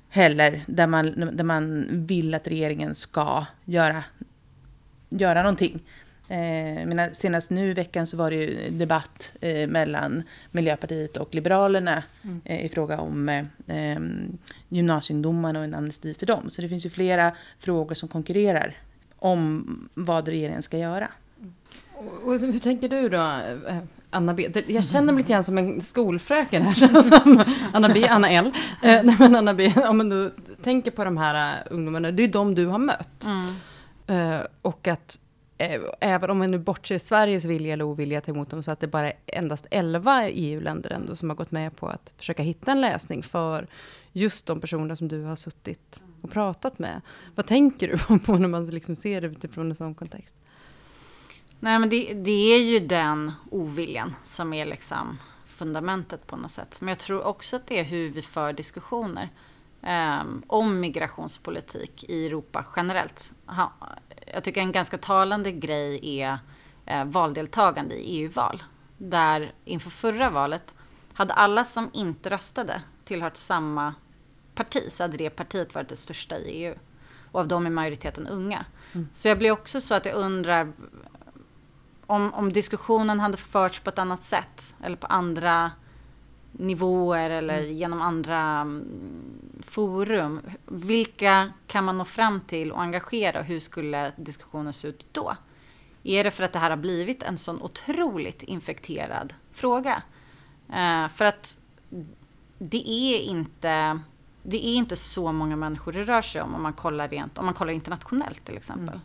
heller 0.09 0.61
där 0.67 0.87
man, 0.87 1.29
där 1.33 1.43
man 1.43 1.87
vill 1.91 2.33
att 2.33 2.47
regeringen 2.47 2.95
ska 2.95 3.45
göra, 3.65 4.03
göra 5.09 5.41
någonting. 5.41 5.79
Eh, 6.31 7.11
senast 7.13 7.49
nu 7.49 7.69
i 7.69 7.73
veckan 7.73 8.07
så 8.07 8.17
var 8.17 8.31
det 8.31 8.35
ju 8.35 8.69
debatt 8.69 9.31
eh, 9.41 9.67
mellan 9.67 10.23
Miljöpartiet 10.51 11.17
och 11.17 11.35
Liberalerna 11.35 12.03
mm. 12.21 12.41
eh, 12.45 12.65
i 12.65 12.69
fråga 12.69 12.99
om 12.99 13.29
eh, 13.29 13.45
ehm, 13.67 14.37
gymnasieungdomarna 14.69 15.59
och 15.59 15.65
en 15.65 15.73
amnesti 15.73 16.13
för 16.13 16.25
dem. 16.25 16.49
Så 16.49 16.61
det 16.61 16.69
finns 16.69 16.85
ju 16.85 16.89
flera 16.89 17.31
frågor 17.59 17.95
som 17.95 18.09
konkurrerar 18.09 18.75
om 19.19 19.89
vad 19.93 20.27
regeringen 20.27 20.61
ska 20.61 20.77
göra. 20.77 21.07
Och, 21.93 22.27
och 22.27 22.39
hur 22.39 22.59
tänker 22.59 22.89
du 22.89 23.09
då, 23.09 23.21
eh, 23.67 23.77
Anna 24.09 24.33
B. 24.33 24.63
Jag 24.67 24.83
känner 24.83 25.13
mig 25.13 25.23
lite 25.23 25.33
grann 25.33 25.43
som 25.43 25.57
en 25.57 25.81
skolfröken 25.81 26.61
här, 26.61 27.01
som 27.03 27.43
Anna 27.73 27.89
B, 27.89 28.07
Anna 28.07 28.29
L. 28.29 28.51
Eh, 28.83 29.03
nej 29.03 29.15
men 29.19 29.35
Anna 29.35 29.53
B, 29.53 29.73
om 29.87 30.09
du 30.09 30.33
tänker 30.63 30.91
på 30.91 31.03
de 31.03 31.17
här 31.17 31.55
uh, 31.55 31.67
ungdomarna, 31.69 32.11
det 32.11 32.23
är 32.23 32.27
de 32.27 32.55
du 32.55 32.65
har 32.65 32.79
mött. 32.79 33.25
Mm. 33.25 33.55
Uh, 34.09 34.41
och 34.61 34.87
att 34.87 35.19
eh, 35.25 35.30
Eh, 35.61 35.81
även 35.99 36.29
om 36.29 36.37
man 36.37 36.51
nu 36.51 36.57
bortser 36.57 36.97
Sveriges 36.97 37.45
vilja 37.45 37.73
eller 37.73 37.85
ovilja 37.85 38.17
att 38.17 38.23
ta 38.23 38.31
emot 38.31 38.49
dem, 38.49 38.63
så 38.63 38.71
att 38.71 38.79
det 38.79 38.87
bara 38.87 39.07
är 39.11 39.13
endast 39.27 39.65
11 39.71 40.29
EU-länder 40.29 40.89
ändå 40.89 41.15
som 41.15 41.29
har 41.29 41.35
gått 41.35 41.51
med 41.51 41.75
på 41.75 41.87
att 41.87 42.13
försöka 42.17 42.43
hitta 42.43 42.71
en 42.71 42.81
lösning 42.81 43.23
för 43.23 43.67
just 44.11 44.45
de 44.45 44.61
personer 44.61 44.95
som 44.95 45.07
du 45.07 45.23
har 45.23 45.35
suttit 45.35 46.03
och 46.21 46.31
pratat 46.31 46.79
med. 46.79 47.01
Vad 47.35 47.47
tänker 47.47 47.87
du 47.87 48.19
på 48.25 48.37
när 48.37 48.47
man 48.47 48.65
liksom 48.65 48.95
ser 48.95 49.21
det 49.21 49.27
utifrån 49.27 49.69
en 49.69 49.75
sån 49.75 49.95
kontext? 49.95 50.35
Nej 51.59 51.79
men 51.79 51.89
det, 51.89 52.13
det 52.13 52.53
är 52.53 52.61
ju 52.61 52.79
den 52.79 53.31
oviljan 53.51 54.15
som 54.23 54.53
är 54.53 54.65
liksom 54.65 55.17
fundamentet 55.45 56.27
på 56.27 56.35
något 56.35 56.51
sätt. 56.51 56.81
Men 56.81 56.89
jag 56.89 56.99
tror 56.99 57.23
också 57.23 57.55
att 57.55 57.67
det 57.67 57.79
är 57.79 57.83
hur 57.83 58.09
vi 58.09 58.21
för 58.21 58.53
diskussioner 58.53 59.29
eh, 59.81 60.23
om 60.47 60.79
migrationspolitik 60.79 62.03
i 62.09 62.25
Europa 62.25 62.65
generellt. 62.75 63.33
Ha, 63.45 63.71
jag 64.33 64.43
tycker 64.43 64.61
en 64.61 64.71
ganska 64.71 64.97
talande 64.97 65.51
grej 65.51 66.19
är 66.19 66.39
eh, 66.85 67.05
valdeltagande 67.05 67.95
i 67.95 68.17
EU-val. 68.17 68.63
Där 68.97 69.53
inför 69.65 69.89
förra 69.89 70.29
valet 70.29 70.75
hade 71.13 71.33
alla 71.33 71.63
som 71.63 71.89
inte 71.93 72.29
röstade 72.29 72.81
tillhört 73.03 73.37
samma 73.37 73.93
parti 74.55 74.83
så 74.89 75.03
hade 75.03 75.17
det 75.17 75.29
partiet 75.29 75.75
varit 75.75 75.89
det 75.89 75.95
största 75.95 76.37
i 76.37 76.65
EU. 76.65 76.75
Och 77.31 77.39
av 77.39 77.47
dem 77.47 77.65
är 77.65 77.69
majoriteten 77.69 78.27
unga. 78.27 78.65
Mm. 78.93 79.07
Så 79.13 79.27
jag 79.27 79.37
blir 79.37 79.51
också 79.51 79.81
så 79.81 79.95
att 79.95 80.05
jag 80.05 80.15
undrar 80.15 80.73
om, 82.05 82.33
om 82.33 82.53
diskussionen 82.53 83.19
hade 83.19 83.37
förts 83.37 83.79
på 83.79 83.89
ett 83.89 83.99
annat 83.99 84.23
sätt 84.23 84.75
eller 84.83 84.95
på 84.95 85.07
andra 85.07 85.71
nivåer 86.51 87.29
eller 87.29 87.57
mm. 87.57 87.73
genom 87.73 88.01
andra 88.01 88.37
mm, 88.37 88.85
forum. 89.65 90.41
Vilka 90.65 91.53
kan 91.67 91.83
man 91.83 91.97
nå 91.97 92.05
fram 92.05 92.41
till 92.41 92.71
och 92.71 92.81
engagera 92.81 93.39
och 93.39 93.45
hur 93.45 93.59
skulle 93.59 94.11
diskussionen 94.17 94.73
se 94.73 94.87
ut 94.87 95.07
då? 95.11 95.35
Är 96.03 96.23
det 96.23 96.31
för 96.31 96.43
att 96.43 96.53
det 96.53 96.59
här 96.59 96.69
har 96.69 96.77
blivit 96.77 97.23
en 97.23 97.37
sån 97.37 97.61
otroligt 97.61 98.43
infekterad 98.43 99.33
fråga? 99.51 100.03
Eh, 100.73 101.07
för 101.07 101.25
att 101.25 101.57
det 102.57 102.89
är 102.89 103.19
inte 103.19 103.99
det 104.43 104.67
är 104.67 104.75
inte 104.75 104.95
så 104.95 105.31
många 105.31 105.55
människor 105.55 105.91
det 105.91 106.03
rör 106.03 106.21
sig 106.21 106.41
om 106.41 106.55
om 106.55 106.63
man 106.63 106.73
kollar, 106.73 107.07
rent, 107.07 107.37
om 107.37 107.45
man 107.45 107.53
kollar 107.53 107.73
internationellt 107.73 108.45
till 108.45 108.57
exempel. 108.57 108.99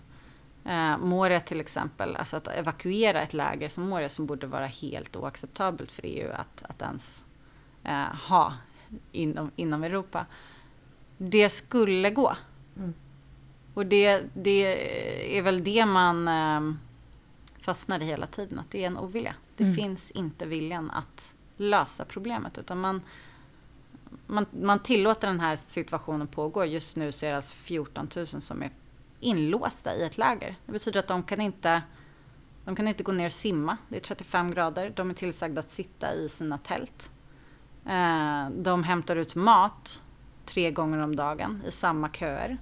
Mm. 0.64 0.92
Eh, 0.92 0.98
Moria 0.98 1.40
till 1.40 1.60
exempel, 1.60 2.16
alltså 2.16 2.36
att 2.36 2.48
evakuera 2.48 3.22
ett 3.22 3.34
läger 3.34 3.68
som 3.68 3.88
Moria 3.88 4.08
som 4.08 4.26
borde 4.26 4.46
vara 4.46 4.66
helt 4.66 5.16
oacceptabelt 5.16 5.92
för 5.92 6.02
EU 6.06 6.32
att, 6.32 6.62
att 6.68 6.82
ens 6.82 7.24
eh, 7.86 8.16
ha 8.28 8.54
inom, 9.12 9.50
inom 9.56 9.84
Europa. 9.84 10.26
Det 11.18 11.48
skulle 11.48 12.10
gå. 12.10 12.36
Mm. 12.76 12.94
Och 13.74 13.86
det, 13.86 14.24
det 14.34 15.38
är 15.38 15.42
väl 15.42 15.64
det 15.64 15.86
man 15.86 16.28
eh, 16.28 16.76
fastnar 17.60 18.02
i 18.02 18.04
hela 18.04 18.26
tiden, 18.26 18.58
att 18.58 18.70
det 18.70 18.82
är 18.82 18.86
en 18.86 18.98
ovilja. 18.98 19.34
Det 19.56 19.64
mm. 19.64 19.76
finns 19.76 20.10
inte 20.10 20.46
viljan 20.46 20.90
att 20.90 21.34
lösa 21.56 22.04
problemet 22.04 22.58
utan 22.58 22.80
man, 22.80 23.02
man, 24.26 24.46
man 24.50 24.78
tillåter 24.78 25.28
den 25.28 25.40
här 25.40 25.56
situationen 25.56 26.26
pågå. 26.26 26.64
Just 26.64 26.96
nu 26.96 27.12
så 27.12 27.26
är 27.26 27.30
det 27.30 27.36
alltså 27.36 27.54
14 27.54 28.08
000 28.16 28.26
som 28.26 28.62
är 28.62 28.70
inlåsta 29.20 29.94
i 29.94 30.02
ett 30.02 30.18
läger. 30.18 30.56
Det 30.66 30.72
betyder 30.72 31.00
att 31.00 31.06
de 31.06 31.22
kan 31.22 31.40
inte, 31.40 31.82
de 32.64 32.76
kan 32.76 32.88
inte 32.88 33.02
gå 33.02 33.12
ner 33.12 33.26
och 33.26 33.32
simma. 33.32 33.76
Det 33.88 33.96
är 33.96 34.00
35 34.00 34.50
grader. 34.50 34.92
De 34.96 35.10
är 35.10 35.14
tillsagda 35.14 35.60
att 35.60 35.70
sitta 35.70 36.14
i 36.14 36.28
sina 36.28 36.58
tält. 36.58 37.10
Eh, 37.88 38.50
de 38.50 38.84
hämtar 38.84 39.16
ut 39.16 39.34
mat 39.34 40.04
tre 40.44 40.70
gånger 40.70 40.98
om 40.98 41.16
dagen 41.16 41.62
i 41.68 41.70
samma 41.70 42.08
köer. 42.08 42.58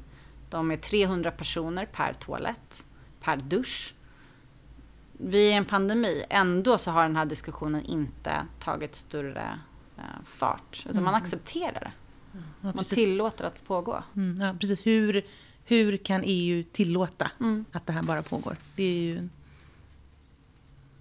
De 0.51 0.71
är 0.71 0.77
300 0.77 1.31
personer 1.31 1.87
per 1.87 2.13
toalett, 2.13 2.87
per 3.21 3.37
dusch. 3.37 3.95
Vi 5.13 5.49
är 5.49 5.53
i 5.53 5.55
en 5.55 5.65
pandemi, 5.65 6.25
ändå 6.31 6.79
så 6.79 6.91
har 6.91 7.03
den 7.03 7.17
här 7.17 7.25
diskussionen 7.25 7.85
inte 7.85 8.47
tagit 8.59 8.95
större 8.95 9.59
eh, 9.97 10.25
fart. 10.25 10.81
Utan 10.81 10.93
mm. 10.93 11.05
man 11.05 11.15
accepterar 11.15 11.81
det. 11.81 11.93
Ja, 12.61 12.73
man 12.75 12.85
tillåter 12.85 13.45
att 13.45 13.57
det 13.57 13.65
pågå. 13.65 14.03
Mm, 14.17 14.47
ja, 14.47 14.57
precis. 14.61 14.87
Hur, 14.87 15.23
hur 15.65 15.97
kan 15.97 16.23
EU 16.25 16.65
tillåta 16.73 17.31
mm. 17.41 17.65
att 17.73 17.87
det 17.87 17.93
här 17.93 18.03
bara 18.03 18.23
pågår? 18.23 18.57
Det 18.77 18.85
är 18.85 19.03
ju, 19.03 19.29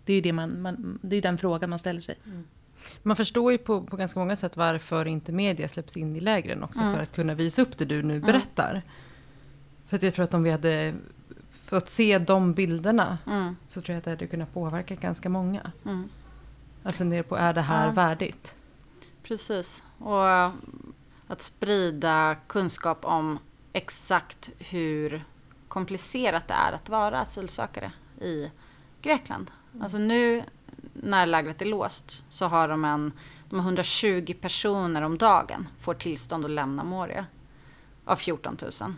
det 0.05 0.13
är 0.13 0.21
det 0.21 0.33
man, 0.33 0.61
man, 0.61 0.99
det 1.01 1.15
är 1.15 1.21
den 1.21 1.37
frågan 1.37 1.69
man 1.69 1.79
ställer 1.79 2.01
sig. 2.01 2.15
Man 3.03 3.15
förstår 3.15 3.51
ju 3.51 3.57
på, 3.57 3.83
på 3.83 3.97
ganska 3.97 4.19
många 4.19 4.35
sätt 4.35 4.57
varför 4.57 5.07
inte 5.07 5.31
media 5.31 5.69
släpps 5.69 5.97
in 5.97 6.15
i 6.15 6.19
lägren 6.19 6.63
också. 6.63 6.79
Mm. 6.79 6.95
För 6.95 7.03
att 7.03 7.15
kunna 7.15 7.33
visa 7.33 7.61
upp 7.61 7.77
det 7.77 7.85
du 7.85 8.03
nu 8.03 8.15
mm. 8.15 8.25
berättar. 8.25 8.81
För 9.87 9.97
att 9.97 10.03
jag 10.03 10.13
tror 10.13 10.23
att 10.23 10.33
om 10.33 10.43
vi 10.43 10.51
hade 10.51 10.93
fått 11.51 11.89
se 11.89 12.19
de 12.19 12.53
bilderna. 12.53 13.17
Mm. 13.27 13.55
Så 13.67 13.81
tror 13.81 13.93
jag 13.93 13.97
att 13.97 14.03
det 14.03 14.11
hade 14.11 14.27
kunnat 14.27 14.53
påverka 14.53 14.95
ganska 14.95 15.29
många. 15.29 15.71
Mm. 15.85 16.09
Att 16.83 16.95
fundera 16.95 17.23
på, 17.23 17.35
är 17.35 17.53
det 17.53 17.61
här 17.61 17.91
värdigt? 17.91 18.55
Precis. 19.23 19.83
Och 19.99 20.27
att 21.27 21.41
sprida 21.41 22.35
kunskap 22.47 23.05
om 23.05 23.39
exakt 23.73 24.51
hur 24.59 25.23
komplicerat 25.67 26.47
det 26.47 26.53
är 26.53 26.71
att 26.71 26.89
vara 26.89 27.19
asylsökare 27.19 27.91
i 28.21 28.51
Grekland. 29.01 29.51
Mm. 29.71 29.83
Alltså 29.83 29.97
nu 29.97 30.43
när 30.93 31.25
lägret 31.25 31.61
är 31.61 31.65
låst 31.65 32.25
så 32.29 32.45
har 32.45 32.67
de 32.67 32.85
en, 32.85 33.11
de 33.49 33.59
har 33.59 33.65
120 33.65 34.33
personer 34.41 35.01
om 35.01 35.17
dagen 35.17 35.67
får 35.79 35.93
tillstånd 35.93 36.45
att 36.45 36.51
lämna 36.51 36.83
Moria 36.83 37.25
av 38.05 38.15
14 38.15 38.57
000. 38.61 38.93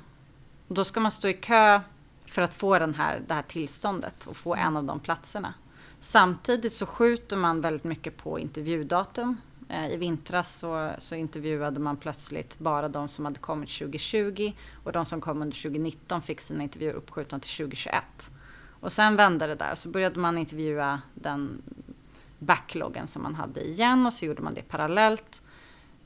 Och 0.68 0.76
då 0.76 0.84
ska 0.84 1.00
man 1.00 1.12
stå 1.12 1.28
i 1.28 1.34
kö 1.34 1.82
för 2.26 2.42
att 2.42 2.54
få 2.54 2.80
den 2.80 2.96
här, 2.96 3.22
det 3.28 3.34
här 3.34 3.42
tillståndet 3.42 4.28
och 4.28 4.38
få 4.38 4.56
en 4.56 4.78
av 4.78 4.84
de 4.84 5.00
platserna. 5.00 5.54
Samtidigt 6.00 6.74
så 6.74 6.86
skjuter 6.86 7.38
man 7.38 7.62
väldigt 7.62 7.84
mycket 7.84 8.18
på 8.18 8.40
intervjudatum. 8.40 9.38
Eh, 9.70 9.94
I 9.94 9.98
vintras 9.98 10.60
så, 10.60 10.92
så, 10.98 11.16
intervjuade 11.16 11.80
man 11.80 11.98
plötsligt 11.98 12.60
bara 12.60 12.90
de 12.90 13.08
som 13.08 13.26
hade 13.26 13.40
kommit 13.40 13.70
2020 13.70 14.54
och 14.84 14.92
de 14.92 15.06
som 15.06 15.22
kom 15.22 15.42
under 15.42 15.62
2019 15.62 16.22
fick 16.22 16.42
sina 16.42 16.64
intervjuer 16.64 16.94
uppskjutna 16.94 17.40
till 17.40 17.52
2021. 17.52 18.04
Och 18.86 18.92
sen 18.92 19.16
vände 19.16 19.48
det 19.48 19.56
där 19.56 19.76
så 19.76 19.90
började 19.90 20.20
man 20.20 20.38
intervjua 20.38 21.02
den 21.14 21.62
backloggen 22.40 23.08
som 23.08 23.24
man 23.24 23.36
hade 23.36 23.68
igen 23.68 24.06
och 24.06 24.14
så 24.14 24.26
gjorde 24.26 24.42
man 24.42 24.54
det 24.54 24.62
parallellt. 24.62 25.42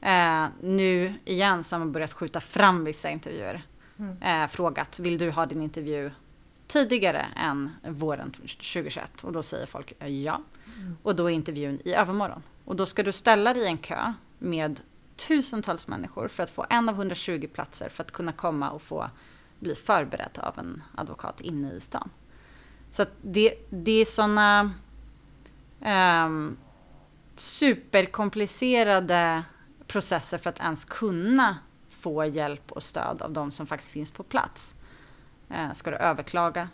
Eh, 0.01 0.45
nu 0.61 1.13
igen 1.25 1.63
så 1.63 1.75
har 1.75 1.79
man 1.79 1.91
börjat 1.91 2.13
skjuta 2.13 2.39
fram 2.39 2.83
vissa 2.83 3.09
intervjuer. 3.09 3.63
Mm. 3.97 4.21
Eh, 4.21 4.47
frågat, 4.47 4.99
vill 4.99 5.17
du 5.17 5.31
ha 5.31 5.45
din 5.45 5.61
intervju 5.61 6.11
tidigare 6.67 7.25
än 7.35 7.69
våren 7.83 8.31
2021? 8.31 9.23
Och 9.23 9.31
då 9.31 9.43
säger 9.43 9.65
folk 9.65 9.93
ja. 9.99 10.41
Mm. 10.77 10.97
Och 11.03 11.15
då 11.15 11.25
är 11.25 11.33
intervjun 11.33 11.81
i 11.85 11.93
övermorgon. 11.93 12.43
Och 12.65 12.75
då 12.75 12.85
ska 12.85 13.03
du 13.03 13.11
ställa 13.11 13.53
dig 13.53 13.63
i 13.63 13.67
en 13.67 13.77
kö 13.77 14.13
med 14.37 14.79
tusentals 15.15 15.87
människor 15.87 16.27
för 16.27 16.43
att 16.43 16.49
få 16.49 16.65
en 16.69 16.89
av 16.89 16.95
120 16.95 17.47
platser 17.53 17.89
för 17.89 18.03
att 18.03 18.11
kunna 18.11 18.31
komma 18.31 18.69
och 18.69 18.81
få 18.81 19.09
bli 19.59 19.75
förberedd 19.75 20.39
av 20.39 20.59
en 20.59 20.83
advokat 20.95 21.41
inne 21.41 21.73
i 21.73 21.79
stan. 21.79 22.09
Så 22.91 23.05
det, 23.21 23.53
det 23.69 23.91
är 23.91 24.05
sådana 24.05 24.73
um, 26.25 26.57
superkomplicerade 27.35 29.43
processer 29.87 30.37
för 30.37 30.49
att 30.49 30.59
ens 30.59 30.85
kunna 30.85 31.57
få 31.89 32.25
hjälp 32.25 32.71
och 32.71 32.83
stöd 32.83 33.21
av 33.21 33.31
de 33.31 33.51
som 33.51 33.67
faktiskt 33.67 33.91
finns 33.91 34.11
på 34.11 34.23
plats. 34.23 34.75
Uh, 35.51 35.73
ska 35.73 35.91
du 35.91 35.97
överklaga 35.97 36.69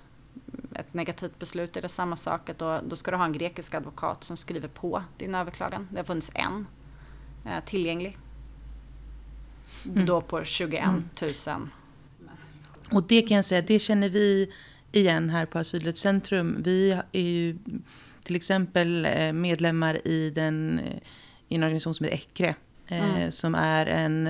ett 0.76 0.94
negativt 0.94 1.40
beslut 1.40 1.78
är 1.78 1.82
det 1.82 1.90
samma 1.90 2.16
sak. 2.16 2.50
Att 2.50 2.58
då, 2.58 2.82
då 2.88 2.96
ska 2.96 3.12
du 3.12 3.18
ha 3.18 3.26
en 3.26 3.34
grekisk 3.34 3.74
advokat 3.74 4.24
som 4.24 4.38
skriver 4.38 4.68
på 4.68 5.04
din 5.18 5.36
överklagan. 5.36 5.88
Det 5.92 5.98
har 5.98 6.04
funnits 6.04 6.32
en 6.34 6.68
eh, 7.46 7.64
tillgänglig. 7.66 8.18
Mm. 9.86 10.06
Då 10.06 10.22
på 10.22 10.44
21 10.44 10.84
000. 11.22 11.32
Mm. 11.48 11.70
Och 12.92 13.04
det 13.04 13.22
kan 13.22 13.36
jag 13.36 13.46
säga, 13.46 13.62
det 13.62 13.80
känner 13.80 14.10
vi 14.10 14.54
igen 14.96 15.30
här 15.30 15.46
på 15.46 15.60
Asylrättscentrum. 15.60 16.62
Vi 16.64 16.98
är 17.12 17.22
ju 17.22 17.58
till 18.24 18.36
exempel 18.36 19.06
eh, 19.06 19.34
medlemmar 19.34 20.08
i, 20.08 20.30
den, 20.30 20.80
eh, 20.80 20.98
i 21.50 21.56
en 21.56 21.64
organisation 21.64 21.94
som 21.94 22.06
heter 22.06 22.18
ECRE. 22.18 22.56
Eh, 22.88 23.16
mm. 23.16 23.32
Som 23.32 23.56
är 23.56 23.86
en 23.86 24.30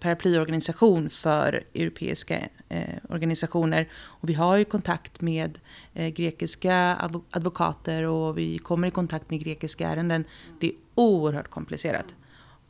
paraplyorganisation 0.00 1.10
för 1.10 1.64
europeiska 1.74 2.48
eh, 2.68 2.94
organisationer. 3.08 3.88
Och 3.94 4.28
vi 4.28 4.34
har 4.34 4.56
ju 4.56 4.64
kontakt 4.64 5.20
med 5.20 5.58
eh, 5.94 6.08
grekiska 6.08 6.96
advokater 7.30 8.02
och 8.02 8.38
vi 8.38 8.58
kommer 8.58 8.88
i 8.88 8.90
kontakt 8.90 9.30
med 9.30 9.40
grekiska 9.40 9.88
ärenden. 9.88 10.24
Det 10.60 10.66
är 10.66 10.74
oerhört 10.94 11.50
komplicerat 11.50 12.14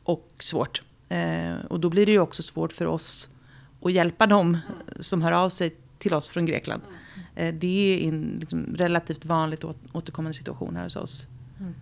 och 0.03 0.29
svårt. 0.39 0.83
Eh, 1.09 1.53
och 1.69 1.79
då 1.79 1.89
blir 1.89 2.05
det 2.05 2.11
ju 2.11 2.19
också 2.19 2.43
svårt 2.43 2.73
för 2.73 2.85
oss 2.85 3.29
att 3.81 3.91
hjälpa 3.91 4.27
dem 4.27 4.57
som 4.99 5.21
hör 5.21 5.31
av 5.31 5.49
sig 5.49 5.75
till 5.99 6.13
oss 6.13 6.29
från 6.29 6.45
Grekland. 6.45 6.81
Eh, 7.35 7.53
det 7.53 7.67
är 7.67 8.07
en 8.07 8.37
liksom, 8.39 8.75
relativt 8.75 9.25
vanligt 9.25 9.63
återkommande 9.91 10.33
situation 10.33 10.75
här 10.75 10.83
hos 10.83 10.95
oss. 10.95 11.27
Mm. 11.59 11.73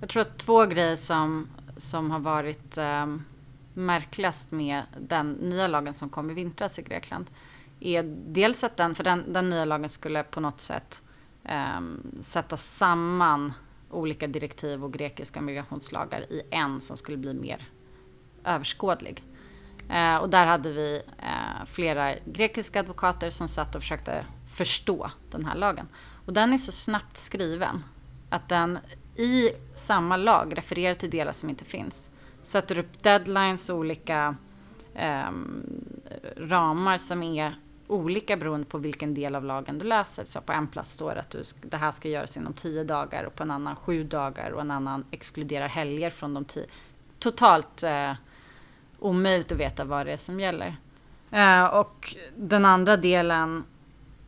Jag 0.00 0.08
tror 0.08 0.22
att 0.22 0.38
två 0.38 0.66
grejer 0.66 0.96
som, 0.96 1.48
som 1.76 2.10
har 2.10 2.18
varit 2.18 2.78
eh, 2.78 3.06
märkligast 3.74 4.50
med 4.50 4.82
den 5.00 5.32
nya 5.32 5.66
lagen 5.66 5.94
som 5.94 6.08
kom 6.08 6.30
i 6.30 6.34
vintras 6.34 6.78
i 6.78 6.82
Grekland 6.82 7.30
är 7.80 8.02
dels 8.26 8.64
att 8.64 8.76
den, 8.76 8.94
för 8.94 9.04
den, 9.04 9.32
den 9.32 9.48
nya 9.48 9.64
lagen 9.64 9.88
skulle 9.88 10.22
på 10.22 10.40
något 10.40 10.60
sätt 10.60 11.02
eh, 11.44 11.80
sätta 12.20 12.56
samman 12.56 13.52
olika 13.90 14.26
direktiv 14.26 14.84
och 14.84 14.92
grekiska 14.92 15.40
migrationslagar 15.40 16.20
i 16.20 16.42
en 16.50 16.80
som 16.80 16.96
skulle 16.96 17.16
bli 17.16 17.34
mer 17.34 17.68
överskådlig. 18.44 19.22
Eh, 19.90 20.16
och 20.16 20.30
där 20.30 20.46
hade 20.46 20.72
vi 20.72 21.02
eh, 21.18 21.64
flera 21.66 22.14
grekiska 22.24 22.80
advokater 22.80 23.30
som 23.30 23.48
satt 23.48 23.74
och 23.74 23.82
försökte 23.82 24.26
förstå 24.54 25.10
den 25.30 25.44
här 25.44 25.54
lagen. 25.54 25.88
Och 26.26 26.32
den 26.32 26.52
är 26.52 26.58
så 26.58 26.72
snabbt 26.72 27.16
skriven 27.16 27.84
att 28.30 28.48
den 28.48 28.78
i 29.16 29.50
samma 29.74 30.16
lag 30.16 30.58
refererar 30.58 30.94
till 30.94 31.10
delar 31.10 31.32
som 31.32 31.50
inte 31.50 31.64
finns. 31.64 32.10
Sätter 32.42 32.78
upp 32.78 33.02
deadlines 33.02 33.70
och 33.70 33.78
olika 33.78 34.36
eh, 34.94 35.30
ramar 36.36 36.98
som 36.98 37.22
är 37.22 37.58
olika 37.86 38.36
beroende 38.36 38.66
på 38.66 38.78
vilken 38.78 39.14
del 39.14 39.34
av 39.34 39.44
lagen 39.44 39.78
du 39.78 39.84
läser. 39.84 40.24
Så 40.24 40.40
på 40.40 40.52
en 40.52 40.66
plats 40.66 40.94
står 40.94 41.14
det 41.14 41.20
att 41.20 41.30
du, 41.30 41.42
det 41.62 41.76
här 41.76 41.90
ska 41.90 42.08
göras 42.08 42.36
inom 42.36 42.52
tio 42.52 42.84
dagar 42.84 43.24
och 43.24 43.34
på 43.34 43.42
en 43.42 43.50
annan 43.50 43.76
sju 43.76 44.04
dagar 44.04 44.50
och 44.50 44.60
en 44.60 44.70
annan 44.70 45.04
exkluderar 45.10 45.68
helger 45.68 46.10
från 46.10 46.34
de 46.34 46.44
tio. 46.44 46.66
Totalt 47.18 47.82
eh, 47.82 48.12
omöjligt 48.98 49.52
att 49.52 49.58
veta 49.58 49.84
vad 49.84 50.06
det 50.06 50.12
är 50.12 50.16
som 50.16 50.40
gäller. 50.40 50.76
Eh, 51.30 51.64
och 51.64 52.16
den 52.36 52.64
andra 52.64 52.96
delen, 52.96 53.64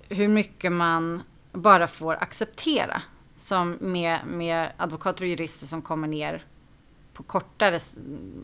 hur 0.08 0.28
mycket 0.28 0.72
man 0.72 1.22
bara 1.52 1.86
får 1.86 2.14
acceptera. 2.14 3.02
Som 3.36 3.78
med, 3.80 4.18
med 4.26 4.72
advokater 4.76 5.22
och 5.22 5.28
jurister 5.28 5.66
som 5.66 5.82
kommer 5.82 6.08
ner 6.08 6.44
på 7.12 7.22
kortare 7.22 7.78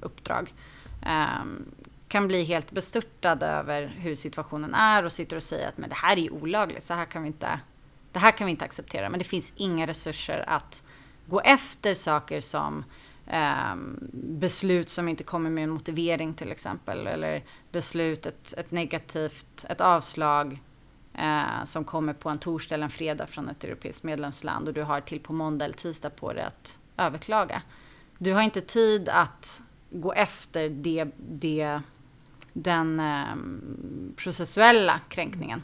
uppdrag. 0.01 0.55
Ehm, 1.03 1.65
kan 2.09 2.29
bli 2.29 2.45
helt 2.45 2.71
bestörtade 2.71 3.47
över 3.47 3.87
hur 3.87 4.15
situationen 4.15 4.75
är 4.75 5.05
och 5.05 5.13
sitter 5.13 5.37
och 5.37 5.43
säger 5.43 5.69
att 5.69 5.79
men 5.79 5.89
det 5.89 5.95
här 5.95 6.19
är 6.19 6.33
olagligt, 6.33 6.85
så 6.85 6.95
här 6.95 7.05
kan 7.05 7.23
vi 7.23 7.27
inte, 7.27 7.61
det 8.13 8.19
här 8.19 8.31
kan 8.31 8.47
vi 8.47 8.51
inte 8.51 8.65
acceptera. 8.65 9.09
Men 9.09 9.19
det 9.19 9.25
finns 9.25 9.53
inga 9.57 9.87
resurser 9.87 10.45
att 10.49 10.85
gå 11.27 11.41
efter 11.41 11.95
saker 11.95 12.41
som 12.41 12.85
eh, 13.27 13.75
beslut 14.13 14.89
som 14.89 15.09
inte 15.09 15.25
kommer 15.25 15.51
med 15.51 15.65
en 15.65 15.71
motivering 15.71 16.35
till 16.35 16.53
exempel. 16.53 17.07
Eller 17.07 17.45
beslut, 17.73 18.27
ett, 18.27 18.55
ett 18.57 18.71
negativt, 18.71 19.67
ett 19.69 19.81
avslag 19.81 20.63
eh, 21.15 21.65
som 21.65 21.85
kommer 21.85 22.13
på 22.13 22.29
en 22.29 22.39
torsdag 22.39 22.75
eller 22.75 22.85
en 22.85 22.91
fredag 22.91 23.27
från 23.27 23.49
ett 23.49 23.65
europeiskt 23.65 24.03
medlemsland 24.03 24.69
och 24.69 24.75
du 24.75 24.83
har 24.83 25.01
till 25.01 25.21
på 25.21 25.33
måndag 25.33 25.65
eller 25.65 25.75
tisdag 25.75 26.11
på 26.11 26.33
dig 26.33 26.45
att 26.45 26.79
överklaga. 26.97 27.63
Du 28.19 28.33
har 28.33 28.43
inte 28.43 28.61
tid 28.61 29.09
att 29.09 29.63
gå 29.91 30.13
efter 30.13 30.69
det, 30.69 31.07
det, 31.17 31.81
den 32.53 33.01
eh, 33.01 33.37
processuella 34.17 35.01
kränkningen. 35.09 35.63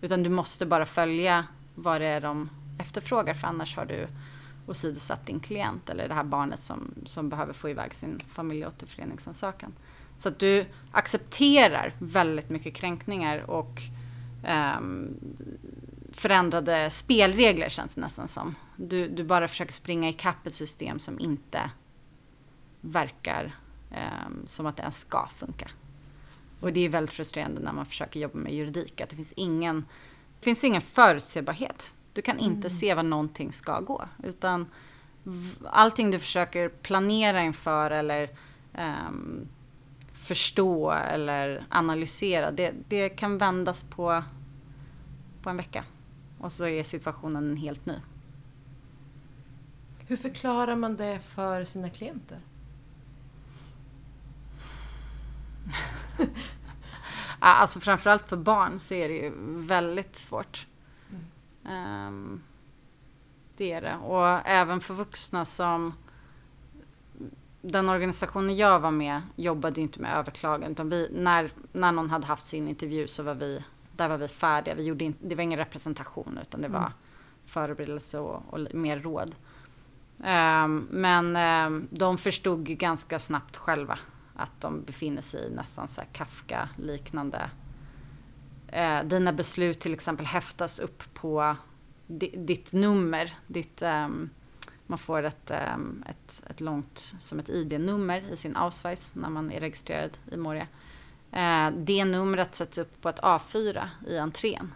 Utan 0.00 0.22
du 0.22 0.30
måste 0.30 0.66
bara 0.66 0.86
följa 0.86 1.46
vad 1.74 2.00
det 2.00 2.06
är 2.06 2.20
de 2.20 2.50
efterfrågar 2.78 3.34
för 3.34 3.48
annars 3.48 3.76
har 3.76 3.86
du 3.86 4.08
åsidosatt 4.66 5.26
din 5.26 5.40
klient 5.40 5.90
eller 5.90 6.08
det 6.08 6.14
här 6.14 6.24
barnet 6.24 6.60
som, 6.60 6.94
som 7.04 7.28
behöver 7.28 7.52
få 7.52 7.68
iväg 7.68 7.94
sin 7.94 8.20
familjeåterföreningsansökan. 8.28 9.72
Så 10.18 10.28
att 10.28 10.38
du 10.38 10.66
accepterar 10.92 11.92
väldigt 11.98 12.50
mycket 12.50 12.74
kränkningar 12.74 13.50
och 13.50 13.80
um, 14.78 15.14
förändrade 16.12 16.90
spelregler 16.90 17.68
känns 17.68 17.94
det 17.94 18.00
nästan 18.00 18.28
som. 18.28 18.54
Du, 18.76 19.08
du 19.08 19.24
bara 19.24 19.48
försöker 19.48 19.72
springa 19.72 20.08
ikapp 20.08 20.46
ett 20.46 20.54
system 20.54 20.98
som 20.98 21.20
inte 21.20 21.70
verkar 22.80 23.54
um, 23.90 24.42
som 24.46 24.66
att 24.66 24.76
det 24.76 24.82
ens 24.82 25.00
ska 25.00 25.28
funka. 25.36 25.68
Och 26.60 26.72
det 26.72 26.80
är 26.80 26.88
väldigt 26.88 27.14
frustrerande 27.14 27.60
när 27.60 27.72
man 27.72 27.86
försöker 27.86 28.20
jobba 28.20 28.38
med 28.38 28.54
juridik, 28.54 29.00
att 29.00 29.08
det 29.08 29.16
finns 29.16 29.32
ingen, 29.36 29.84
det 30.40 30.44
finns 30.44 30.64
ingen 30.64 30.82
förutsebarhet. 30.82 31.94
Du 32.16 32.22
kan 32.22 32.38
inte 32.38 32.68
mm. 32.68 32.70
se 32.70 32.94
vad 32.94 33.04
någonting 33.04 33.52
ska 33.52 33.80
gå. 33.80 34.04
Utan 34.22 34.66
allting 35.64 36.10
du 36.10 36.18
försöker 36.18 36.68
planera 36.68 37.42
inför 37.42 37.90
eller 37.90 38.30
um, 39.08 39.48
förstå 40.12 40.90
eller 40.90 41.66
analysera, 41.68 42.50
det, 42.50 42.74
det 42.88 43.08
kan 43.08 43.38
vändas 43.38 43.84
på, 43.84 44.22
på 45.42 45.50
en 45.50 45.56
vecka. 45.56 45.84
Och 46.38 46.52
så 46.52 46.66
är 46.66 46.82
situationen 46.82 47.56
helt 47.56 47.86
ny. 47.86 47.94
Hur 49.98 50.16
förklarar 50.16 50.76
man 50.76 50.96
det 50.96 51.20
för 51.20 51.64
sina 51.64 51.90
klienter? 51.90 52.40
alltså 57.38 57.80
framförallt 57.80 58.28
för 58.28 58.36
barn 58.36 58.80
så 58.80 58.94
är 58.94 59.08
det 59.08 59.14
ju 59.14 59.32
väldigt 59.66 60.16
svårt. 60.16 60.66
Um, 61.68 62.42
det 63.56 63.72
är 63.72 63.80
det. 63.80 63.96
Och 63.96 64.48
även 64.48 64.80
för 64.80 64.94
vuxna 64.94 65.44
som... 65.44 65.94
Den 67.62 67.88
organisationen 67.88 68.56
jag 68.56 68.80
var 68.80 68.90
med 68.90 69.22
jobbade 69.36 69.80
inte 69.80 70.00
med 70.00 70.16
överklagan. 70.16 70.72
Utan 70.72 70.88
vi, 70.88 71.08
när, 71.12 71.50
när 71.72 71.92
någon 71.92 72.10
hade 72.10 72.26
haft 72.26 72.42
sin 72.46 72.68
intervju 72.68 73.06
så 73.06 73.22
var 73.22 73.34
vi, 73.34 73.64
där 73.92 74.08
var 74.08 74.18
vi 74.18 74.28
färdiga. 74.28 74.74
Vi 74.74 74.84
gjorde 74.84 75.04
in, 75.04 75.14
det 75.20 75.34
var 75.34 75.42
ingen 75.42 75.58
representation 75.58 76.38
utan 76.42 76.60
det 76.60 76.68
var 76.68 76.78
mm. 76.78 76.92
förberedelse 77.44 78.18
och, 78.18 78.42
och 78.50 78.74
mer 78.74 79.00
råd. 79.00 79.34
Um, 80.18 80.88
men 80.90 81.36
um, 81.36 81.88
de 81.90 82.18
förstod 82.18 82.64
ganska 82.64 83.18
snabbt 83.18 83.56
själva 83.56 83.98
att 84.34 84.60
de 84.60 84.82
befinner 84.82 85.22
sig 85.22 85.46
i 85.46 85.54
nästan 85.54 85.88
så 85.88 86.02
Kafka-liknande 86.12 87.50
eh, 88.68 89.02
dina 89.04 89.32
beslut 89.32 89.80
till 89.80 89.94
exempel 89.94 90.26
häftas 90.26 90.78
upp 90.78 91.14
på 91.14 91.56
ditt 92.34 92.72
nummer. 92.72 93.34
Ditt, 93.46 93.82
eh, 93.82 94.08
man 94.86 94.98
får 94.98 95.22
ett, 95.22 95.50
eh, 95.50 95.76
ett, 96.06 96.42
ett 96.50 96.60
långt, 96.60 96.98
som 96.98 97.38
ett 97.38 97.48
ID-nummer 97.48 98.32
i 98.32 98.36
sin 98.36 98.56
Ausweis 98.56 99.14
när 99.14 99.28
man 99.28 99.52
är 99.52 99.60
registrerad 99.60 100.18
i 100.32 100.36
Moria. 100.36 100.66
Eh, 101.32 101.70
det 101.76 102.04
numret 102.04 102.54
sätts 102.54 102.78
upp 102.78 103.00
på 103.00 103.08
ett 103.08 103.20
A4 103.20 103.88
i 104.06 104.18
entrén 104.18 104.74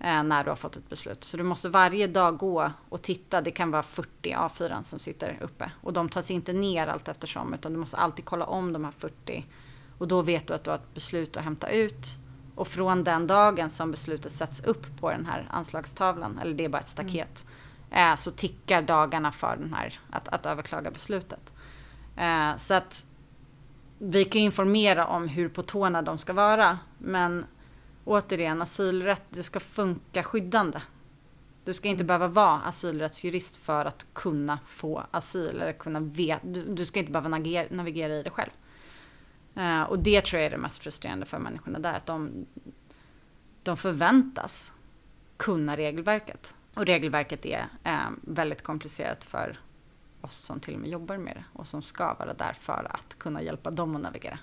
eh, 0.00 0.22
när 0.22 0.44
du 0.44 0.50
har 0.50 0.56
fått 0.56 0.76
ett 0.76 0.88
beslut. 0.88 1.24
Så 1.24 1.36
du 1.36 1.42
måste 1.42 1.68
varje 1.68 2.06
dag 2.06 2.38
gå 2.38 2.70
och 2.88 3.02
titta. 3.02 3.40
Det 3.40 3.50
kan 3.50 3.70
vara 3.70 3.82
40 3.82 4.34
A4 4.34 4.82
som 4.82 4.98
sitter 4.98 5.38
uppe. 5.40 5.70
Och 5.80 5.92
de 5.92 6.08
tas 6.08 6.30
inte 6.30 6.52
ner 6.52 6.86
allt 6.86 7.08
eftersom 7.08 7.54
utan 7.54 7.72
du 7.72 7.78
måste 7.78 7.96
alltid 7.96 8.24
kolla 8.24 8.44
om 8.44 8.72
de 8.72 8.84
här 8.84 8.92
40. 8.92 9.46
Och 9.98 10.08
då 10.08 10.22
vet 10.22 10.46
du 10.46 10.54
att 10.54 10.64
du 10.64 10.70
har 10.70 10.76
ett 10.76 10.94
beslut 10.94 11.36
att 11.36 11.44
hämta 11.44 11.68
ut. 11.68 12.06
Och 12.60 12.68
från 12.68 13.04
den 13.04 13.26
dagen 13.26 13.70
som 13.70 13.90
beslutet 13.90 14.32
sätts 14.32 14.60
upp 14.64 15.00
på 15.00 15.10
den 15.10 15.26
här 15.26 15.46
anslagstavlan, 15.50 16.38
eller 16.38 16.54
det 16.54 16.64
är 16.64 16.68
bara 16.68 16.78
ett 16.78 16.88
staket, 16.88 17.46
mm. 17.90 18.12
eh, 18.12 18.16
så 18.16 18.30
tickar 18.30 18.82
dagarna 18.82 19.32
för 19.32 19.56
den 19.56 19.74
här, 19.74 20.00
att, 20.10 20.28
att 20.28 20.46
överklaga 20.46 20.90
beslutet. 20.90 21.54
Eh, 22.16 22.56
så 22.56 22.74
att 22.74 23.06
vi 23.98 24.24
kan 24.24 24.40
informera 24.42 25.06
om 25.06 25.28
hur 25.28 25.48
på 25.48 25.62
tårna 25.62 26.02
de 26.02 26.18
ska 26.18 26.32
vara, 26.32 26.78
men 26.98 27.46
återigen, 28.04 28.62
asylrätt, 28.62 29.24
det 29.30 29.42
ska 29.42 29.60
funka 29.60 30.22
skyddande. 30.22 30.80
Du 31.64 31.74
ska 31.74 31.88
inte 31.88 32.02
mm. 32.02 32.06
behöva 32.06 32.28
vara 32.28 32.60
asylrättsjurist 32.60 33.56
för 33.56 33.84
att 33.84 34.06
kunna 34.12 34.58
få 34.66 35.02
asyl 35.10 35.48
eller 35.48 35.72
kunna 35.72 36.00
veta, 36.00 36.46
du, 36.46 36.74
du 36.74 36.84
ska 36.84 37.00
inte 37.00 37.12
behöva 37.12 37.28
navigera, 37.28 37.66
navigera 37.70 38.14
i 38.14 38.22
det 38.22 38.30
själv. 38.30 38.50
Uh, 39.56 39.82
och 39.82 39.98
det 39.98 40.20
tror 40.20 40.40
jag 40.40 40.46
är 40.46 40.50
det 40.50 40.58
mest 40.58 40.82
frustrerande 40.82 41.26
för 41.26 41.38
människorna 41.38 41.78
där. 41.78 41.92
Att 41.92 42.06
de, 42.06 42.46
de 43.62 43.76
förväntas 43.76 44.72
kunna 45.36 45.76
regelverket. 45.76 46.54
Och 46.74 46.86
regelverket 46.86 47.46
är 47.46 47.68
uh, 47.86 48.10
väldigt 48.22 48.62
komplicerat 48.62 49.24
för 49.24 49.58
oss 50.20 50.36
som 50.36 50.60
till 50.60 50.74
och 50.74 50.80
med 50.80 50.90
jobbar 50.90 51.16
med 51.16 51.36
det 51.36 51.44
och 51.52 51.66
som 51.66 51.82
ska 51.82 52.14
vara 52.14 52.34
där 52.34 52.52
för 52.52 52.86
att 52.90 53.18
kunna 53.18 53.42
hjälpa 53.42 53.70
dem 53.70 53.96
att 53.96 54.02
navigera. 54.02 54.38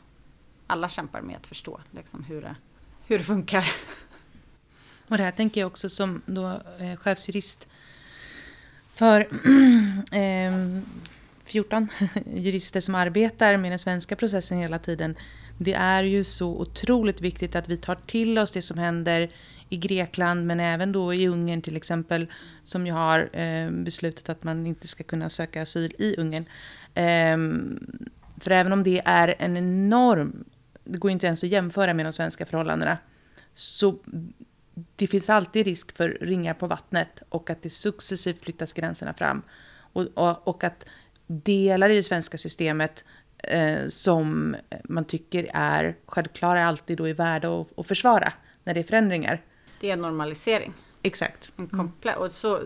Alla 0.68 0.90
kämpar 0.90 1.22
med 1.22 1.36
att 1.36 1.48
förstå 1.48 1.82
liksom, 1.92 2.24
hur, 2.24 2.42
det, 2.42 2.56
hur 3.08 3.18
det 3.18 3.24
funkar. 3.24 3.72
Och 5.08 5.18
det 5.18 5.24
här 5.24 5.32
tänker 5.32 5.62
jag 5.62 5.68
också 5.68 5.90
som 5.90 6.22
då, 6.26 6.62
eh, 6.80 6.98
chefsjurist 6.98 7.68
för 8.94 9.20
eh, 10.12 10.52
14 11.48 11.88
jurister 12.26 12.82
som 12.82 12.96
arbetar 12.96 13.58
med 13.58 13.72
den 13.72 13.80
svenska 13.80 14.16
processen 14.16 14.58
hela 14.58 14.80
tiden. 14.80 15.16
Det 15.58 15.74
är 15.74 16.04
ju 16.04 16.24
så 16.24 16.50
otroligt 16.50 17.22
viktigt 17.22 17.56
att 17.56 17.70
vi 17.70 17.78
tar 17.78 17.96
till 17.96 18.40
oss 18.40 18.52
det 18.52 18.62
som 18.62 18.78
händer 18.78 19.30
i 19.70 19.78
Grekland 19.78 20.46
men 20.46 20.60
även 20.60 20.92
då 20.92 21.14
i 21.14 21.28
Ungern 21.28 21.62
till 21.62 21.78
exempel 21.78 22.28
som 22.64 22.88
ju 22.88 22.94
har 22.94 23.40
eh, 23.40 23.70
beslutat 23.70 24.30
att 24.30 24.44
man 24.44 24.68
inte 24.68 24.88
ska 24.88 25.04
kunna 25.04 25.30
söka 25.30 25.62
asyl 25.62 25.94
i 25.98 26.16
Ungern. 26.18 26.46
Eh, 26.94 27.38
för 28.40 28.52
även 28.52 28.74
om 28.74 28.84
det 28.84 29.02
är 29.06 29.36
en 29.40 29.58
enorm, 29.58 30.46
det 30.84 30.98
går 30.98 31.12
inte 31.12 31.28
ens 31.28 31.44
att 31.44 31.50
jämföra 31.50 31.94
med 31.94 32.06
de 32.06 32.14
svenska 32.14 32.46
förhållandena, 32.46 32.98
så 33.54 33.98
det 34.96 35.08
finns 35.08 35.30
alltid 35.30 35.66
risk 35.66 35.98
för 35.98 36.18
ringar 36.22 36.54
på 36.54 36.68
vattnet 36.68 37.22
och 37.30 37.50
att 37.50 37.62
det 37.62 37.70
successivt 37.70 38.44
flyttas 38.44 38.74
gränserna 38.74 39.14
fram. 39.14 39.42
Och, 39.94 40.06
och, 40.14 40.48
och 40.48 40.64
att 40.64 40.86
delar 41.28 41.90
i 41.90 41.96
det 41.96 42.04
svenska 42.04 42.38
systemet 42.38 43.06
eh, 43.38 43.88
som 43.88 44.56
man 44.84 45.06
tycker 45.06 45.52
är 45.54 45.96
självklara 46.06 46.66
alltid 46.66 46.98
då 46.98 47.08
är 47.08 47.14
värda 47.14 47.62
att, 47.62 47.80
att 47.80 47.88
försvara 47.88 48.34
när 48.64 48.74
det 48.74 48.80
är 48.80 48.84
förändringar. 48.84 49.42
Det 49.80 49.92
är 49.92 49.98
normalisering. 49.98 50.74
Exakt. 51.02 51.52
En 51.58 51.68
komple- 51.68 52.16
och 52.16 52.32
så, 52.32 52.60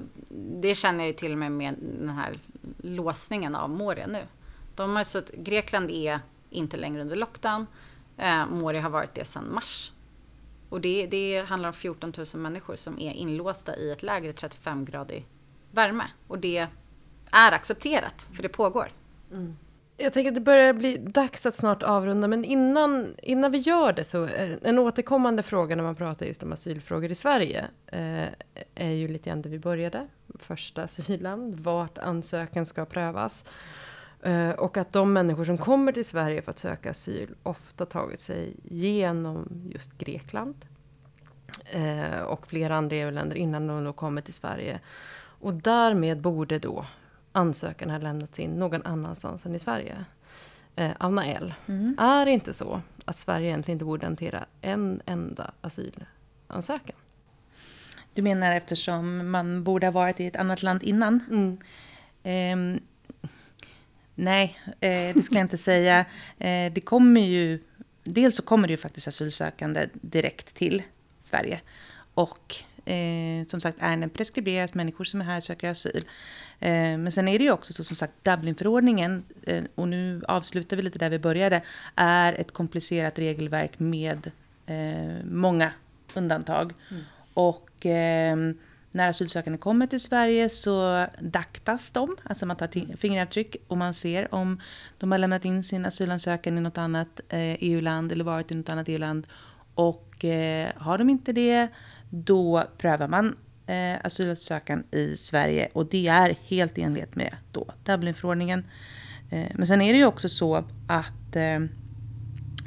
det 0.62 0.76
känner 0.76 1.00
jag 1.00 1.08
ju 1.08 1.14
till 1.14 1.32
och 1.32 1.38
med 1.38 1.52
med 1.52 1.76
den 1.80 2.10
här 2.10 2.40
låsningen 2.78 3.56
av 3.56 3.70
Moria 3.70 4.08
nu. 4.08 4.22
De 4.76 4.96
har 4.96 5.04
så 5.04 5.22
Grekland 5.34 5.92
är 5.92 6.20
inte 6.50 6.78
längre 6.78 7.02
under 7.02 7.16
lockdown. 7.16 7.68
Eh, 8.18 8.46
Moria 8.46 8.82
har 8.82 8.90
varit 8.90 9.16
det 9.16 9.26
sedan 9.26 9.54
mars. 9.54 9.92
Och 10.70 10.82
det, 10.82 11.08
det 11.08 11.46
handlar 11.48 11.70
om 11.70 11.74
14 11.74 12.14
000 12.18 12.26
människor 12.42 12.76
som 12.76 13.00
är 13.00 13.12
inlåsta 13.12 13.76
i 13.76 13.92
ett 13.92 14.04
läger 14.04 14.30
i 14.30 14.34
35 14.34 14.86
gradig 14.86 15.26
värme. 15.72 16.04
Och 16.28 16.40
det 16.40 16.68
är 17.32 17.52
accepterat, 17.52 18.30
för 18.34 18.44
det 18.44 18.50
pågår. 18.50 18.88
Mm. 19.32 19.58
Jag 19.98 20.14
tänker 20.14 20.32
att 20.32 20.36
det 20.36 20.42
börjar 20.42 20.74
bli 20.74 20.98
dags 20.98 21.46
att 21.46 21.56
snart 21.56 21.84
avrunda, 21.84 22.28
men 22.28 22.46
innan, 22.46 23.16
innan 23.24 23.52
vi 23.52 23.58
gör 23.58 23.94
det 23.94 24.04
så 24.04 24.24
är 24.24 24.60
en 24.62 24.80
återkommande 24.80 25.44
fråga 25.44 25.76
när 25.76 25.84
man 25.84 25.96
pratar 25.96 26.26
just 26.26 26.44
om 26.44 26.52
asylfrågor 26.52 27.12
i 27.12 27.16
Sverige 27.16 27.68
eh, 27.88 28.28
är 28.76 28.92
ju 28.92 29.08
lite 29.08 29.30
grann 29.30 29.42
där 29.42 29.50
vi 29.50 29.60
började. 29.60 30.08
Första 30.40 30.84
asylland, 30.84 31.60
vart 31.60 31.98
ansökan 31.98 32.66
ska 32.66 32.86
prövas. 32.86 33.46
Eh, 34.22 34.50
och 34.50 34.78
att 34.78 34.94
de 34.94 35.14
människor 35.14 35.46
som 35.46 35.58
kommer 35.58 35.92
till 35.92 36.06
Sverige 36.06 36.42
för 36.42 36.52
att 36.52 36.60
söka 36.60 36.92
asyl 36.92 37.36
ofta 37.44 37.86
tagit 37.86 38.22
sig 38.22 38.54
genom 38.64 39.50
just 39.74 39.98
Grekland 39.98 40.56
eh, 41.66 42.22
och 42.22 42.48
flera 42.48 42.76
andra 42.76 42.96
EU-länder 42.96 43.36
innan 43.36 43.68
de 43.68 43.84
då 43.84 43.94
kommer 43.94 44.22
till 44.22 44.34
Sverige. 44.34 44.80
Och 45.18 45.54
därmed 45.54 46.22
borde 46.22 46.60
då 46.60 46.86
ansökan 47.32 47.90
ha 47.90 47.98
lämnats 47.98 48.40
in 48.40 48.60
någon 48.60 48.86
annanstans 48.86 49.46
än 49.46 49.56
i 49.56 49.60
Sverige. 49.60 50.06
Eh, 50.76 50.92
Anna 50.98 51.26
L. 51.26 51.54
Mm. 51.68 51.96
Är 52.00 52.26
det 52.26 52.32
inte 52.32 52.54
så 52.54 52.82
att 53.06 53.18
Sverige 53.18 53.48
egentligen 53.48 53.76
inte 53.76 53.86
borde 53.86 54.06
hantera 54.06 54.46
en 54.62 55.02
enda 55.06 55.52
asylansökan? 55.62 56.96
Du 58.14 58.22
menar 58.22 58.52
eftersom 58.52 59.32
man 59.32 59.64
borde 59.64 59.88
ha 59.88 59.92
varit 59.92 60.20
i 60.20 60.26
ett 60.26 60.36
annat 60.36 60.64
land 60.64 60.84
innan? 60.84 61.20
Mm. 61.30 61.58
Eh, 62.24 62.82
nej, 64.16 64.60
eh, 64.68 65.16
det 65.16 65.24
skulle 65.24 65.40
jag 65.40 65.46
inte 65.46 65.58
säga. 65.58 66.00
Eh, 66.40 66.74
det 66.74 66.82
kommer 66.86 67.22
ju... 67.22 67.60
Dels 68.04 68.36
så 68.36 68.44
kommer 68.44 68.68
det 68.68 68.72
ju 68.72 68.78
faktiskt 68.78 69.08
asylsökande 69.08 69.88
direkt 69.94 70.56
till 70.56 70.84
Sverige. 71.24 71.62
Och 72.14 72.56
Eh, 72.92 73.46
som 73.48 73.62
sagt, 73.62 73.78
ärenden 73.82 74.10
preskriberas, 74.10 74.74
människor 74.74 75.04
som 75.04 75.22
är 75.22 75.26
här 75.26 75.42
söker 75.42 75.70
asyl. 75.70 76.06
Eh, 76.60 76.72
men 76.72 77.12
sen 77.12 77.28
är 77.28 77.38
det 77.38 77.44
ju 77.44 77.52
också 77.52 77.74
så 77.74 77.84
som 77.84 77.96
sagt, 77.96 78.14
Dublinförordningen, 78.24 79.24
eh, 79.44 79.64
och 79.76 79.88
nu 79.88 80.22
avslutar 80.28 80.78
vi 80.78 80.84
lite 80.84 81.00
där 81.00 81.10
vi 81.10 81.20
började, 81.20 81.62
är 81.96 82.34
ett 82.34 82.52
komplicerat 82.52 83.20
regelverk 83.20 83.80
med 83.80 84.32
eh, 84.66 85.26
många 85.26 85.72
undantag. 86.14 86.74
Mm. 86.92 87.04
Och 87.34 87.86
eh, 87.86 88.38
när 88.92 89.10
asylsökande 89.10 89.58
kommer 89.58 89.88
till 89.88 90.00
Sverige 90.00 90.50
så 90.50 91.08
daktas 91.20 91.92
de, 91.92 92.16
alltså 92.24 92.46
man 92.46 92.58
tar 92.58 92.98
fingeravtryck 92.98 93.56
och 93.68 93.78
man 93.78 93.94
ser 93.94 94.36
om 94.36 94.62
de 94.98 95.12
har 95.12 95.20
lämnat 95.20 95.46
in 95.46 95.64
sin 95.64 95.86
asylansökan 95.86 96.58
i 96.58 96.62
något 96.62 96.78
annat 96.78 97.22
EU-land 97.30 98.12
eh, 98.12 98.12
e 98.12 98.16
eller 98.16 98.24
varit 98.24 98.52
i 98.52 98.56
något 98.56 98.70
annat 98.70 98.90
EU-land. 98.90 99.28
Och 99.76 100.26
har 100.76 100.98
de 100.98 101.10
inte 101.10 101.34
det 101.34 101.70
då 102.12 102.64
prövar 102.78 103.08
man 103.08 103.36
eh, 103.66 103.98
asylansökan 104.04 104.84
i 104.92 105.18
Sverige 105.18 105.70
och 105.74 105.86
det 105.86 106.08
är 106.08 106.36
helt 106.46 106.78
i 106.78 106.82
enlighet 106.82 107.16
med 107.16 107.36
då 107.52 107.74
Dublinförordningen. 107.84 108.66
Eh, 109.30 109.48
men 109.54 109.68
sen 109.68 109.82
är 109.82 109.94
det 109.94 110.00
ju 110.00 110.06
också 110.06 110.30
så 110.30 110.64
att 110.88 111.36
eh, 111.36 111.60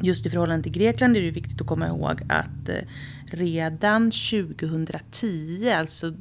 just 0.01 0.27
i 0.27 0.31
förhållande 0.31 0.63
till 0.63 0.73
Grekland 0.73 1.17
är 1.17 1.21
det 1.21 1.31
viktigt 1.31 1.61
att 1.61 1.67
komma 1.67 1.87
ihåg 1.87 2.23
att 2.29 2.69
eh, 2.69 2.79
redan 3.27 4.11
2010, 4.11 5.73
alltså 5.77 6.15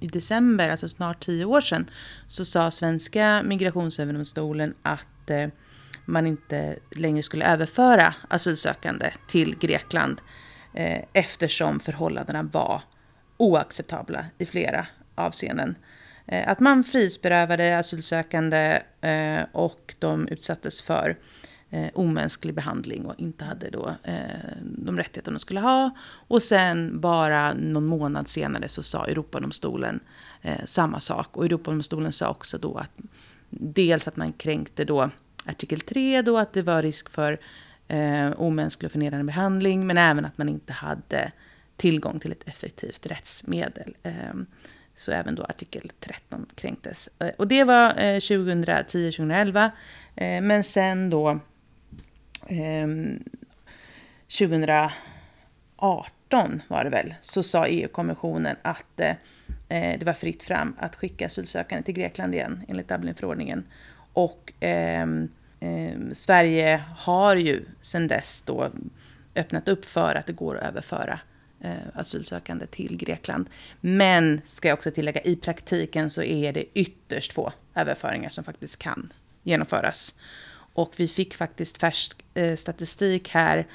i 0.00 0.06
december, 0.06 0.68
alltså 0.68 0.88
snart 0.88 1.20
tio 1.20 1.44
år 1.44 1.60
sedan, 1.60 1.90
så 2.26 2.44
sa 2.44 2.70
svenska 2.70 3.42
migrationsöverdomstolen 3.44 4.74
att 4.82 5.30
eh, 5.30 5.48
man 6.04 6.26
inte 6.26 6.76
längre 6.90 7.22
skulle 7.22 7.46
överföra 7.46 8.14
asylsökande 8.28 9.10
till 9.28 9.58
Grekland 9.58 10.20
eh, 10.74 11.04
eftersom 11.12 11.80
förhållandena 11.80 12.42
var 12.42 12.82
oacceptabla 13.36 14.26
i 14.38 14.46
flera 14.46 14.86
avseenden. 15.14 15.74
Eh, 16.26 16.48
att 16.48 16.60
man 16.60 16.84
frihetsberövade 16.84 17.78
asylsökande 17.78 18.82
eh, 19.00 19.42
och 19.52 19.94
de 19.98 20.28
utsattes 20.28 20.82
för 20.82 21.16
eh, 21.70 21.88
omänsklig 21.94 22.54
behandling 22.54 23.06
och 23.06 23.14
inte 23.18 23.44
hade 23.44 23.70
då 23.70 23.94
eh, 24.02 24.14
de 24.62 24.98
rättigheter 24.98 25.32
de 25.32 25.38
skulle 25.38 25.60
ha. 25.60 25.90
Och 26.28 26.42
sen 26.42 27.00
bara 27.00 27.54
någon 27.54 27.86
månad 27.86 28.28
senare 28.28 28.68
så 28.68 28.82
sa 28.82 29.06
Europadomstolen 29.06 30.00
eh, 30.42 30.64
samma 30.64 31.00
sak. 31.00 31.36
Och 31.36 31.44
Europadomstolen 31.44 32.12
sa 32.12 32.30
också 32.30 32.58
då 32.58 32.74
att 32.74 32.92
dels 33.50 34.08
att 34.08 34.16
man 34.16 34.32
kränkte 34.32 34.84
då 34.84 35.10
artikel 35.44 35.80
3 35.80 36.22
då, 36.22 36.38
att 36.38 36.52
det 36.52 36.62
var 36.62 36.82
risk 36.82 37.08
för 37.08 37.38
eh, 37.88 38.30
omänsklig 38.36 38.88
och 38.88 38.92
förnedrande 38.92 39.24
behandling, 39.24 39.86
men 39.86 39.98
även 39.98 40.24
att 40.24 40.38
man 40.38 40.48
inte 40.48 40.72
hade 40.72 41.32
tillgång 41.76 42.20
till 42.20 42.32
ett 42.32 42.48
effektivt 42.48 43.06
rättsmedel. 43.06 43.96
Eh, 44.02 44.12
så 44.96 45.12
även 45.12 45.34
då 45.34 45.42
artikel 45.42 45.92
13 46.00 46.46
kränktes. 46.54 47.08
Eh, 47.18 47.28
och 47.28 47.48
det 47.48 47.64
var 47.64 47.88
eh, 47.88 48.16
2010-2011. 48.16 49.70
Eh, 50.16 50.42
men 50.42 50.64
sen 50.64 51.10
då 51.10 51.38
ehm, 52.46 53.24
2018 54.38 56.62
var 56.68 56.84
det 56.84 56.90
väl, 56.90 57.14
så 57.22 57.42
sa 57.42 57.66
EU-kommissionen 57.66 58.56
att 58.62 59.00
eh, 59.00 59.14
eh, 59.68 59.98
det 59.98 60.06
var 60.06 60.12
fritt 60.12 60.42
fram 60.42 60.76
att 60.78 60.96
skicka 60.96 61.26
asylsökande 61.26 61.84
till 61.84 61.94
Grekland 61.94 62.34
igen 62.34 62.64
enligt 62.68 62.88
Dublinförordningen. 62.88 63.64
Och 64.12 64.52
ehm, 64.60 65.28
eh, 65.62 66.12
Sverige 66.12 66.82
har 66.96 67.36
ju 67.36 67.64
sedan 67.80 68.08
dess 68.08 68.42
då 68.46 68.70
öppnat 69.34 69.68
upp 69.68 69.84
för 69.84 70.14
att 70.14 70.26
det 70.26 70.32
går 70.32 70.56
att 70.58 70.68
överföra 70.68 71.20
eh, 71.60 71.72
asylsökande 71.94 72.66
till 72.66 72.96
Grekland. 72.96 73.50
Men, 73.80 74.40
ska 74.46 74.68
jag 74.68 74.76
också 74.76 74.90
tillägga, 74.90 75.20
i 75.20 75.36
praktiken 75.36 76.10
så 76.10 76.22
är 76.22 76.52
det 76.52 76.64
ytterst 76.74 77.32
få 77.32 77.52
överföringar 77.74 78.30
som 78.30 78.44
faktiskt 78.44 78.78
kan 78.78 79.12
genomföras. 79.42 80.14
Och 80.74 80.92
vi 80.96 81.08
fick 81.08 81.34
faktiskt 81.34 81.78
färsk 81.78 82.24
eh, 82.34 82.56
statistik 82.56 83.28
här 83.28 83.66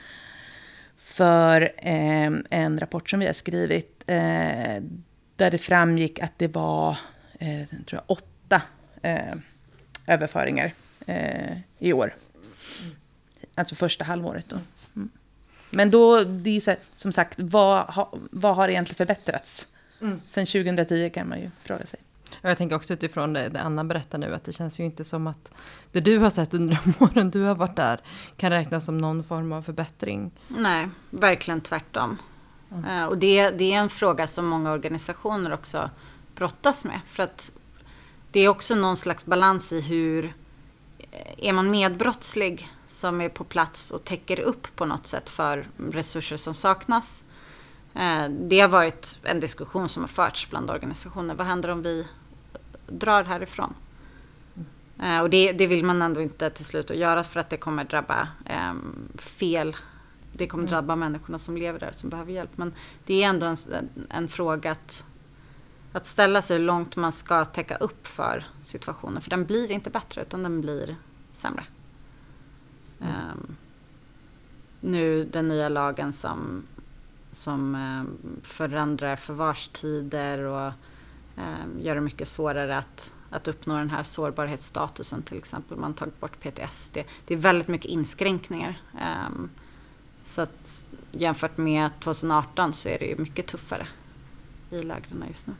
för 0.97 1.61
eh, 1.77 2.31
en 2.49 2.79
rapport 2.79 3.09
som 3.09 3.19
vi 3.19 3.25
har 3.25 3.33
skrivit 3.33 4.03
eh, 4.07 4.81
där 5.35 5.51
det 5.51 5.57
framgick 5.57 6.19
att 6.19 6.33
det 6.37 6.47
var 6.47 6.97
eh, 7.39 7.67
tror 7.67 8.01
jag, 8.01 8.03
åtta 8.07 8.61
eh, 9.01 9.35
överföringar 10.07 10.71
eh, 11.07 11.57
i 11.79 11.93
år. 11.93 12.13
Alltså 13.55 13.75
första 13.75 14.05
halvåret 14.05 14.45
då. 14.49 14.55
Mm. 14.95 15.09
Men 15.69 15.91
då, 15.91 16.23
det 16.23 16.49
är 16.49 16.59
så 16.59 16.71
här, 16.71 16.79
som 16.95 17.11
sagt, 17.11 17.39
vad, 17.39 17.85
ha, 17.85 18.13
vad 18.31 18.55
har 18.55 18.69
egentligen 18.69 18.97
förbättrats? 18.97 19.67
Mm. 20.01 20.21
Sen 20.27 20.45
2010 20.45 21.09
kan 21.13 21.29
man 21.29 21.39
ju 21.39 21.49
fråga 21.63 21.85
sig. 21.85 21.99
Jag 22.41 22.57
tänker 22.57 22.75
också 22.75 22.93
utifrån 22.93 23.33
det, 23.33 23.49
det 23.49 23.59
Anna 23.59 23.83
berättar 23.83 24.17
nu, 24.17 24.33
att 24.33 24.43
det 24.43 24.53
känns 24.53 24.79
ju 24.79 24.83
inte 24.83 25.03
som 25.03 25.27
att 25.27 25.51
det 25.91 25.99
du 25.99 26.17
har 26.17 26.29
sett 26.29 26.53
under 26.53 26.79
de 26.99 27.05
åren 27.05 27.31
du 27.31 27.43
har 27.43 27.55
varit 27.55 27.75
där 27.75 27.99
kan 28.37 28.51
räknas 28.51 28.85
som 28.85 28.97
någon 28.97 29.23
form 29.23 29.51
av 29.51 29.61
förbättring. 29.61 30.31
Nej, 30.47 30.87
verkligen 31.09 31.61
tvärtom. 31.61 32.17
Mm. 32.71 32.85
Uh, 32.85 33.05
och 33.05 33.17
det, 33.17 33.49
det 33.49 33.73
är 33.73 33.77
en 33.77 33.89
fråga 33.89 34.27
som 34.27 34.45
många 34.45 34.71
organisationer 34.71 35.53
också 35.53 35.89
brottas 36.35 36.85
med. 36.85 36.99
För 37.05 37.23
att 37.23 37.51
det 38.31 38.39
är 38.39 38.47
också 38.47 38.75
någon 38.75 38.97
slags 38.97 39.25
balans 39.25 39.73
i 39.73 39.81
hur 39.81 40.33
är 41.37 41.53
man 41.53 41.71
medbrottslig 41.71 42.69
som 42.87 43.21
är 43.21 43.29
på 43.29 43.43
plats 43.43 43.91
och 43.91 44.03
täcker 44.03 44.39
upp 44.39 44.75
på 44.75 44.85
något 44.85 45.05
sätt 45.07 45.29
för 45.29 45.65
resurser 45.77 46.37
som 46.37 46.53
saknas. 46.53 47.23
Eh, 47.93 48.29
det 48.29 48.59
har 48.59 48.67
varit 48.67 49.19
en 49.23 49.39
diskussion 49.39 49.89
som 49.89 50.03
har 50.03 50.07
förts 50.07 50.49
bland 50.49 50.69
organisationer. 50.69 51.35
Vad 51.35 51.47
händer 51.47 51.69
om 51.69 51.81
vi 51.81 52.07
drar 52.87 53.23
härifrån? 53.23 53.73
Eh, 55.03 55.19
och 55.19 55.29
det, 55.29 55.51
det, 55.51 55.67
vill 55.67 55.85
man 55.85 56.01
ändå 56.01 56.21
inte 56.21 56.49
till 56.49 56.65
slut 56.65 56.91
att 56.91 56.97
göra 56.97 57.23
för 57.23 57.39
att 57.39 57.49
det 57.49 57.57
kommer 57.57 57.83
drabba 57.83 58.27
eh, 58.45 58.73
fel. 59.15 59.75
Det 60.33 60.47
kommer 60.47 60.63
mm. 60.63 60.71
drabba 60.71 60.95
människorna 60.95 61.37
som 61.37 61.57
lever 61.57 61.79
där 61.79 61.91
som 61.91 62.09
behöver 62.09 62.31
hjälp. 62.31 62.51
Men 62.55 62.73
det 63.05 63.23
är 63.23 63.29
ändå 63.29 63.45
en, 63.45 63.55
en 64.09 64.27
fråga 64.27 64.71
att, 64.71 65.05
att 65.93 66.05
ställa 66.05 66.41
sig 66.41 66.57
hur 66.57 66.65
långt 66.65 66.95
man 66.95 67.11
ska 67.11 67.45
täcka 67.45 67.75
upp 67.75 68.07
för 68.07 68.45
situationen. 68.61 69.21
För 69.21 69.29
den 69.29 69.45
blir 69.45 69.71
inte 69.71 69.89
bättre 69.89 70.21
utan 70.21 70.43
den 70.43 70.61
blir 70.61 70.95
sämre. 71.37 71.63
Um, 72.99 73.55
nu 74.81 75.25
den 75.25 75.47
nya 75.47 75.69
lagen 75.69 76.13
som, 76.13 76.63
som 77.31 77.75
um, 77.75 78.17
förändrar 78.43 79.15
förvarstider 79.15 80.39
och 80.39 80.71
um, 81.37 81.79
gör 81.79 81.95
det 81.95 82.01
mycket 82.01 82.27
svårare 82.27 82.77
att 82.77 83.13
att 83.29 83.47
uppnå 83.47 83.77
den 83.77 83.89
här 83.89 84.03
sårbarhetsstatusen 84.03 85.21
till 85.21 85.37
exempel. 85.37 85.77
Man 85.77 85.91
har 85.91 85.97
tagit 85.97 86.19
bort 86.19 86.39
PTSD. 86.39 86.97
Det 87.25 87.33
är 87.33 87.37
väldigt 87.37 87.67
mycket 87.67 87.91
inskränkningar. 87.91 88.81
Um, 89.27 89.49
så 90.23 90.41
att 90.41 90.85
jämfört 91.11 91.57
med 91.57 91.89
2018 91.99 92.73
så 92.73 92.89
är 92.89 92.99
det 92.99 93.05
ju 93.05 93.17
mycket 93.17 93.47
tuffare 93.47 93.87
i 94.71 94.83
lägren 94.83 95.23
just 95.27 95.47
nu. 95.47 95.53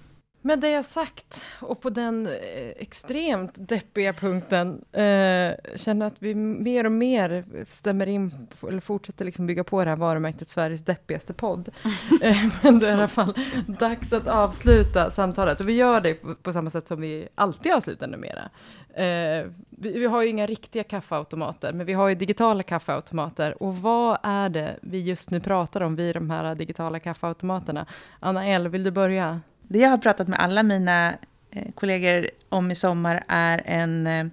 Med 0.47 0.59
det 0.59 0.83
sagt, 0.83 1.41
och 1.61 1.81
på 1.81 1.89
den 1.89 2.25
eh, 2.25 2.69
extremt 2.75 3.51
deppiga 3.55 4.13
punkten, 4.13 4.81
eh, 4.91 5.75
känner 5.75 6.05
att 6.05 6.15
vi 6.19 6.35
mer 6.35 6.85
och 6.85 6.91
mer 6.91 7.45
stämmer 7.67 8.07
in, 8.07 8.47
eller 8.67 8.79
fortsätter 8.79 9.25
liksom 9.25 9.47
bygga 9.47 9.63
på 9.63 9.83
det 9.83 9.89
här 9.89 9.97
varumärket 9.97 10.49
Sveriges 10.49 10.85
deppigaste 10.85 11.33
podd. 11.33 11.69
eh, 12.21 12.45
men 12.63 12.79
det 12.79 12.87
är 12.87 12.91
i 12.91 12.93
alla 12.93 13.07
fall 13.07 13.33
dags 13.67 14.13
att 14.13 14.27
avsluta 14.27 15.09
samtalet, 15.09 15.59
och 15.59 15.69
vi 15.69 15.73
gör 15.73 16.01
det 16.01 16.13
på, 16.13 16.35
på 16.35 16.53
samma 16.53 16.69
sätt 16.69 16.87
som 16.87 17.01
vi 17.01 17.27
alltid 17.35 17.71
avslutar 17.71 18.07
numera. 18.07 18.49
Eh, 18.93 19.47
vi, 19.69 19.99
vi, 19.99 20.05
har 20.05 20.21
ju 20.21 20.29
inga 20.29 20.45
riktiga 20.45 20.83
kaffeautomater, 20.83 21.73
men 21.73 21.85
vi 21.85 21.93
har 21.93 22.07
ju 22.07 22.15
digitala 22.15 22.63
kaffeautomater. 22.63 23.63
Och 23.63 23.77
vad 23.77 24.17
är 24.23 24.49
det 24.49 24.79
vi 24.81 24.99
just 24.99 25.29
nu 25.29 25.39
pratar 25.39 25.81
om 25.81 25.95
vid 25.95 26.15
de 26.15 26.29
här 26.29 26.55
digitala 26.55 26.99
kaffeautomaterna? 26.99 27.85
Anna 28.19 28.47
El, 28.47 28.67
vill 28.67 28.83
du 28.83 28.91
börja? 28.91 29.41
Det 29.67 29.79
jag 29.79 29.89
har 29.89 29.97
pratat 29.97 30.27
med 30.27 30.39
alla 30.39 30.63
mina 30.63 31.17
eh, 31.51 31.71
kollegor 31.75 32.29
om 32.49 32.71
i 32.71 32.75
sommar 32.75 33.23
är 33.27 33.61
en 33.65 34.07
eh, 34.07 34.27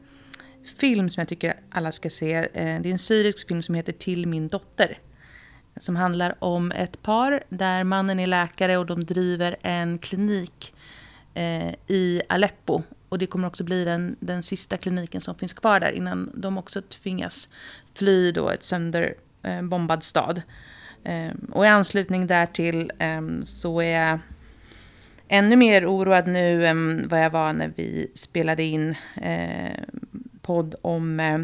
film 0.78 1.10
som 1.10 1.20
jag 1.20 1.28
tycker 1.28 1.54
alla 1.70 1.92
ska 1.92 2.10
se. 2.10 2.34
Eh, 2.34 2.80
det 2.80 2.88
är 2.88 2.92
en 2.92 2.98
syrisk 2.98 3.48
film 3.48 3.62
som 3.62 3.74
heter 3.74 3.92
Till 3.92 4.28
min 4.28 4.48
dotter. 4.48 4.98
Som 5.80 5.96
handlar 5.96 6.34
om 6.38 6.72
ett 6.72 7.02
par 7.02 7.44
där 7.48 7.84
mannen 7.84 8.20
är 8.20 8.26
läkare 8.26 8.78
och 8.78 8.86
de 8.86 9.04
driver 9.04 9.56
en 9.62 9.98
klinik 9.98 10.74
i 11.86 12.22
Aleppo. 12.28 12.82
Och 13.08 13.18
det 13.18 13.26
kommer 13.26 13.48
också 13.48 13.64
bli 13.64 13.84
den, 13.84 14.16
den 14.20 14.42
sista 14.42 14.76
kliniken 14.76 15.20
som 15.20 15.34
finns 15.34 15.52
kvar 15.52 15.80
där 15.80 15.90
innan 15.90 16.30
de 16.34 16.58
också 16.58 16.82
tvingas 16.82 17.48
fly 17.94 18.32
då 18.32 18.50
ett 18.50 18.64
sönderbombad 18.64 20.04
stad. 20.04 20.42
Och 21.52 21.64
i 21.64 21.68
anslutning 21.68 22.26
därtill 22.26 22.92
så 23.44 23.82
är 23.82 24.20
ännu 25.34 25.56
mer 25.56 25.86
oroad 25.86 26.26
nu 26.26 26.66
än 26.66 27.08
vad 27.08 27.24
jag 27.24 27.30
var 27.30 27.52
när 27.52 27.72
vi 27.76 28.12
spelade 28.14 28.62
in 28.62 28.96
eh, 29.16 29.82
podd 30.40 30.74
om, 30.82 31.20
eh, 31.20 31.40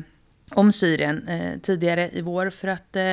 om 0.54 0.72
Syrien 0.72 1.28
eh, 1.28 1.58
tidigare 1.60 2.10
i 2.12 2.20
vår. 2.20 2.50
För 2.50 2.68
att 2.68 2.96
eh, 2.96 3.04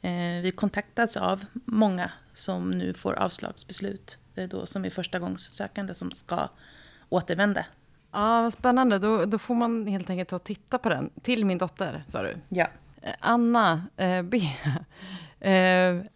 eh, 0.00 0.42
vi 0.42 0.52
kontaktas 0.56 1.16
av 1.16 1.44
många 1.64 2.10
som 2.32 2.70
nu 2.70 2.94
får 2.94 3.14
avslagsbeslut. 3.14 4.18
Eh, 4.34 4.48
då, 4.48 4.66
som 4.66 4.84
är 4.84 4.90
förstagångssökande 4.90 5.94
som 5.94 6.10
ska 6.10 6.48
återvända. 7.08 7.66
Ja, 8.12 8.42
vad 8.42 8.52
spännande. 8.52 8.98
Då, 8.98 9.24
då 9.24 9.38
får 9.38 9.54
man 9.54 9.86
helt 9.86 10.10
enkelt 10.10 10.28
ta 10.28 10.36
och 10.36 10.44
titta 10.44 10.78
på 10.78 10.88
den. 10.88 11.10
Till 11.22 11.44
min 11.44 11.58
dotter, 11.58 12.04
sa 12.08 12.22
du? 12.22 12.34
Ja. 12.48 12.66
Anna 13.20 13.86
B. 14.24 14.40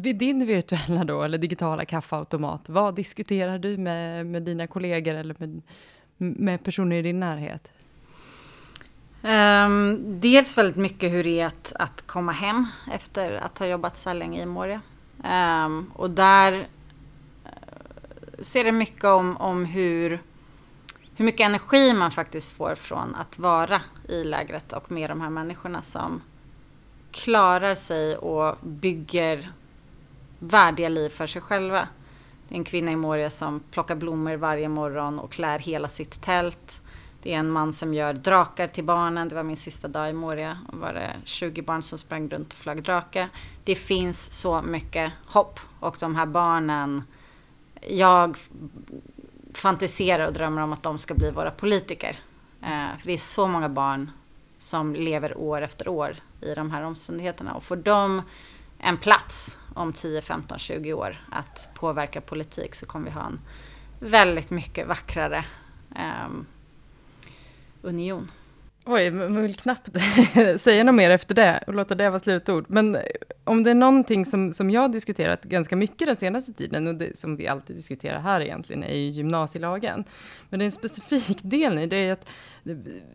Vid 0.00 0.16
din 0.16 0.46
virtuella 0.46 1.04
då, 1.04 1.22
eller 1.22 1.38
digitala 1.38 1.84
kaffeautomat, 1.84 2.68
vad 2.68 2.94
diskuterar 2.94 3.58
du 3.58 3.76
med, 3.76 4.26
med 4.26 4.42
dina 4.42 4.66
kollegor 4.66 5.14
eller 5.14 5.36
med, 5.38 5.62
med 6.16 6.64
personer 6.64 6.96
i 6.96 7.02
din 7.02 7.20
närhet? 7.20 7.72
Um, 9.22 10.20
dels 10.20 10.58
väldigt 10.58 10.76
mycket 10.76 11.12
hur 11.12 11.24
det 11.24 11.40
är 11.40 11.46
att, 11.46 11.72
att 11.78 12.06
komma 12.06 12.32
hem 12.32 12.66
efter 12.92 13.32
att 13.32 13.58
ha 13.58 13.66
jobbat 13.66 13.98
så 13.98 14.08
här 14.08 14.14
länge 14.14 14.42
i 14.42 14.46
Moria. 14.46 14.80
Um, 15.64 15.92
och 15.94 16.10
där 16.10 16.68
eh, 17.44 17.50
ser 18.40 18.64
det 18.64 18.72
mycket 18.72 19.04
om, 19.04 19.36
om 19.36 19.64
hur, 19.64 20.20
hur 21.16 21.24
mycket 21.24 21.46
energi 21.46 21.92
man 21.92 22.10
faktiskt 22.10 22.50
får 22.52 22.74
från 22.74 23.14
att 23.14 23.38
vara 23.38 23.80
i 24.08 24.24
lägret 24.24 24.72
och 24.72 24.90
med 24.90 25.10
de 25.10 25.20
här 25.20 25.30
människorna 25.30 25.82
som 25.82 26.22
klarar 27.10 27.74
sig 27.74 28.16
och 28.16 28.56
bygger 28.62 29.52
värdiga 30.38 30.88
liv 30.88 31.08
för 31.08 31.26
sig 31.26 31.42
själva. 31.42 31.88
Det 32.48 32.54
är 32.54 32.58
en 32.58 32.64
kvinna 32.64 32.92
i 32.92 32.96
Moria 32.96 33.30
som 33.30 33.60
plockar 33.70 33.94
blommor 33.94 34.36
varje 34.36 34.68
morgon 34.68 35.18
och 35.18 35.32
klär 35.32 35.58
hela 35.58 35.88
sitt 35.88 36.22
tält. 36.22 36.82
Det 37.22 37.34
är 37.34 37.38
en 37.38 37.50
man 37.50 37.72
som 37.72 37.94
gör 37.94 38.12
drakar 38.12 38.68
till 38.68 38.84
barnen. 38.84 39.28
Det 39.28 39.34
var 39.34 39.42
min 39.42 39.56
sista 39.56 39.88
dag 39.88 40.10
i 40.10 40.12
Moria. 40.12 40.58
Då 40.72 40.78
var 40.78 40.92
det 40.92 41.16
20 41.24 41.62
barn 41.62 41.82
som 41.82 41.98
sprang 41.98 42.28
runt 42.28 42.52
och 42.52 42.58
flög 42.58 42.82
drake. 42.82 43.28
Det 43.64 43.74
finns 43.74 44.32
så 44.32 44.62
mycket 44.62 45.12
hopp. 45.26 45.60
Och 45.80 45.96
de 46.00 46.14
här 46.14 46.26
barnen, 46.26 47.02
jag 47.88 48.36
fantiserar 49.54 50.26
och 50.26 50.32
drömmer 50.32 50.62
om 50.62 50.72
att 50.72 50.82
de 50.82 50.98
ska 50.98 51.14
bli 51.14 51.30
våra 51.30 51.50
politiker. 51.50 52.18
Eh, 52.62 52.98
för 52.98 53.06
det 53.06 53.12
är 53.12 53.18
så 53.18 53.46
många 53.46 53.68
barn 53.68 54.10
som 54.58 54.94
lever 54.94 55.38
år 55.38 55.62
efter 55.62 55.88
år 55.88 56.16
i 56.40 56.54
de 56.54 56.70
här 56.70 56.82
omständigheterna. 56.82 57.54
Och 57.54 57.62
får 57.62 57.76
de 57.76 58.22
en 58.78 58.96
plats 58.96 59.58
om 59.78 59.92
10, 59.92 60.22
15, 60.22 60.58
20 60.58 60.92
år 60.92 61.16
att 61.30 61.68
påverka 61.74 62.20
politik 62.20 62.74
så 62.74 62.86
kommer 62.86 63.04
vi 63.04 63.10
ha 63.10 63.26
en 63.26 63.40
väldigt 64.00 64.50
mycket 64.50 64.86
vackrare 64.86 65.44
um, 66.26 66.46
union. 67.82 68.30
Oj, 68.90 69.10
man 69.10 69.42
vill 69.42 69.56
knappt 69.56 69.88
säga 70.56 70.84
något 70.84 70.94
mer 70.94 71.10
efter 71.10 71.34
det 71.34 71.64
och 71.66 71.74
låta 71.74 71.94
det 71.94 72.10
vara 72.10 72.20
slutord. 72.20 72.64
Men 72.68 72.94
eh, 72.94 73.02
om 73.44 73.62
det 73.62 73.70
är 73.70 73.74
någonting 73.74 74.26
som, 74.26 74.52
som 74.52 74.70
jag 74.70 74.80
har 74.80 74.88
diskuterat 74.88 75.42
ganska 75.42 75.76
mycket 75.76 76.06
den 76.06 76.16
senaste 76.16 76.52
tiden 76.52 76.86
och 76.86 76.94
det 76.94 77.18
som 77.18 77.36
vi 77.36 77.48
alltid 77.48 77.76
diskuterar 77.76 78.20
här 78.20 78.40
egentligen 78.40 78.84
är 78.84 78.94
ju 78.94 79.08
gymnasielagen. 79.08 80.04
Men 80.50 80.58
det 80.58 80.64
är 80.64 80.66
en 80.66 80.72
specifik 80.72 81.38
del 81.42 81.78
i 81.78 81.86
det 81.86 81.96
är 81.96 82.12
att 82.12 82.28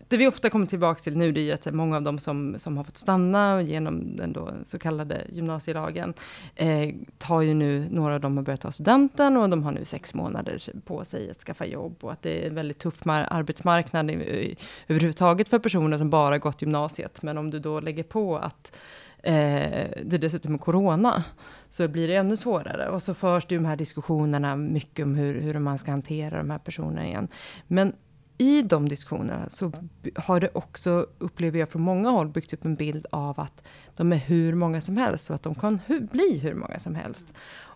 det 0.07 0.17
vi 0.17 0.27
ofta 0.27 0.49
kommer 0.49 0.65
tillbaka 0.65 0.99
till 0.99 1.17
nu, 1.17 1.31
det 1.31 1.49
är 1.49 1.53
att 1.53 1.73
många 1.73 1.95
av 1.95 2.03
dem 2.03 2.19
som, 2.19 2.55
som 2.59 2.77
har 2.77 2.83
fått 2.83 2.97
stanna 2.97 3.61
genom 3.61 4.15
den 4.15 4.33
då 4.33 4.49
så 4.63 4.79
kallade 4.79 5.21
gymnasielagen, 5.29 6.13
eh, 6.55 6.89
tar 7.17 7.41
ju 7.41 7.53
nu, 7.53 7.87
några 7.89 8.15
av 8.15 8.21
dem 8.21 8.37
har 8.37 8.43
börjat 8.43 8.61
ta 8.61 8.71
studenten 8.71 9.37
och 9.37 9.49
de 9.49 9.63
har 9.63 9.71
nu 9.71 9.85
sex 9.85 10.13
månader 10.13 10.59
på 10.85 11.05
sig 11.05 11.31
att 11.31 11.39
skaffa 11.39 11.65
jobb 11.65 11.95
och 12.01 12.11
att 12.11 12.21
det 12.21 12.43
är 12.43 12.47
en 12.47 12.55
väldigt 12.55 12.79
tuff 12.79 13.07
arbetsmarknad 13.07 14.11
i, 14.11 14.13
i, 14.13 14.57
överhuvudtaget 14.87 15.49
för 15.49 15.59
personer 15.59 15.97
som 15.97 16.09
bara 16.09 16.37
gått 16.37 16.61
gymnasiet. 16.61 17.21
Men 17.21 17.37
om 17.37 17.49
du 17.49 17.59
då 17.59 17.79
lägger 17.79 18.03
på 18.03 18.37
att 18.37 18.75
eh, 19.23 19.89
det 20.03 20.17
dessutom 20.17 20.53
är 20.53 20.57
corona, 20.57 21.23
så 21.69 21.87
blir 21.87 22.07
det 22.07 22.15
ännu 22.15 22.37
svårare. 22.37 22.89
Och 22.89 23.03
så 23.03 23.13
förs 23.13 23.45
det 23.45 23.55
ju 23.55 23.59
de 23.59 23.65
här 23.65 23.75
diskussionerna 23.75 24.55
mycket 24.55 25.03
om 25.03 25.15
hur, 25.15 25.41
hur 25.41 25.59
man 25.59 25.77
ska 25.77 25.91
hantera 25.91 26.37
de 26.37 26.49
här 26.49 26.59
personerna 26.59 27.07
igen. 27.07 27.27
Men 27.67 27.93
i 28.37 28.61
de 28.61 28.89
diskussionerna 28.89 29.49
så 29.49 29.71
har 30.15 30.39
det 30.39 30.49
också, 30.53 31.07
upplever 31.17 31.59
jag 31.59 31.69
från 31.69 31.81
många 31.81 32.09
håll, 32.09 32.27
byggts 32.27 32.53
upp 32.53 32.65
en 32.65 32.75
bild 32.75 33.05
av 33.11 33.39
att 33.39 33.67
de 33.95 34.13
är 34.13 34.17
hur 34.17 34.55
många 34.55 34.81
som 34.81 34.97
helst 34.97 35.29
och 35.29 35.35
att 35.35 35.43
de 35.43 35.55
kan 35.55 35.79
hu 35.87 35.99
bli 35.99 36.37
hur 36.37 36.53
många 36.53 36.79
som 36.79 36.95
helst. 36.95 37.33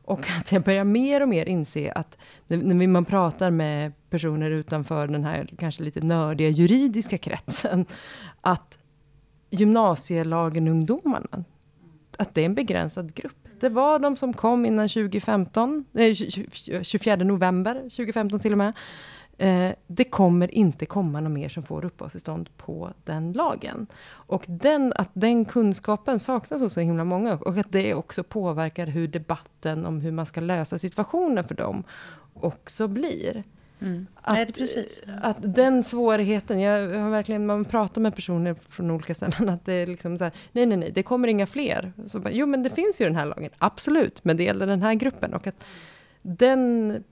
Och 0.08 0.20
att 0.40 0.52
jag 0.52 0.64
börjar 0.64 0.84
mer 0.84 1.22
och 1.22 1.30
mer 1.30 1.46
inse 1.46 1.92
att 1.92 2.18
när, 2.48 2.58
när 2.58 2.88
man 2.88 3.06
pratar 3.06 3.52
med 3.52 3.92
personer 4.10 4.52
utanför 4.52 5.08
den 5.08 5.24
här 5.24 5.50
kanske 5.58 5.84
lite 5.84 6.02
nördiga 6.02 6.50
juridiska 6.50 7.18
kretsen, 7.18 7.86
att 8.42 8.78
gymnasielagen-ungdomarna, 9.50 11.44
att 12.18 12.36
det 12.36 12.42
är 12.42 12.46
en 12.46 12.56
begränsad 12.56 13.14
grupp. 13.14 13.48
Det 13.60 13.70
var 13.70 14.00
de 14.00 14.16
som 14.16 14.34
kom 14.34 14.66
innan 14.66 14.90
2015, 14.90 15.86
eh, 15.94 16.14
24 16.84 17.16
november 17.16 17.76
2015 17.82 18.40
till 18.40 18.52
och 18.52 18.58
med. 18.58 18.74
Eh, 19.38 19.72
det 19.88 20.04
kommer 20.04 20.56
inte 20.56 20.86
komma 20.86 21.20
någon 21.20 21.34
mer 21.34 21.50
som 21.50 21.64
får 21.64 21.86
uppehållstillstånd 21.86 22.50
på 22.58 22.94
den 23.04 23.34
lagen. 23.34 23.88
Och 24.08 24.44
den, 24.48 24.94
att 24.96 25.10
den 25.14 25.46
kunskapen 25.46 26.20
saknas 26.20 26.62
hos 26.62 26.74
så 26.74 26.80
himla 26.80 27.04
många 27.04 27.34
och 27.34 27.58
att 27.58 27.72
det 27.72 27.94
också 27.94 28.24
påverkar 28.24 28.88
hur 28.88 29.08
debatten 29.08 29.86
om 29.86 30.02
hur 30.02 30.12
man 30.12 30.26
ska 30.26 30.42
lösa 30.42 30.78
situationen 30.78 31.44
för 31.44 31.56
dem 31.56 31.84
också 32.34 32.88
blir. 32.88 33.44
Mm. 33.80 34.08
Att, 34.22 34.56
precis. 34.56 35.04
att 35.22 35.38
den 35.40 35.84
svårigheten, 35.84 36.60
jag 36.60 37.00
har 37.00 37.10
verkligen, 37.10 37.46
man 37.46 37.66
pratar 37.66 38.02
med 38.02 38.16
personer 38.16 38.56
från 38.70 38.92
olika 38.92 39.16
ställen, 39.16 39.50
att 39.50 39.66
det 39.66 39.74
är 39.74 39.88
liksom 39.88 40.18
så 40.18 40.24
här, 40.24 40.34
nej, 40.52 40.66
nej, 40.66 40.78
nej, 40.78 40.92
det 40.92 41.04
kommer 41.04 41.28
inga 41.28 41.48
fler. 41.48 41.94
Så 42.06 42.20
bara, 42.20 42.32
jo, 42.32 42.46
men 42.46 42.64
det 42.64 42.70
finns 42.70 43.02
ju 43.02 43.06
den 43.06 43.16
här 43.16 43.26
lagen, 43.26 43.52
absolut, 43.58 44.24
men 44.24 44.38
det 44.38 44.44
gäller 44.44 44.68
den 44.68 44.82
här 44.82 44.94
gruppen. 44.94 45.34
Och 45.34 45.48
att 45.48 45.64
den 46.22 47.04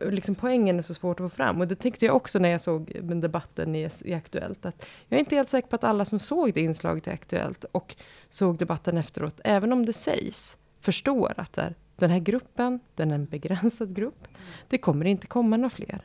liksom 0.00 0.34
poängen 0.34 0.78
är 0.78 0.82
så 0.82 0.94
svårt 0.94 1.20
att 1.20 1.30
få 1.30 1.36
fram. 1.36 1.60
Och 1.60 1.68
det 1.68 1.76
tänkte 1.76 2.06
jag 2.06 2.16
också 2.16 2.38
när 2.38 2.48
jag 2.48 2.60
såg 2.60 2.92
debatten 3.02 3.74
i, 3.74 3.90
i 4.04 4.14
Aktuellt. 4.14 4.66
Att 4.66 4.86
jag 5.08 5.16
är 5.16 5.20
inte 5.20 5.36
helt 5.36 5.48
säker 5.48 5.68
på 5.68 5.76
att 5.76 5.84
alla 5.84 6.04
som 6.04 6.18
såg 6.18 6.54
det 6.54 6.60
inslaget 6.60 7.06
i 7.06 7.10
Aktuellt 7.10 7.64
och 7.72 7.96
såg 8.30 8.58
debatten 8.58 8.98
efteråt, 8.98 9.40
även 9.44 9.72
om 9.72 9.86
det 9.86 9.92
sägs, 9.92 10.56
förstår 10.80 11.34
att 11.36 11.52
där, 11.52 11.74
den 11.96 12.10
här 12.10 12.18
gruppen, 12.18 12.80
den 12.94 13.10
är 13.10 13.14
en 13.14 13.24
begränsad 13.24 13.96
grupp. 13.96 14.28
Det 14.68 14.78
kommer 14.78 15.04
inte 15.04 15.26
komma 15.26 15.56
några 15.56 15.70
fler. 15.70 16.00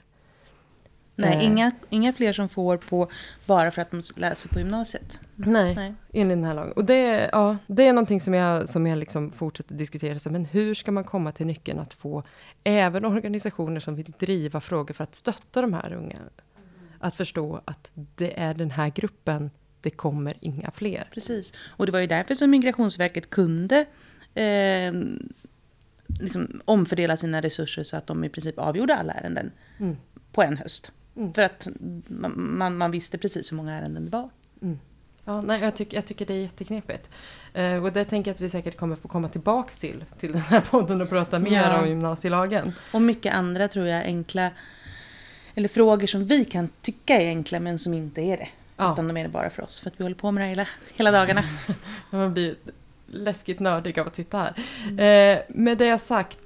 Nej, 1.20 1.38
Eh. 1.38 1.46
inga, 1.46 1.72
inga 1.90 2.14
fler 2.14 2.34
som 2.34 2.50
får 2.50 2.78
på 2.78 3.10
bara 3.46 3.72
för 3.72 3.82
att 3.82 3.92
de 3.92 4.02
läser 4.16 4.50
på 4.50 4.60
gymnasiet. 4.60 5.20
Nej, 5.36 5.76
Nej. 5.76 5.94
enligt 6.14 6.38
den 6.38 6.44
här 6.44 6.54
lagen. 6.54 6.72
Och 6.72 6.86
det, 6.86 7.30
ja, 7.32 7.58
det 7.68 7.88
är 7.88 7.94
någonting 7.94 8.22
som 8.22 8.34
jag, 8.34 8.70
som 8.70 8.88
jag 8.88 8.98
liksom 8.98 9.32
fortsätter 9.32 9.76
diskutera. 9.76 10.20
Så, 10.20 10.30
men 10.30 10.46
hur 10.46 10.74
ska 10.74 10.92
man 10.92 11.04
komma 11.04 11.32
till 11.32 11.46
nyckeln 11.46 11.80
att 11.80 11.94
få 11.94 12.24
även 12.64 13.06
organisationer 13.06 13.80
som 13.80 13.96
vill 13.96 14.14
driva 14.20 14.62
frågor 14.62 14.94
för 14.94 15.04
att 15.04 15.16
stötta 15.16 15.62
de 15.62 15.74
här 15.74 15.94
unga, 15.94 16.18
att 17.00 17.16
förstå 17.16 17.62
att 17.66 17.90
det 17.94 18.40
är 18.40 18.54
den 18.54 18.72
här 18.72 18.90
gruppen, 18.90 19.52
det 19.82 19.90
kommer 19.90 20.34
inga 20.40 20.72
fler. 20.72 21.10
Precis. 21.14 21.54
Och 21.68 21.86
det 21.86 21.92
var 21.92 22.00
ju 22.00 22.08
därför 22.08 22.36
som 22.36 22.50
Migrationsverket 22.50 23.30
kunde 23.30 23.86
eh, 24.34 24.94
liksom 26.20 26.62
omfördela 26.66 27.18
sina 27.18 27.42
resurser 27.42 27.84
så 27.84 27.98
att 27.98 28.08
de 28.08 28.24
i 28.24 28.30
princip 28.30 28.60
avgjorde 28.60 28.96
alla 28.96 29.14
ärenden 29.14 29.52
Mm. 29.80 29.98
på 30.32 30.44
en 30.44 30.58
höst. 30.58 30.92
Mm. 31.20 31.34
För 31.34 31.42
att 31.42 31.68
man, 32.08 32.78
man, 32.78 32.92
visste 32.92 33.18
precis 33.18 33.52
hur 33.52 33.58
många 33.58 33.74
ärenden 33.74 34.06
det 34.06 34.12
var. 34.12 34.30
Ja, 35.30 35.42
nej, 35.42 35.62
jag, 35.62 35.76
tycker, 35.76 35.98
jag 35.98 36.06
tycker 36.06 36.26
det 36.26 36.34
är 36.34 36.38
jätteknepigt. 36.42 37.10
Eh, 37.54 37.84
och 37.84 37.94
det 37.94 38.06
tänker 38.06 38.32
jag 38.32 38.36
att 38.36 38.42
vi 38.42 38.50
säkert 38.50 38.78
kommer 38.78 38.96
få 38.96 39.08
komma 39.08 39.30
tillbaks 39.30 39.80
till, 39.80 40.06
till 40.18 40.32
den 40.32 40.42
här 40.42 40.62
podden 40.62 41.02
och 41.02 41.10
prata 41.10 41.40
mer 41.40 41.62
Ja. 41.62 41.82
om 41.82 41.90
gymnasielagen. 41.90 42.74
Och 42.94 43.02
mycket 43.02 43.34
andra 43.34 43.68
tror 43.68 43.88
jag 43.88 44.04
enkla, 44.04 44.52
eller 45.56 45.68
frågor 45.68 46.08
som 46.08 46.26
vi 46.26 46.46
kan 46.46 46.70
tycka 46.82 47.22
är 47.22 47.28
enkla 47.28 47.60
men 47.60 47.80
som 47.80 47.94
inte 47.94 48.22
är 48.22 48.38
det. 48.38 48.48
Ja. 48.78 48.94
Utan 48.94 49.08
de 49.08 49.18
är 49.18 49.24
det 49.24 49.30
bara 49.30 49.50
för 49.50 49.64
oss. 49.64 49.80
För 49.80 49.90
att 49.90 50.00
vi 50.00 50.04
håller 50.04 50.16
på 50.16 50.32
med 50.32 50.44
det 50.44 50.50
hela, 50.50 50.68
hela 50.96 51.12
dagarna. 51.12 51.44
Man 52.10 52.34
blir 52.34 52.56
läskigt 53.08 53.60
nördig 53.60 54.00
av 54.00 54.08
att 54.08 54.16
sitta 54.16 54.38
här. 54.38 54.54
Eh, 55.34 55.40
med 55.50 55.78
det 55.78 55.98
sagt, 56.00 56.40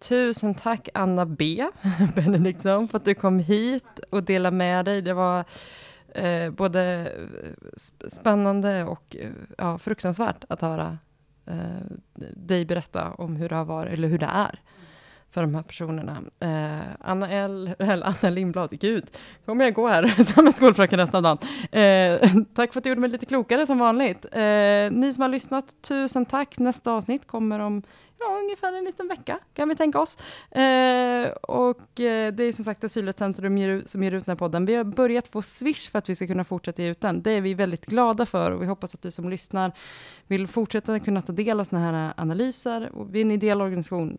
tusen 0.00 0.54
tack 0.54 0.88
Anna 0.94 1.26
B. 1.26 1.66
Benediktsson 2.14 2.88
för 2.88 2.96
att 2.98 3.04
du 3.04 3.14
kom 3.14 3.38
hit 3.38 4.00
och 4.10 4.22
delade 4.22 4.56
med 4.56 4.84
dig. 4.84 5.02
Det 5.02 5.14
var 5.14 5.44
eh, 6.14 6.50
både 6.50 6.82
eh, 6.82 8.08
spännande 8.08 8.84
och 8.84 9.16
eh, 9.16 9.30
ja, 9.58 9.78
fruktansvärt 9.78 10.44
att 10.48 10.62
höra 10.62 10.98
eh, 11.46 11.96
dig 12.34 12.64
berätta 12.64 13.10
om 13.12 13.36
hur 13.36 13.48
det 13.48 13.54
har 13.54 13.64
varit, 13.64 13.92
eller 13.92 14.08
hur 14.08 14.18
det 14.18 14.30
är 14.32 14.60
för 15.30 15.40
de 15.40 15.54
här 15.54 15.62
personerna. 15.62 16.22
Eh, 16.40 16.86
Anna 17.00 17.30
L, 17.30 17.74
eller 17.78 18.06
Anna 18.06 18.30
Lindblad, 18.30 18.80
gud, 18.80 19.04
kommer 19.46 19.64
jag 19.64 19.74
gå 19.74 19.88
här 19.88 20.24
som 20.34 20.46
en 20.46 20.52
skolfröken 20.52 20.98
resten 20.98 21.16
av 21.16 21.22
dagen. 21.22 21.38
Eh, 21.72 22.42
tack 22.54 22.72
för 22.72 22.80
att 22.80 22.84
du 22.84 22.90
gjorde 22.90 23.00
mig 23.00 23.10
lite 23.10 23.26
klokare 23.26 23.66
som 23.66 23.78
vanligt. 23.78 24.24
Eh, 24.32 24.40
ni 24.90 25.12
som 25.14 25.22
har 25.22 25.28
lyssnat, 25.28 25.82
tusen 25.82 26.26
tack. 26.26 26.58
Nästa 26.58 26.92
avsnitt 26.92 27.26
kommer 27.26 27.58
om 27.60 27.82
ja, 28.20 28.38
ungefär 28.42 28.72
en 28.72 28.84
liten 28.84 29.08
vecka, 29.08 29.38
kan 29.54 29.68
vi 29.68 29.74
tänka 29.74 30.00
oss. 30.00 30.18
Eh, 30.50 31.28
och 31.30 32.00
eh, 32.00 32.32
det 32.32 32.44
är 32.44 32.52
som 32.52 32.64
sagt 32.64 32.84
Asylrättscentrum 32.84 33.82
som 33.86 34.02
ger 34.02 34.12
ut 34.12 34.26
den 34.26 34.32
här 34.32 34.38
podden. 34.38 34.66
Vi 34.66 34.74
har 34.74 34.84
börjat 34.84 35.28
få 35.28 35.42
Swish 35.42 35.90
för 35.90 35.98
att 35.98 36.08
vi 36.08 36.14
ska 36.14 36.26
kunna 36.26 36.44
fortsätta 36.44 36.82
ge 36.82 36.90
ut 36.90 37.00
den. 37.00 37.22
Det 37.22 37.30
är 37.30 37.40
vi 37.40 37.54
väldigt 37.54 37.86
glada 37.86 38.26
för 38.26 38.50
och 38.50 38.62
vi 38.62 38.66
hoppas 38.66 38.94
att 38.94 39.02
du 39.02 39.10
som 39.10 39.30
lyssnar 39.30 39.72
vill 40.26 40.48
fortsätta 40.48 41.00
kunna 41.00 41.22
ta 41.22 41.32
del 41.32 41.60
av 41.60 41.64
sådana 41.64 41.92
här 41.92 42.12
analyser. 42.16 42.90
Och 42.94 43.14
vi 43.14 43.20
är 43.20 43.24
en 43.24 43.30
ideell 43.30 43.60
organisation. 43.60 44.18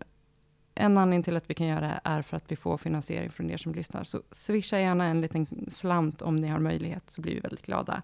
En 0.76 0.98
anledning 0.98 1.24
till 1.24 1.38
att 1.38 1.50
vi 1.50 1.54
kan 1.54 1.68
göra 1.68 1.82
det 1.82 2.00
är 2.04 2.22
för 2.22 2.38
att 2.38 2.52
vi 2.52 2.56
får 2.56 2.78
finansiering 2.78 3.30
från 3.30 3.52
er 3.52 3.58
som 3.58 3.74
lyssnar. 3.74 4.04
Så 4.04 4.22
swisha 4.32 4.80
gärna 4.80 5.06
en 5.06 5.22
liten 5.22 5.48
slant 5.68 6.22
om 6.22 6.36
ni 6.36 6.48
har 6.48 6.60
möjlighet, 6.60 7.12
så 7.12 7.22
blir 7.22 7.34
vi 7.34 7.40
väldigt 7.40 7.66
glada. 7.66 8.02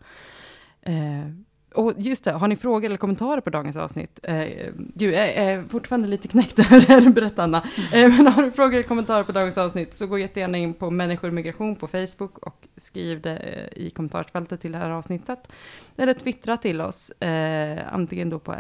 Eh, 0.81 1.29
och 1.73 1.93
just 1.97 2.23
det, 2.23 2.31
har 2.31 2.47
ni 2.47 2.55
frågor 2.55 2.85
eller 2.85 2.97
kommentarer 2.97 3.41
på 3.41 3.49
dagens 3.49 3.77
avsnitt? 3.77 4.19
Eh, 4.23 4.45
gud, 4.75 5.13
jag 5.13 5.27
är 5.27 5.63
fortfarande 5.63 6.07
lite 6.07 6.27
knäckt 6.27 6.59
över 6.71 7.09
berätta 7.09 7.43
Anna. 7.43 7.63
Eh, 7.93 8.17
men 8.17 8.27
har 8.27 8.43
du 8.43 8.51
frågor 8.51 8.73
eller 8.73 8.83
kommentarer 8.83 9.23
på 9.23 9.31
dagens 9.31 9.57
avsnitt 9.57 9.93
så 9.93 10.07
gå 10.07 10.19
jättegärna 10.19 10.57
in 10.57 10.73
på 10.73 10.89
Människor 10.89 11.27
och 11.27 11.33
migration 11.33 11.75
på 11.75 11.87
Facebook 11.87 12.37
och 12.37 12.67
skriv 12.77 13.21
det 13.21 13.37
eh, 13.37 13.83
i 13.83 13.89
kommentarsfältet 13.89 14.61
till 14.61 14.71
det 14.71 14.77
här 14.77 14.89
avsnittet. 14.89 15.51
Eller 15.97 16.13
twittra 16.13 16.57
till 16.57 16.81
oss, 16.81 17.09
eh, 17.09 17.93
antingen 17.93 18.29
då 18.29 18.39
på 18.39 18.53
eh, 18.53 18.59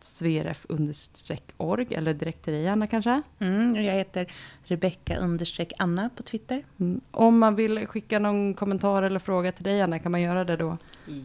sveref-org 0.00 1.94
eller 1.94 2.14
direkt 2.14 2.44
till 2.44 2.52
dig 2.52 2.68
Anna 2.68 2.86
kanske. 2.86 3.22
Mm, 3.38 3.72
och 3.72 3.82
jag 3.82 3.92
heter 3.92 4.32
Rebecka 4.64 5.18
understreck 5.18 5.72
Anna 5.78 6.10
på 6.16 6.22
Twitter. 6.22 6.64
Mm. 6.80 7.00
Om 7.10 7.38
man 7.38 7.54
vill 7.54 7.86
skicka 7.86 8.18
någon 8.18 8.54
kommentar 8.54 9.02
eller 9.02 9.18
fråga 9.18 9.52
till 9.52 9.64
dig 9.64 9.82
Anna, 9.82 9.98
kan 9.98 10.12
man 10.12 10.20
göra 10.20 10.44
det 10.44 10.56
då? 10.56 10.76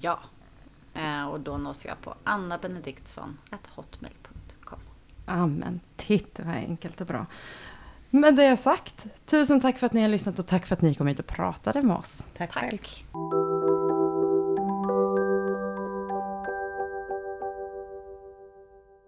Ja. 0.01 0.19
Eh, 0.93 1.27
och 1.27 1.39
då 1.39 1.57
nås 1.57 1.85
jag 1.85 2.01
på 2.01 2.15
annabenediktsson.hotmail.com. 2.23 4.79
Amen, 5.25 5.79
titta 5.95 6.43
vad 6.43 6.55
enkelt 6.55 7.01
och 7.01 7.07
bra. 7.07 7.25
Med 8.09 8.35
det 8.35 8.57
sagt, 8.57 9.05
tusen 9.25 9.61
tack 9.61 9.77
för 9.77 9.85
att 9.85 9.93
ni 9.93 10.01
har 10.01 10.09
lyssnat 10.09 10.39
och 10.39 10.47
tack 10.47 10.65
för 10.65 10.75
att 10.75 10.81
ni 10.81 10.95
kom 10.95 11.07
hit 11.07 11.19
och 11.19 11.27
pratade 11.27 11.83
med 11.83 11.97
oss. 11.97 12.25
Tack 12.37 12.53
själv. 12.53 12.71
Tack. 12.71 13.05